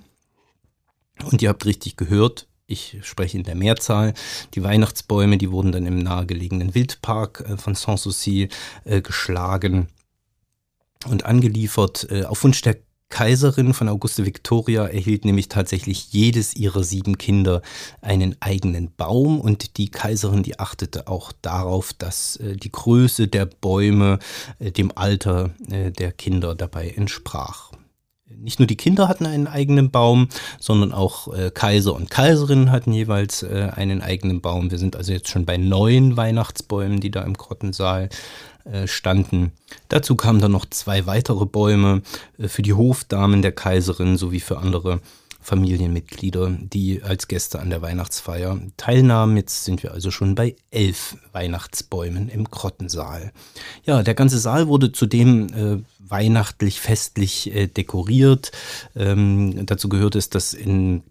und 1.24 1.40
ihr 1.40 1.48
habt 1.48 1.64
richtig 1.64 1.96
gehört, 1.96 2.48
ich 2.66 2.98
spreche 3.02 3.38
in 3.38 3.44
der 3.44 3.54
Mehrzahl. 3.54 4.12
Die 4.54 4.62
Weihnachtsbäume, 4.64 5.38
die 5.38 5.52
wurden 5.52 5.70
dann 5.70 5.86
im 5.86 6.00
nahegelegenen 6.00 6.74
Wildpark 6.74 7.44
äh, 7.48 7.56
von 7.56 7.76
Sanssouci 7.76 8.48
geschlagen 8.84 9.86
und 11.08 11.24
angeliefert. 11.24 12.08
Auf 12.26 12.42
Wunsch 12.42 12.62
der 12.62 12.78
Kaiserin 13.08 13.72
von 13.72 13.88
Auguste 13.88 14.26
Victoria 14.26 14.86
erhielt 14.86 15.24
nämlich 15.24 15.48
tatsächlich 15.48 16.12
jedes 16.12 16.56
ihrer 16.56 16.82
sieben 16.82 17.18
Kinder 17.18 17.62
einen 18.02 18.36
eigenen 18.40 18.92
Baum 18.96 19.40
und 19.40 19.78
die 19.78 19.90
Kaiserin, 19.90 20.42
die 20.42 20.58
achtete 20.58 21.06
auch 21.06 21.32
darauf, 21.40 21.92
dass 21.92 22.36
äh, 22.36 22.56
die 22.56 22.72
Größe 22.72 23.28
der 23.28 23.46
Bäume 23.46 24.18
äh, 24.58 24.72
dem 24.72 24.90
Alter 24.96 25.50
äh, 25.70 25.92
der 25.92 26.10
Kinder 26.12 26.54
dabei 26.54 26.90
entsprach. 26.90 27.72
Nicht 28.28 28.58
nur 28.58 28.66
die 28.66 28.76
Kinder 28.76 29.06
hatten 29.06 29.24
einen 29.24 29.46
eigenen 29.46 29.92
Baum, 29.92 30.28
sondern 30.58 30.92
auch 30.92 31.28
Kaiser 31.54 31.94
und 31.94 32.10
Kaiserinnen 32.10 32.72
hatten 32.72 32.92
jeweils 32.92 33.44
einen 33.44 34.02
eigenen 34.02 34.40
Baum. 34.40 34.72
Wir 34.72 34.78
sind 34.78 34.96
also 34.96 35.12
jetzt 35.12 35.28
schon 35.28 35.46
bei 35.46 35.56
neun 35.56 36.16
Weihnachtsbäumen, 36.16 36.98
die 37.00 37.12
da 37.12 37.22
im 37.22 37.34
Grottensaal 37.34 38.08
standen. 38.86 39.52
Dazu 39.88 40.16
kamen 40.16 40.40
dann 40.40 40.52
noch 40.52 40.66
zwei 40.66 41.06
weitere 41.06 41.46
Bäume 41.46 42.02
äh, 42.38 42.48
für 42.48 42.62
die 42.62 42.74
Hofdamen 42.74 43.42
der 43.42 43.52
Kaiserin 43.52 44.16
sowie 44.16 44.40
für 44.40 44.58
andere 44.58 45.00
Familienmitglieder, 45.40 46.50
die 46.58 47.04
als 47.04 47.28
Gäste 47.28 47.60
an 47.60 47.70
der 47.70 47.80
Weihnachtsfeier 47.80 48.58
teilnahmen. 48.76 49.36
Jetzt 49.36 49.64
sind 49.64 49.84
wir 49.84 49.92
also 49.92 50.10
schon 50.10 50.34
bei 50.34 50.56
elf 50.72 51.16
Weihnachtsbäumen 51.30 52.28
im 52.28 52.46
Grottensaal. 52.46 53.32
Ja, 53.84 54.02
der 54.02 54.14
ganze 54.14 54.40
Saal 54.40 54.66
wurde 54.66 54.90
zudem 54.90 55.46
äh, 55.54 55.82
weihnachtlich, 56.00 56.80
festlich 56.80 57.54
äh, 57.54 57.68
dekoriert. 57.68 58.50
Ähm, 58.96 59.66
dazu 59.66 59.88
gehört 59.88 60.16
es, 60.16 60.30
dass 60.30 60.52
in 60.52 61.04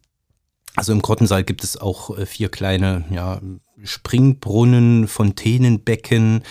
also 0.76 0.92
im 0.92 1.02
Grottensaal 1.02 1.46
gibt 1.46 1.64
es 1.64 1.78
auch 1.78 2.18
äh, 2.18 2.26
vier 2.26 2.50
kleine 2.50 3.06
ja, 3.10 3.40
Springbrunnen, 3.84 5.08
Fontänenbecken. 5.08 6.44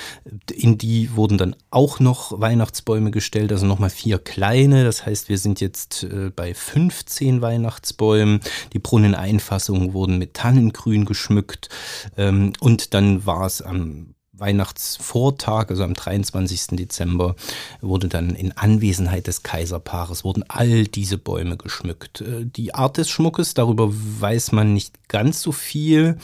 In 0.53 0.79
die 0.79 1.15
wurden 1.15 1.39
dann 1.39 1.57
auch 1.71 2.01
noch 2.01 2.41
Weihnachtsbäume 2.41 3.11
gestellt, 3.11 3.53
also 3.53 3.67
nochmal 3.67 3.91
vier 3.91 4.19
kleine. 4.19 4.85
Das 4.85 5.07
heißt, 5.07 5.29
wir 5.29 5.39
sind 5.39 5.61
jetzt 5.61 6.05
äh, 6.05 6.31
bei 6.35 6.55
15 6.55 7.41
Weihnachtsbäumen. 7.41 8.41
Die 8.73 8.79
Brunneneinfassungen 8.79 9.93
wurden 9.93 10.19
mit 10.19 10.35
Tannengrün 10.35 11.05
geschmückt. 11.05 11.69
Ähm, 12.17 12.53
und 12.61 12.95
dann 12.95 13.27
war 13.27 13.47
es 13.47 13.63
am 13.63 14.14
Weihnachtsvortag, 14.37 15.71
also 15.71 15.85
am 15.85 15.95
23. 15.95 16.77
Dezember, 16.77 17.37
wurde 17.81 18.09
dann 18.09 18.31
in 18.31 18.53
Anwesenheit 18.53 19.27
des 19.27 19.43
Kaiserpaares, 19.43 20.25
wurden 20.25 20.45
all 20.49 20.85
diese 20.85 21.19
Bäume 21.19 21.57
geschmückt. 21.57 22.21
Äh, 22.21 22.45
die 22.45 22.75
Art 22.75 22.97
des 22.97 23.11
Schmuckes, 23.11 23.55
darüber 23.55 23.91
weiß 23.93 24.53
man 24.53 24.75
nicht 24.75 25.09
ganz 25.09 25.41
so 25.41 25.53
viel. 25.53 26.19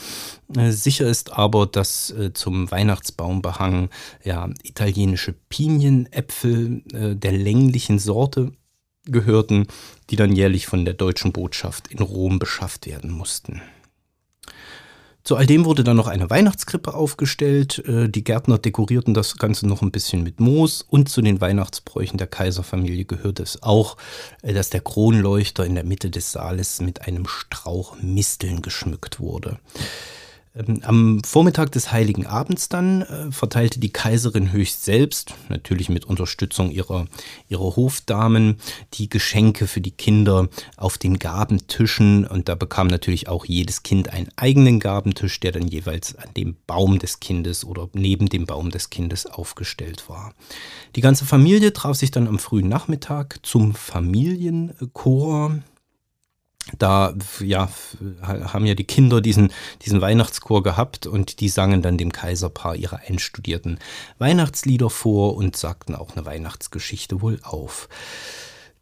Äh, 0.55 0.71
sicher 0.71 1.07
ist 1.07 1.33
aber, 1.33 1.67
dass 1.67 2.11
äh, 2.11 2.33
zum 2.33 2.69
Weihnachtsbaumbehang 2.69 3.89
ja, 4.23 4.49
italienische 4.63 5.33
Pinienäpfel 5.49 6.81
der 6.91 7.31
länglichen 7.31 7.99
Sorte 7.99 8.51
gehörten, 9.05 9.67
die 10.09 10.15
dann 10.15 10.35
jährlich 10.35 10.67
von 10.67 10.85
der 10.85 10.93
deutschen 10.93 11.31
Botschaft 11.31 11.87
in 11.87 11.99
Rom 11.99 12.39
beschafft 12.39 12.85
werden 12.85 13.11
mussten. 13.11 13.61
Zu 15.23 15.35
all 15.35 15.45
dem 15.45 15.65
wurde 15.65 15.83
dann 15.83 15.97
noch 15.97 16.07
eine 16.07 16.29
Weihnachtskrippe 16.29 16.93
aufgestellt. 16.93 17.79
Äh, 17.87 18.09
die 18.09 18.23
Gärtner 18.23 18.57
dekorierten 18.57 19.13
das 19.13 19.37
Ganze 19.37 19.67
noch 19.67 19.81
ein 19.81 19.91
bisschen 19.91 20.23
mit 20.23 20.39
Moos 20.39 20.81
und 20.81 21.09
zu 21.09 21.21
den 21.21 21.41
Weihnachtsbräuchen 21.41 22.17
der 22.17 22.27
Kaiserfamilie 22.27 23.05
gehört 23.05 23.39
es 23.39 23.61
auch, 23.61 23.97
äh, 24.41 24.53
dass 24.53 24.69
der 24.69 24.81
Kronleuchter 24.81 25.65
in 25.65 25.75
der 25.75 25.83
Mitte 25.83 26.09
des 26.09 26.31
Saales 26.31 26.81
mit 26.81 27.07
einem 27.07 27.27
Strauch 27.27 27.95
Misteln 28.01 28.61
geschmückt 28.61 29.19
wurde. 29.19 29.59
Ähm, 30.53 30.81
am 30.83 31.23
Vormittag 31.23 31.71
des 31.71 31.91
Heiligen 31.91 32.25
Abends 32.25 32.67
dann 32.67 33.03
äh, 33.03 33.31
verteilte 33.31 33.79
die 33.79 33.93
Kaiserin 33.93 34.51
höchst 34.51 34.83
selbst, 34.83 35.33
natürlich 35.49 35.87
mit 35.87 36.05
Unterstützung 36.05 36.71
ihrer, 36.71 37.05
ihrer 37.47 37.75
Hofdamen, 37.75 38.57
die 38.95 39.07
Geschenke 39.07 39.65
für 39.67 39.79
die 39.79 39.91
Kinder 39.91 40.49
auf 40.75 40.97
den 40.97 41.19
Gabentischen. 41.19 42.27
Und 42.27 42.49
da 42.49 42.55
bekam 42.55 42.87
natürlich 42.87 43.29
auch 43.29 43.45
jedes 43.45 43.83
Kind 43.83 44.11
einen 44.11 44.29
eigenen 44.35 44.79
Gabentisch, 44.79 45.39
der 45.39 45.53
dann 45.53 45.67
jeweils 45.67 46.15
an 46.15 46.33
dem 46.35 46.57
Baum 46.67 46.99
des 46.99 47.21
Kindes 47.21 47.63
oder 47.63 47.89
neben 47.93 48.27
dem 48.27 48.45
Baum 48.45 48.71
des 48.71 48.89
Kindes 48.89 49.25
aufgestellt 49.25 50.09
war. 50.09 50.33
Die 50.97 51.01
ganze 51.01 51.25
Familie 51.25 51.71
traf 51.71 51.95
sich 51.95 52.11
dann 52.11 52.27
am 52.27 52.39
frühen 52.39 52.67
Nachmittag 52.67 53.39
zum 53.43 53.73
Familienchor 53.73 55.61
da 56.77 57.13
ja, 57.39 57.69
haben 58.21 58.65
ja 58.65 58.75
die 58.75 58.83
Kinder 58.83 59.21
diesen, 59.21 59.51
diesen 59.83 60.01
Weihnachtschor 60.01 60.63
gehabt 60.63 61.07
und 61.07 61.39
die 61.39 61.49
sangen 61.49 61.81
dann 61.81 61.97
dem 61.97 62.11
Kaiserpaar 62.11 62.75
ihre 62.75 62.99
einstudierten 62.99 63.79
Weihnachtslieder 64.19 64.89
vor 64.89 65.35
und 65.35 65.57
sagten 65.57 65.95
auch 65.95 66.15
eine 66.15 66.25
Weihnachtsgeschichte 66.25 67.21
wohl 67.21 67.39
auf. 67.43 67.89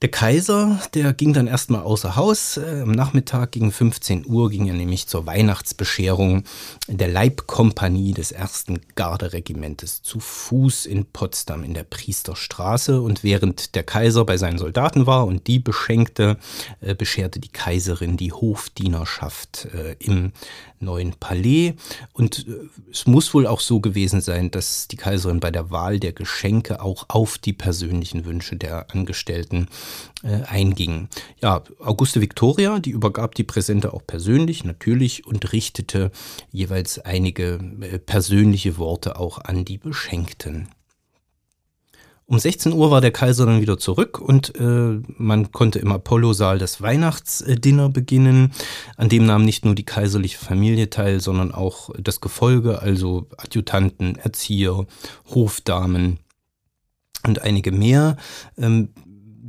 Der 0.01 0.09
Kaiser, 0.09 0.79
der 0.93 1.11
ging 1.11 1.33
dann 1.33 1.47
erstmal 1.47 1.81
außer 1.81 2.15
Haus. 2.15 2.55
Äh, 2.55 2.83
am 2.83 2.91
Nachmittag 2.93 3.51
gegen 3.51 3.69
15 3.69 4.25
Uhr 4.25 4.49
ging 4.49 4.65
er 4.67 4.73
nämlich 4.73 5.07
zur 5.07 5.25
Weihnachtsbescherung 5.25 6.45
der 6.87 7.09
Leibkompanie 7.09 8.13
des 8.13 8.31
ersten 8.31 8.79
Garderegimentes 8.95 10.01
zu 10.01 10.21
Fuß 10.21 10.85
in 10.85 11.03
Potsdam 11.03 11.65
in 11.65 11.73
der 11.73 11.83
Priesterstraße. 11.83 13.01
Und 13.01 13.25
während 13.25 13.75
der 13.75 13.83
Kaiser 13.83 14.23
bei 14.23 14.37
seinen 14.37 14.57
Soldaten 14.57 15.05
war 15.05 15.27
und 15.27 15.47
die 15.47 15.59
beschenkte, 15.59 16.37
äh, 16.79 16.95
bescherte 16.95 17.41
die 17.41 17.49
Kaiserin 17.49 18.15
die 18.15 18.31
Hofdienerschaft 18.31 19.65
äh, 19.73 19.97
im 19.99 20.31
neuen 20.79 21.13
Palais. 21.19 21.73
Und 22.13 22.45
es 22.91 23.07
muss 23.07 23.33
wohl 23.33 23.47
auch 23.47 23.59
so 23.59 23.79
gewesen 23.79 24.21
sein, 24.21 24.51
dass 24.51 24.87
die 24.87 24.95
Kaiserin 24.95 25.39
bei 25.39 25.51
der 25.51 25.71
Wahl 25.71 25.99
der 25.99 26.13
Geschenke 26.13 26.81
auch 26.81 27.05
auf 27.07 27.37
die 27.37 27.53
persönlichen 27.53 28.25
Wünsche 28.25 28.55
der 28.55 28.91
Angestellten 28.91 29.67
äh, 30.23 30.43
einging. 30.43 31.07
Ja, 31.41 31.63
Auguste 31.79 32.21
Victoria, 32.21 32.79
die 32.79 32.91
übergab 32.91 33.35
die 33.35 33.43
Präsente 33.43 33.93
auch 33.93 34.05
persönlich, 34.05 34.63
natürlich, 34.63 35.25
und 35.25 35.51
richtete 35.53 36.11
jeweils 36.51 36.99
einige 36.99 37.59
äh, 37.81 37.99
persönliche 37.99 38.77
Worte 38.77 39.19
auch 39.19 39.39
an 39.39 39.65
die 39.65 39.77
Beschenkten. 39.77 40.69
Um 42.29 42.37
16 42.37 42.73
Uhr 42.73 42.91
war 42.91 43.01
der 43.01 43.09
Kaiser 43.09 43.47
dann 43.47 43.59
wieder 43.59 43.79
zurück 43.79 44.21
und 44.21 44.53
äh, 44.55 45.01
man 45.17 45.51
konnte 45.51 45.79
im 45.79 45.91
Apollo-Saal 45.91 46.59
das 46.59 46.79
Weihnachtsdinner 46.79 47.89
beginnen. 47.89 48.51
An 48.97 49.09
dem 49.09 49.25
nahm 49.25 49.43
nicht 49.43 49.65
nur 49.65 49.73
die 49.73 49.83
kaiserliche 49.83 50.37
Familie 50.37 50.91
teil, 50.91 51.21
sondern 51.21 51.51
auch 51.51 51.89
das 51.97 52.21
Gefolge, 52.21 52.83
also 52.83 53.25
Adjutanten, 53.37 54.15
Erzieher, 54.15 54.85
Hofdamen 55.33 56.19
und 57.25 57.41
einige 57.41 57.71
mehr. 57.71 58.15
Ähm, 58.59 58.89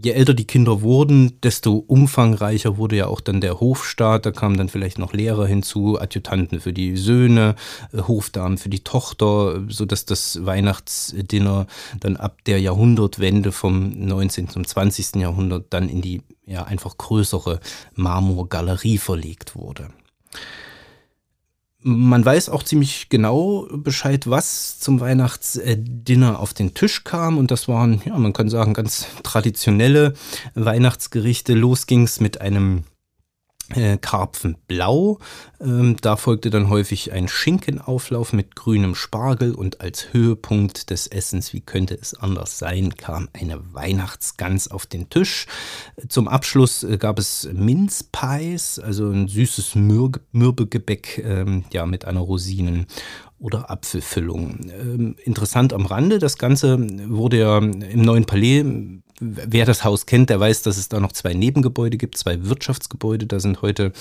je 0.02 0.12
älter 0.12 0.34
die 0.34 0.46
Kinder 0.46 0.82
wurden, 0.82 1.40
desto 1.42 1.76
umfangreicher 1.76 2.76
wurde 2.76 2.96
ja 2.96 3.06
auch 3.06 3.20
dann 3.20 3.40
der 3.40 3.60
Hofstaat. 3.60 4.26
Da 4.26 4.30
kamen 4.30 4.56
dann 4.56 4.68
vielleicht 4.68 4.98
noch 4.98 5.12
Lehrer 5.12 5.46
hinzu, 5.46 6.00
Adjutanten 6.00 6.60
für 6.60 6.72
die 6.72 6.96
Söhne, 6.96 7.54
äh, 7.92 8.02
Hofdamen 8.02 8.58
für 8.58 8.68
die 8.68 8.84
Tochter, 8.84 9.62
so 9.68 9.84
dass 9.84 10.04
das 10.04 10.44
Weihnachtsdinner 10.44 11.66
dann 12.00 12.16
ab 12.16 12.38
der 12.46 12.60
Jahrhundertwende 12.60 13.52
vom 13.52 13.90
19. 13.90 14.48
zum 14.48 14.66
20. 14.66 15.20
Jahrhundert 15.20 15.66
dann 15.70 15.88
in 15.88 16.00
die 16.00 16.22
ja 16.46 16.64
einfach 16.64 16.96
größere 16.98 17.60
Marmorgalerie 17.94 18.98
verlegt 18.98 19.54
wurde. 19.54 19.88
Man 21.82 22.24
weiß 22.24 22.50
auch 22.50 22.62
ziemlich 22.62 23.08
genau 23.08 23.66
Bescheid, 23.72 24.28
was 24.28 24.78
zum 24.78 25.00
Weihnachtsdinner 25.00 26.38
auf 26.38 26.52
den 26.52 26.74
Tisch 26.74 27.04
kam. 27.04 27.38
Und 27.38 27.50
das 27.50 27.68
waren, 27.68 28.02
ja, 28.04 28.18
man 28.18 28.34
kann 28.34 28.50
sagen, 28.50 28.74
ganz 28.74 29.06
traditionelle 29.22 30.14
Weihnachtsgerichte. 30.54 31.54
Los 31.54 31.86
ging's 31.86 32.20
mit 32.20 32.40
einem 32.40 32.84
äh, 33.74 33.98
Karpfenblau. 33.98 35.18
Ähm, 35.60 35.96
da 36.00 36.16
folgte 36.16 36.50
dann 36.50 36.68
häufig 36.68 37.12
ein 37.12 37.28
Schinkenauflauf 37.28 38.32
mit 38.32 38.56
grünem 38.56 38.94
Spargel 38.94 39.54
und 39.54 39.80
als 39.80 40.12
Höhepunkt 40.12 40.90
des 40.90 41.06
Essens, 41.06 41.52
wie 41.52 41.60
könnte 41.60 41.94
es 41.94 42.14
anders 42.14 42.58
sein, 42.58 42.96
kam 42.96 43.28
eine 43.32 43.60
Weihnachtsgans 43.72 44.70
auf 44.70 44.86
den 44.86 45.10
Tisch. 45.10 45.46
Zum 46.08 46.28
Abschluss 46.28 46.82
äh, 46.82 46.98
gab 46.98 47.18
es 47.18 47.48
Minzpies, 47.52 48.78
also 48.78 49.10
ein 49.10 49.28
süßes 49.28 49.74
Mür 49.74 50.10
Mürbegebäck 50.32 51.22
ähm, 51.24 51.64
ja, 51.72 51.86
mit 51.86 52.04
einer 52.04 52.20
Rosinen 52.20 52.86
oder 53.38 53.70
Apfelfüllung. 53.70 54.70
Ähm, 54.70 55.16
interessant 55.24 55.72
am 55.72 55.86
Rande, 55.86 56.18
das 56.18 56.38
Ganze 56.38 56.78
wurde 57.08 57.38
ja 57.38 57.58
im 57.58 58.02
neuen 58.02 58.24
Palais 58.24 58.64
wer 59.20 59.66
das 59.66 59.84
Haus 59.84 60.06
kennt, 60.06 60.30
der 60.30 60.40
weiß, 60.40 60.62
dass 60.62 60.78
es 60.78 60.88
da 60.88 60.98
noch 60.98 61.12
zwei 61.12 61.34
Nebengebäude 61.34 61.98
gibt, 61.98 62.16
zwei 62.16 62.44
Wirtschaftsgebäude. 62.44 63.26
Da 63.26 63.38
sind 63.38 63.62
heute 63.62 63.92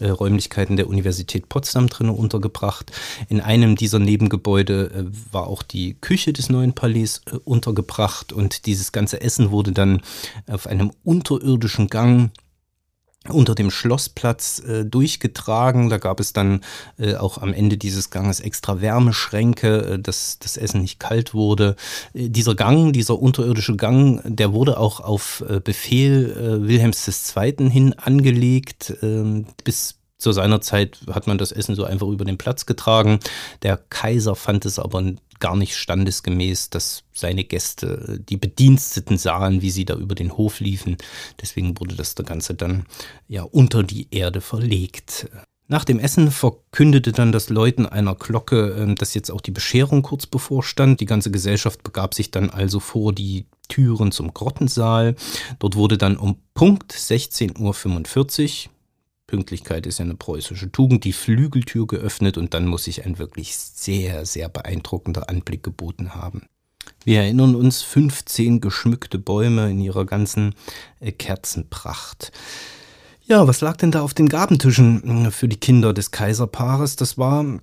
äh, 0.00 0.08
Räumlichkeiten 0.08 0.76
der 0.76 0.88
Universität 0.88 1.48
Potsdam 1.48 1.88
drin 1.88 2.08
untergebracht. 2.08 2.90
In 3.28 3.40
einem 3.40 3.76
dieser 3.76 3.98
Nebengebäude 3.98 4.90
äh, 4.90 5.32
war 5.32 5.46
auch 5.46 5.62
die 5.62 5.94
Küche 6.00 6.32
des 6.32 6.48
neuen 6.48 6.72
Palais 6.72 7.20
äh, 7.26 7.36
untergebracht 7.44 8.32
und 8.32 8.66
dieses 8.66 8.92
ganze 8.92 9.20
Essen 9.20 9.50
wurde 9.50 9.72
dann 9.72 10.00
auf 10.46 10.66
einem 10.66 10.90
unterirdischen 11.04 11.88
Gang 11.88 12.30
unter 13.28 13.54
dem 13.54 13.70
Schlossplatz 13.70 14.60
äh, 14.60 14.84
durchgetragen. 14.84 15.88
Da 15.88 15.98
gab 15.98 16.20
es 16.20 16.32
dann 16.32 16.62
äh, 16.98 17.14
auch 17.14 17.38
am 17.38 17.52
Ende 17.52 17.76
dieses 17.76 18.10
Ganges 18.10 18.40
extra 18.40 18.80
Wärmeschränke, 18.80 19.94
äh, 19.94 19.98
dass 19.98 20.38
das 20.38 20.56
Essen 20.56 20.80
nicht 20.80 20.98
kalt 20.98 21.34
wurde. 21.34 21.76
Äh, 22.14 22.28
dieser 22.28 22.54
Gang, 22.54 22.92
dieser 22.92 23.20
unterirdische 23.20 23.76
Gang, 23.76 24.20
der 24.24 24.52
wurde 24.52 24.78
auch 24.78 25.00
auf 25.00 25.44
äh, 25.48 25.60
Befehl 25.60 26.30
äh, 26.32 26.68
Wilhelms 26.68 27.06
II. 27.36 27.70
hin 27.70 27.94
angelegt. 27.94 28.94
Ähm, 29.02 29.46
bis 29.64 30.01
zu 30.22 30.32
seiner 30.32 30.60
Zeit 30.60 31.00
hat 31.10 31.26
man 31.26 31.38
das 31.38 31.52
Essen 31.52 31.74
so 31.74 31.84
einfach 31.84 32.08
über 32.08 32.24
den 32.24 32.38
Platz 32.38 32.66
getragen. 32.66 33.18
Der 33.62 33.76
Kaiser 33.76 34.34
fand 34.34 34.64
es 34.64 34.78
aber 34.78 35.02
gar 35.40 35.56
nicht 35.56 35.76
standesgemäß, 35.76 36.70
dass 36.70 37.02
seine 37.12 37.44
Gäste 37.44 38.20
die 38.28 38.36
Bediensteten 38.36 39.18
sahen, 39.18 39.60
wie 39.60 39.70
sie 39.70 39.84
da 39.84 39.96
über 39.96 40.14
den 40.14 40.36
Hof 40.36 40.60
liefen. 40.60 40.96
Deswegen 41.40 41.78
wurde 41.80 41.96
das 41.96 42.14
Ganze 42.14 42.54
dann 42.54 42.86
ja 43.26 43.42
unter 43.42 43.82
die 43.82 44.06
Erde 44.12 44.40
verlegt. 44.40 45.28
Nach 45.72 45.84
dem 45.84 45.98
Essen 45.98 46.30
verkündete 46.30 47.12
dann 47.12 47.32
das 47.32 47.48
Läuten 47.48 47.86
einer 47.86 48.14
Glocke, 48.14 48.76
ähm, 48.78 48.94
dass 48.94 49.14
jetzt 49.14 49.30
auch 49.30 49.40
die 49.40 49.52
Bescherung 49.52 50.02
kurz 50.02 50.26
bevorstand. 50.26 51.00
Die 51.00 51.06
ganze 51.06 51.30
Gesellschaft 51.30 51.82
begab 51.82 52.14
sich 52.14 52.30
dann 52.30 52.50
also 52.50 52.78
vor 52.78 53.12
die 53.12 53.46
Türen 53.68 54.12
zum 54.12 54.34
Grottensaal. 54.34 55.16
Dort 55.60 55.76
wurde 55.76 55.96
dann 55.96 56.16
um 56.18 56.36
Punkt 56.54 56.92
16.45 56.92 58.66
Uhr 58.66 58.71
Pünktlichkeit 59.32 59.86
ist 59.86 59.98
ja 59.98 60.04
eine 60.04 60.14
preußische 60.14 60.70
Tugend, 60.70 61.04
die 61.04 61.14
Flügeltür 61.14 61.86
geöffnet 61.86 62.36
und 62.36 62.52
dann 62.52 62.66
muss 62.66 62.84
sich 62.84 63.06
ein 63.06 63.18
wirklich 63.18 63.56
sehr, 63.56 64.26
sehr 64.26 64.50
beeindruckender 64.50 65.30
Anblick 65.30 65.62
geboten 65.62 66.14
haben. 66.14 66.42
Wir 67.06 67.22
erinnern 67.22 67.54
uns 67.54 67.80
15 67.80 68.60
geschmückte 68.60 69.18
Bäume 69.18 69.70
in 69.70 69.80
ihrer 69.80 70.04
ganzen 70.04 70.54
äh, 71.00 71.12
Kerzenpracht. 71.12 72.30
Ja, 73.22 73.48
was 73.48 73.62
lag 73.62 73.78
denn 73.78 73.90
da 73.90 74.02
auf 74.02 74.12
den 74.12 74.28
Gabentischen 74.28 75.24
äh, 75.24 75.30
für 75.30 75.48
die 75.48 75.56
Kinder 75.56 75.94
des 75.94 76.10
Kaiserpaares? 76.10 76.96
Das 76.96 77.16
war 77.16 77.58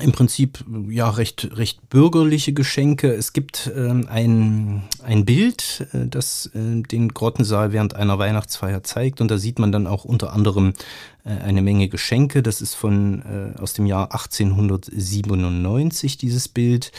im 0.00 0.12
Prinzip 0.12 0.64
ja 0.88 1.10
recht 1.10 1.50
recht 1.56 1.88
bürgerliche 1.90 2.52
Geschenke. 2.52 3.12
Es 3.12 3.32
gibt 3.32 3.70
ähm, 3.74 4.06
ein, 4.08 4.82
ein 5.02 5.24
Bild, 5.24 5.86
äh, 5.92 6.06
das 6.06 6.46
äh, 6.54 6.82
den 6.82 7.08
Grottensaal 7.08 7.72
während 7.72 7.96
einer 7.96 8.18
Weihnachtsfeier 8.18 8.82
zeigt 8.84 9.20
und 9.20 9.30
da 9.30 9.38
sieht 9.38 9.58
man 9.58 9.72
dann 9.72 9.86
auch 9.86 10.04
unter 10.04 10.32
anderem 10.32 10.74
eine 11.24 11.62
Menge 11.62 11.88
Geschenke. 11.88 12.42
Das 12.42 12.60
ist 12.60 12.74
von 12.74 13.22
äh, 13.22 13.54
aus 13.60 13.74
dem 13.74 13.86
Jahr 13.86 14.12
1897 14.12 16.18
dieses 16.18 16.48
Bild. 16.48 16.90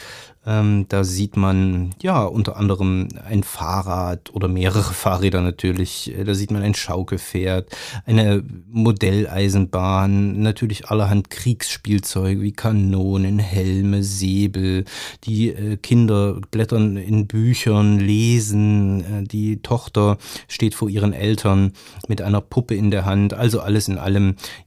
Ähm, 0.44 0.86
da 0.88 1.04
sieht 1.04 1.36
man 1.36 1.94
ja 2.02 2.24
unter 2.24 2.56
anderem 2.56 3.08
ein 3.24 3.44
Fahrrad 3.44 4.34
oder 4.34 4.48
mehrere 4.48 4.82
Fahrräder 4.92 5.40
natürlich. 5.40 6.16
Äh, 6.16 6.24
da 6.24 6.34
sieht 6.34 6.50
man 6.50 6.62
ein 6.62 6.74
Schaukelpferd, 6.74 7.68
eine 8.06 8.42
Modelleisenbahn, 8.68 10.42
natürlich 10.42 10.88
allerhand 10.88 11.30
Kriegsspielzeuge 11.30 12.40
wie 12.40 12.52
Kanonen, 12.52 13.38
Helme, 13.38 14.02
Säbel. 14.02 14.84
Die 15.24 15.50
äh, 15.50 15.76
Kinder 15.76 16.40
blättern 16.50 16.96
in 16.96 17.28
Büchern, 17.28 18.00
lesen. 18.00 19.00
Äh, 19.00 19.24
die 19.24 19.62
Tochter 19.62 20.18
steht 20.48 20.74
vor 20.74 20.88
ihren 20.88 21.12
Eltern 21.12 21.72
mit 22.08 22.20
einer 22.20 22.40
Puppe 22.40 22.74
in 22.74 22.90
der 22.90 23.04
Hand. 23.04 23.32
Also 23.32 23.60
alles 23.60 23.86
in 23.86 23.96
allem 23.96 24.11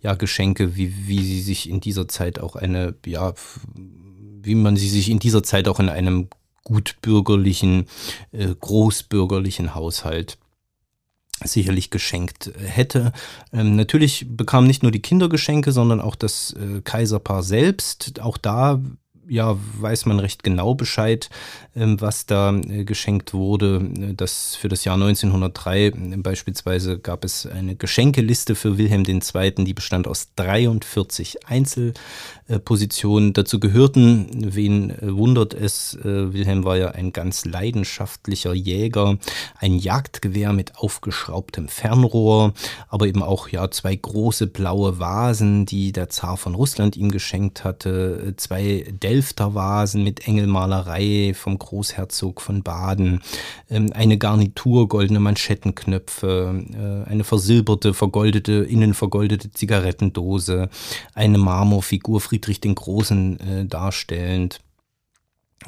ja 0.01 0.15
Geschenke, 0.15 0.75
wie, 0.75 1.07
wie 1.07 1.23
sie 1.23 1.41
sich 1.41 1.69
in 1.69 1.79
dieser 1.79 2.07
Zeit 2.07 2.39
auch 2.39 2.55
eine 2.55 2.95
ja 3.05 3.33
wie 3.75 4.55
man 4.55 4.77
sie 4.77 4.89
sich 4.89 5.09
in 5.09 5.19
dieser 5.19 5.43
Zeit 5.43 5.67
auch 5.67 5.79
in 5.79 5.89
einem 5.89 6.29
gutbürgerlichen, 6.63 7.85
äh, 8.31 8.47
großbürgerlichen 8.47 9.75
Haushalt 9.75 10.37
sicherlich 11.43 11.89
geschenkt 11.89 12.51
hätte. 12.57 13.11
Ähm, 13.51 13.75
natürlich 13.75 14.25
bekamen 14.29 14.67
nicht 14.67 14.83
nur 14.83 14.91
die 14.91 15.01
Kinder 15.01 15.29
Geschenke, 15.29 15.71
sondern 15.71 15.99
auch 15.99 16.15
das 16.15 16.53
äh, 16.53 16.81
Kaiserpaar 16.81 17.43
selbst. 17.43 18.19
Auch 18.21 18.37
da 18.37 18.81
ja, 19.28 19.57
weiß 19.80 20.05
man 20.05 20.19
recht 20.19 20.43
genau 20.43 20.76
Bescheid, 20.76 21.30
ähm, 21.76 21.99
was 21.99 22.26
da 22.26 22.53
äh, 22.53 22.84
geschenkt 22.84 23.34
wurde. 23.34 23.82
Das 24.15 24.55
für 24.55 24.67
das 24.67 24.86
Jahr 24.86 24.95
1903 24.95 25.91
beispielsweise 26.17 26.99
gab 26.99 27.23
es 27.26 27.45
eine 27.45 27.76
Geschenkeliste 27.76 28.55
für 28.55 28.78
Wilhelm 28.78 29.03
II., 29.05 29.65
die 29.65 29.73
bestand 29.73 30.07
aus 30.07 30.30
43 30.36 31.47
Einzelpositionen. 31.47 33.34
Dazu 33.34 33.59
gehörten, 33.59 34.28
wen 34.32 34.91
äh, 34.91 35.15
wundert 35.15 35.53
es, 35.53 35.95
äh, 35.95 36.34
Wilhelm 36.34 36.63
war 36.63 36.78
ja 36.78 36.91
ein 36.91 37.13
ganz 37.13 37.45
leidenschaftlicher 37.45 38.53
Jäger, 38.53 39.17
ein 39.59 39.78
Jagdgewehr 39.78 40.53
mit 40.53 40.78
aufgeschraubtem 40.78 41.67
Fernrohr, 41.67 42.53
aber 42.89 43.07
eben 43.07 43.23
auch 43.23 43.49
ja 43.49 43.69
zwei 43.71 43.95
große 43.95 44.47
blaue 44.47 44.99
Vasen, 44.99 45.65
die 45.65 45.91
der 45.91 46.09
Zar 46.09 46.38
von 46.38 46.55
Russland 46.55 46.95
ihm 46.95 47.11
geschenkt 47.11 47.63
hatte, 47.63 48.34
zwei 48.38 48.86
Delphi 48.89 49.14
Elfter 49.16 49.93
mit 49.95 50.28
Engelmalerei 50.28 51.34
vom 51.34 51.57
Großherzog 51.57 52.41
von 52.41 52.63
Baden, 52.63 53.22
ähm, 53.70 53.91
eine 53.93 54.18
Garnitur, 54.18 54.89
goldene 54.89 55.22
Manschettenknöpfe, 55.22 56.66
äh, 56.74 57.09
eine 57.09 57.24
versilberte, 57.24 57.93
vergoldete, 57.93 58.53
innen 58.53 58.93
vergoldete 58.93 59.51
Zigarettendose, 59.51 60.70
eine 61.13 61.38
Marmorfigur 61.38 62.20
Friedrich 62.20 62.59
den 62.59 62.76
Großen 62.76 63.39
äh, 63.39 63.66
darstellend 63.66 64.59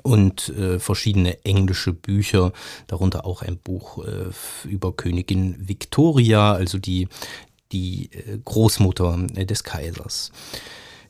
und 0.04 0.50
äh, 0.50 0.80
verschiedene 0.80 1.46
englische 1.46 1.94
Bücher, 1.94 2.52
darunter 2.88 3.26
auch 3.26 3.42
ein 3.44 3.58
Buch 3.58 4.06
äh, 4.06 4.68
über 4.68 4.92
Königin 4.94 5.56
Victoria, 5.70 6.52
also 6.52 6.78
die, 6.80 7.08
die 7.72 8.10
äh, 8.12 8.40
Großmutter 8.44 9.18
des 9.28 9.64
Kaisers. 9.64 10.34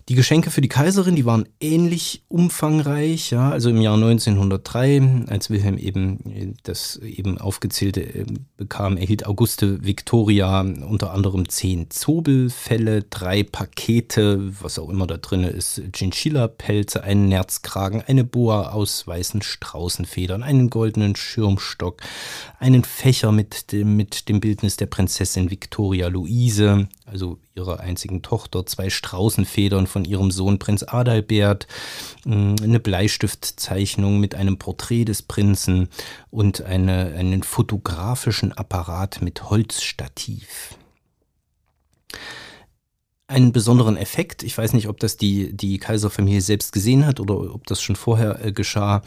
Die 0.10 0.16
Geschenke 0.16 0.52
für 0.52 0.62
die 0.62 0.70
Kaiserin, 0.70 1.18
die 1.18 1.26
waren 1.26 1.50
ähnlich 1.60 2.24
umfangreich. 2.30 3.32
Ja, 3.32 3.50
also 3.50 3.70
im 3.70 3.82
Jahr 3.82 3.96
1903, 3.96 5.26
als 5.28 5.50
Wilhelm 5.50 5.78
eben 5.78 6.56
das 6.64 6.96
eben 6.96 7.38
aufgezählte 7.38 8.04
äh, 8.04 8.26
bekam, 8.56 8.96
erhielt 8.96 9.26
Auguste 9.26 9.84
Victoria 9.84 10.62
unter 10.62 11.12
anderem 11.12 11.50
zehn 11.50 11.90
Zobelfälle, 11.90 13.04
drei 13.04 13.44
Pakete, 13.44 14.54
was 14.62 14.80
auch 14.80 14.90
immer 14.90 15.08
da 15.08 15.18
drin 15.18 15.44
ist, 15.44 15.82
Chinchilla-Pelze, 15.92 17.04
einen 17.04 17.28
Nerzkragen, 17.28 18.02
eine 18.02 18.24
Boa 18.24 18.70
aus 18.70 19.06
weißen 19.06 19.42
Straußenfedern, 19.42 20.42
einen 20.42 20.70
goldenen 20.70 21.18
Schirmstock, 21.18 22.02
einen 22.60 22.86
Fächer 22.86 23.34
mit 23.34 23.74
dem, 23.74 23.98
mit 23.98 24.30
dem 24.30 24.40
Bildnis 24.40 24.78
der 24.78 24.86
Prinzessin 24.86 25.52
Victoria 25.52 26.08
Luise, 26.08 26.88
also 27.08 27.40
ihrer 27.56 27.80
einzigen 27.80 28.22
Tochter, 28.22 28.66
zwei 28.66 28.90
Straußenfedern 28.90 29.88
von 29.88 30.06
ihrem 30.06 30.30
Sohn 30.30 30.60
Prinz 30.60 30.84
Adalbert, 30.84 31.68
mm, 32.26 32.56
eine 32.62 32.80
Bleistiftzeichnung 32.80 34.20
mit 34.20 34.36
einem 34.36 34.58
Porträt 34.58 35.06
des 35.06 35.22
Prinzen 35.22 35.88
und 36.30 36.62
eine, 36.62 37.14
einen 37.16 37.44
fotografischen 37.44 38.52
Apparat 38.52 39.22
mit 39.22 39.50
Holzstativ 39.50 40.78
einen 43.28 43.52
besonderen 43.52 43.98
Effekt. 43.98 44.42
Ich 44.44 44.58
weiß 44.58 44.72
nicht, 44.72 44.88
ob 44.88 45.02
das 45.02 45.18
die, 45.18 45.56
die 45.56 45.80
Kaiserfamilie 45.80 46.40
selbst 46.40 46.72
gesehen 46.72 47.06
hat 47.06 47.20
oder 47.20 47.54
ob 47.54 47.68
das 47.68 47.82
schon 47.82 47.98
vorher 47.98 48.44
äh, 48.44 48.54
geschah. 48.54 49.02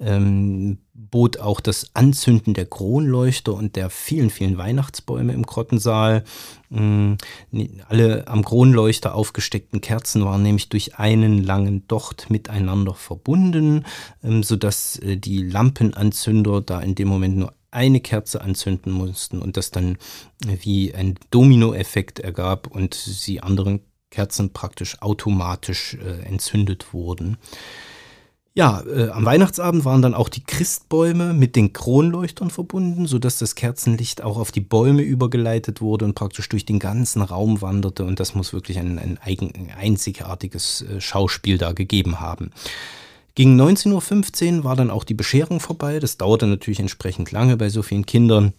Ähm, 0.00 0.78
bot 0.94 1.38
auch 1.40 1.60
das 1.60 1.90
Anzünden 1.92 2.54
der 2.54 2.64
Kronleuchter 2.64 3.52
und 3.52 3.76
der 3.76 3.90
vielen, 3.90 4.30
vielen 4.30 4.56
Weihnachtsbäume 4.56 5.34
im 5.34 5.42
Grottensaal. 5.42 6.24
Ähm, 6.72 7.18
alle 7.86 8.26
am 8.28 8.46
Kronleuchter 8.46 9.14
aufgesteckten 9.14 9.82
Kerzen 9.82 10.24
waren 10.24 10.42
nämlich 10.42 10.70
durch 10.70 10.98
einen 10.98 11.44
langen 11.44 11.86
Docht 11.86 12.30
miteinander 12.30 12.94
verbunden, 12.94 13.84
ähm, 14.24 14.42
sodass 14.42 14.98
äh, 15.00 15.18
die 15.18 15.42
Lampenanzünder 15.42 16.62
da 16.62 16.80
in 16.80 16.94
dem 16.94 17.08
Moment 17.08 17.36
nur 17.36 17.52
eine 17.76 18.00
Kerze 18.00 18.40
anzünden 18.40 18.90
mussten 18.90 19.40
und 19.40 19.58
das 19.58 19.70
dann 19.70 19.98
wie 20.44 20.94
ein 20.94 21.18
Dominoeffekt 21.30 22.18
ergab 22.18 22.66
und 22.66 23.26
die 23.26 23.42
anderen 23.42 23.80
Kerzen 24.10 24.52
praktisch 24.52 25.02
automatisch 25.02 25.94
äh, 25.94 26.26
entzündet 26.26 26.94
wurden. 26.94 27.36
Ja, 28.54 28.82
äh, 28.86 29.10
am 29.10 29.26
Weihnachtsabend 29.26 29.84
waren 29.84 30.00
dann 30.00 30.14
auch 30.14 30.30
die 30.30 30.42
Christbäume 30.42 31.34
mit 31.34 31.56
den 31.56 31.74
Kronleuchtern 31.74 32.48
verbunden, 32.48 33.04
sodass 33.04 33.38
das 33.38 33.54
Kerzenlicht 33.54 34.22
auch 34.22 34.38
auf 34.38 34.50
die 34.50 34.62
Bäume 34.62 35.02
übergeleitet 35.02 35.82
wurde 35.82 36.06
und 36.06 36.14
praktisch 36.14 36.48
durch 36.48 36.64
den 36.64 36.78
ganzen 36.78 37.20
Raum 37.20 37.60
wanderte. 37.60 38.06
Und 38.06 38.18
das 38.18 38.34
muss 38.34 38.54
wirklich 38.54 38.78
ein, 38.78 38.98
ein, 38.98 39.18
eigen, 39.22 39.52
ein 39.54 39.70
einzigartiges 39.76 40.80
äh, 40.80 41.02
Schauspiel 41.02 41.58
da 41.58 41.72
gegeben 41.72 42.20
haben. 42.20 42.50
Gegen 43.36 43.60
19.15 43.60 44.58
Uhr 44.58 44.64
war 44.64 44.76
dann 44.76 44.90
auch 44.90 45.04
die 45.04 45.14
Bescherung 45.14 45.60
vorbei. 45.60 46.00
Das 46.00 46.16
dauerte 46.16 46.46
natürlich 46.46 46.80
entsprechend 46.80 47.30
lange 47.30 47.58
bei 47.58 47.68
so 47.68 47.82
vielen 47.82 48.06
Kindern. 48.06 48.54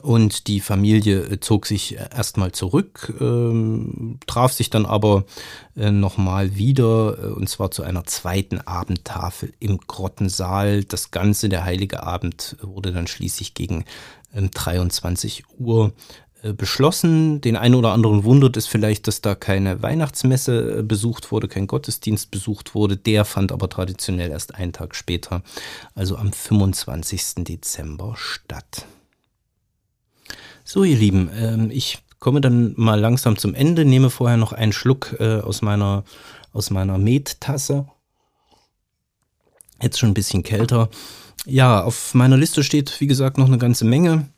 Und 0.00 0.46
die 0.46 0.60
Familie 0.60 1.22
äh, 1.22 1.40
zog 1.40 1.66
sich 1.66 1.98
äh, 1.98 2.08
erstmal 2.14 2.52
zurück, 2.52 3.14
ähm, 3.20 4.18
traf 4.26 4.52
sich 4.52 4.70
dann 4.70 4.86
aber 4.86 5.24
äh, 5.76 5.90
nochmal 5.90 6.56
wieder, 6.56 7.18
äh, 7.18 7.26
und 7.28 7.48
zwar 7.48 7.70
zu 7.70 7.82
einer 7.82 8.04
zweiten 8.04 8.60
Abendtafel 8.60 9.52
im 9.58 9.78
Grottensaal. 9.78 10.84
Das 10.84 11.10
Ganze, 11.10 11.48
der 11.48 11.64
heilige 11.64 12.02
Abend, 12.02 12.56
wurde 12.62 12.92
dann 12.92 13.06
schließlich 13.06 13.54
gegen 13.54 13.84
äh, 14.34 14.42
23 14.48 15.44
Uhr 15.58 15.88
äh, 15.88 15.92
beschlossen. 16.52 17.40
Den 17.40 17.56
einen 17.56 17.76
oder 17.76 17.92
anderen 17.92 18.24
wundert 18.24 18.56
es 18.56 18.66
vielleicht, 18.66 19.06
dass 19.06 19.20
da 19.20 19.34
keine 19.34 19.82
Weihnachtsmesse 19.82 20.78
äh, 20.78 20.82
besucht 20.82 21.30
wurde, 21.30 21.46
kein 21.46 21.68
Gottesdienst 21.68 22.30
besucht 22.30 22.74
wurde. 22.74 22.96
Der 22.96 23.24
fand 23.24 23.52
aber 23.52 23.68
traditionell 23.68 24.30
erst 24.30 24.54
einen 24.54 24.72
Tag 24.72 24.96
später, 24.96 25.42
also 25.94 26.16
am 26.16 26.32
25. 26.32 27.44
Dezember 27.44 28.14
statt. 28.16 28.86
So, 30.64 30.84
ihr 30.84 30.96
Lieben, 30.96 31.30
ähm, 31.34 31.70
ich 31.70 31.98
komme 32.18 32.40
dann 32.40 32.74
mal 32.76 32.98
langsam 32.98 33.36
zum 33.36 33.54
Ende, 33.54 33.84
nehme 33.84 34.10
vorher 34.10 34.36
noch 34.36 34.52
einen 34.52 34.72
Schluck 34.72 35.16
äh, 35.20 35.40
aus 35.40 35.62
meiner, 35.62 36.04
aus 36.52 36.70
meiner 36.70 36.98
Mettasse. 36.98 37.86
Jetzt 39.80 39.98
schon 39.98 40.10
ein 40.10 40.14
bisschen 40.14 40.42
kälter. 40.42 40.88
Ja, 41.44 41.82
auf 41.82 42.14
meiner 42.14 42.36
Liste 42.36 42.62
steht, 42.62 43.00
wie 43.00 43.08
gesagt, 43.08 43.38
noch 43.38 43.48
eine 43.48 43.58
ganze 43.58 43.84
Menge. 43.84 44.28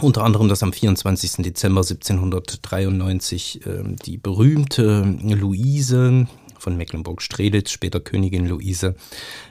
Unter 0.00 0.24
anderem, 0.24 0.48
dass 0.48 0.62
am 0.62 0.72
24. 0.72 1.44
Dezember 1.44 1.82
1793 1.82 3.66
äh, 3.66 3.82
die 4.04 4.16
berühmte 4.16 5.02
Luise 5.22 6.26
von 6.58 6.76
Mecklenburg-Strelitz, 6.76 7.70
später 7.70 8.00
Königin 8.00 8.46
Luise, 8.46 8.94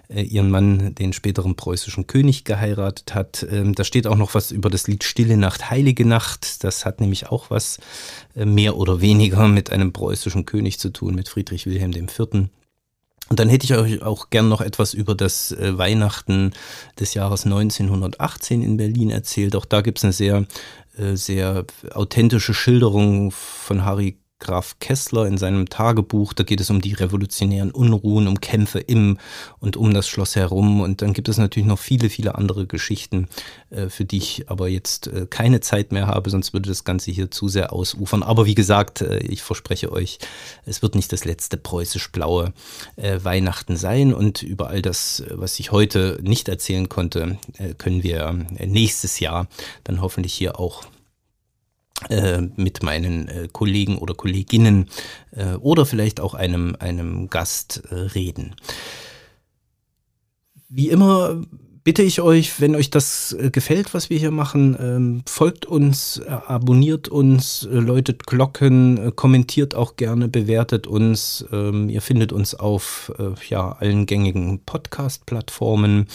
äh, 0.09 0.21
ihren 0.21 0.49
Mann, 0.49 0.95
den 0.95 1.13
späteren 1.13 1.55
preußischen 1.55 2.07
König, 2.07 2.45
geheiratet 2.45 3.13
hat. 3.13 3.45
Ähm, 3.51 3.75
da 3.75 3.83
steht 3.83 4.07
auch 4.07 4.15
noch 4.15 4.33
was 4.33 4.51
über 4.51 4.69
das 4.69 4.87
Lied 4.87 5.03
Stille 5.03 5.37
Nacht, 5.37 5.69
Heilige 5.69 6.05
Nacht. 6.05 6.63
Das 6.63 6.85
hat 6.85 6.99
nämlich 6.99 7.27
auch 7.27 7.49
was 7.49 7.79
äh, 8.35 8.45
mehr 8.45 8.75
oder 8.77 9.01
weniger 9.01 9.47
mit 9.47 9.71
einem 9.71 9.93
preußischen 9.93 10.45
König 10.45 10.79
zu 10.79 10.89
tun, 10.89 11.15
mit 11.15 11.29
Friedrich 11.29 11.65
Wilhelm 11.65 11.93
IV. 11.93 12.49
Und 13.29 13.39
dann 13.39 13.49
hätte 13.49 13.65
ich 13.65 13.73
euch 13.75 14.01
auch 14.01 14.31
gern 14.31 14.49
noch 14.49 14.61
etwas 14.61 14.93
über 14.93 15.15
das 15.15 15.51
äh, 15.51 15.77
Weihnachten 15.77 16.51
des 16.99 17.13
Jahres 17.13 17.45
1918 17.45 18.63
in 18.63 18.77
Berlin 18.77 19.11
erzählt. 19.11 19.55
Auch 19.55 19.65
da 19.65 19.81
gibt 19.81 19.99
es 19.99 20.03
eine 20.03 20.13
sehr, 20.13 20.45
äh, 20.97 21.15
sehr 21.15 21.65
authentische 21.93 22.55
Schilderung 22.55 23.31
von 23.31 23.85
Harry 23.85 24.17
Graf 24.39 24.77
Kessler 24.79 25.27
in 25.27 25.37
seinem 25.37 25.69
Tagebuch. 25.69 26.33
Da 26.33 26.43
geht 26.43 26.61
es 26.61 26.69
um 26.69 26.81
die 26.81 26.93
revolutionären 26.93 27.71
Unruhen, 27.71 28.27
um 28.27 28.39
Kämpfe 28.39 28.79
im 28.79 29.17
und 29.59 29.77
um 29.77 29.93
das 29.93 30.07
Schloss 30.07 30.35
herum. 30.35 30.81
Und 30.81 31.01
dann 31.01 31.13
gibt 31.13 31.29
es 31.29 31.37
natürlich 31.37 31.67
noch 31.67 31.79
viele, 31.79 32.09
viele 32.09 32.35
andere 32.35 32.65
Geschichten, 32.65 33.27
äh, 33.69 33.89
für 33.89 34.05
die 34.05 34.17
ich 34.17 34.49
aber 34.49 34.69
jetzt 34.69 35.07
äh, 35.07 35.27
keine 35.29 35.59
Zeit 35.59 35.91
mehr 35.91 36.07
habe, 36.07 36.29
sonst 36.29 36.53
würde 36.53 36.69
das 36.69 36.85
Ganze 36.85 37.11
hier 37.11 37.29
zu 37.29 37.49
sehr 37.49 37.73
ausufern. 37.73 38.23
Aber 38.23 38.45
wie 38.45 38.55
gesagt, 38.55 39.01
äh, 39.01 39.19
ich 39.19 39.43
verspreche 39.43 39.91
euch, 39.91 40.19
es 40.65 40.81
wird 40.81 40.95
nicht 40.95 41.11
das 41.11 41.25
letzte 41.25 41.57
preußisch-blaue 41.57 42.53
Weihnachten 42.97 43.75
sein. 43.75 44.13
Und 44.13 44.41
über 44.41 44.69
all 44.69 44.81
das, 44.81 45.23
was 45.29 45.59
ich 45.59 45.71
heute 45.71 46.19
nicht 46.21 46.47
erzählen 46.47 46.89
konnte, 46.89 47.37
können 47.77 48.03
wir 48.03 48.33
nächstes 48.59 49.19
Jahr 49.19 49.47
dann 49.83 50.01
hoffentlich 50.01 50.33
hier 50.33 50.59
auch 50.59 50.83
mit 52.55 52.81
meinen 52.81 53.27
äh, 53.27 53.47
Kollegen 53.51 53.97
oder 53.97 54.13
Kolleginnen 54.13 54.89
äh, 55.31 55.55
oder 55.55 55.85
vielleicht 55.85 56.21
auch 56.21 56.33
einem, 56.33 56.75
einem 56.79 57.29
Gast 57.29 57.83
äh, 57.89 57.95
reden. 57.95 58.55
Wie 60.69 60.89
immer 60.89 61.41
bitte 61.83 62.03
ich 62.03 62.21
euch, 62.21 62.59
wenn 62.59 62.75
euch 62.75 62.89
das 62.89 63.33
äh, 63.33 63.49
gefällt, 63.51 63.93
was 63.93 64.09
wir 64.09 64.17
hier 64.17 64.31
machen, 64.31 64.77
ähm, 64.79 65.23
folgt 65.25 65.65
uns, 65.65 66.17
äh, 66.17 66.29
abonniert 66.29 67.07
uns, 67.07 67.67
äh, 67.71 67.75
läutet 67.75 68.25
Glocken, 68.25 69.15
kommentiert 69.15 69.75
auch 69.75 69.95
gerne, 69.95 70.27
bewertet 70.27 70.87
uns. 70.87 71.45
Ähm, 71.51 71.89
ihr 71.89 72.01
findet 72.01 72.31
uns 72.31 72.55
auf 72.55 73.11
ja, 73.49 73.71
allen 73.71 74.05
gängigen 74.05 74.59
Podcast-Plattformen. 74.65 76.07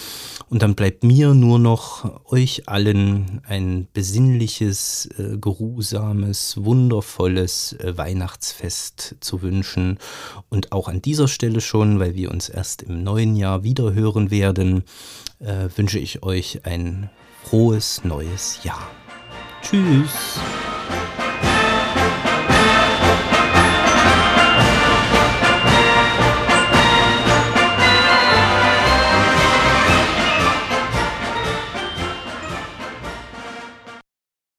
Und 0.48 0.62
dann 0.62 0.74
bleibt 0.74 1.04
mir 1.04 1.34
nur 1.34 1.58
noch 1.58 2.24
euch 2.30 2.68
allen 2.68 3.40
ein 3.46 3.88
besinnliches, 3.92 5.08
geruhsames, 5.40 6.56
wundervolles 6.58 7.76
Weihnachtsfest 7.82 9.16
zu 9.20 9.42
wünschen. 9.42 9.98
Und 10.48 10.72
auch 10.72 10.88
an 10.88 11.02
dieser 11.02 11.28
Stelle 11.28 11.60
schon, 11.60 11.98
weil 11.98 12.14
wir 12.14 12.30
uns 12.30 12.48
erst 12.48 12.82
im 12.82 13.02
neuen 13.02 13.36
Jahr 13.36 13.64
wieder 13.64 13.94
hören 13.94 14.30
werden, 14.30 14.84
äh, 15.54 15.78
wünsche 15.78 15.98
ich 15.98 16.22
euch 16.22 16.60
ein 16.64 17.10
frohes 17.42 18.04
neues 18.04 18.62
Jahr. 18.64 18.90
Tschüss. 19.62 20.38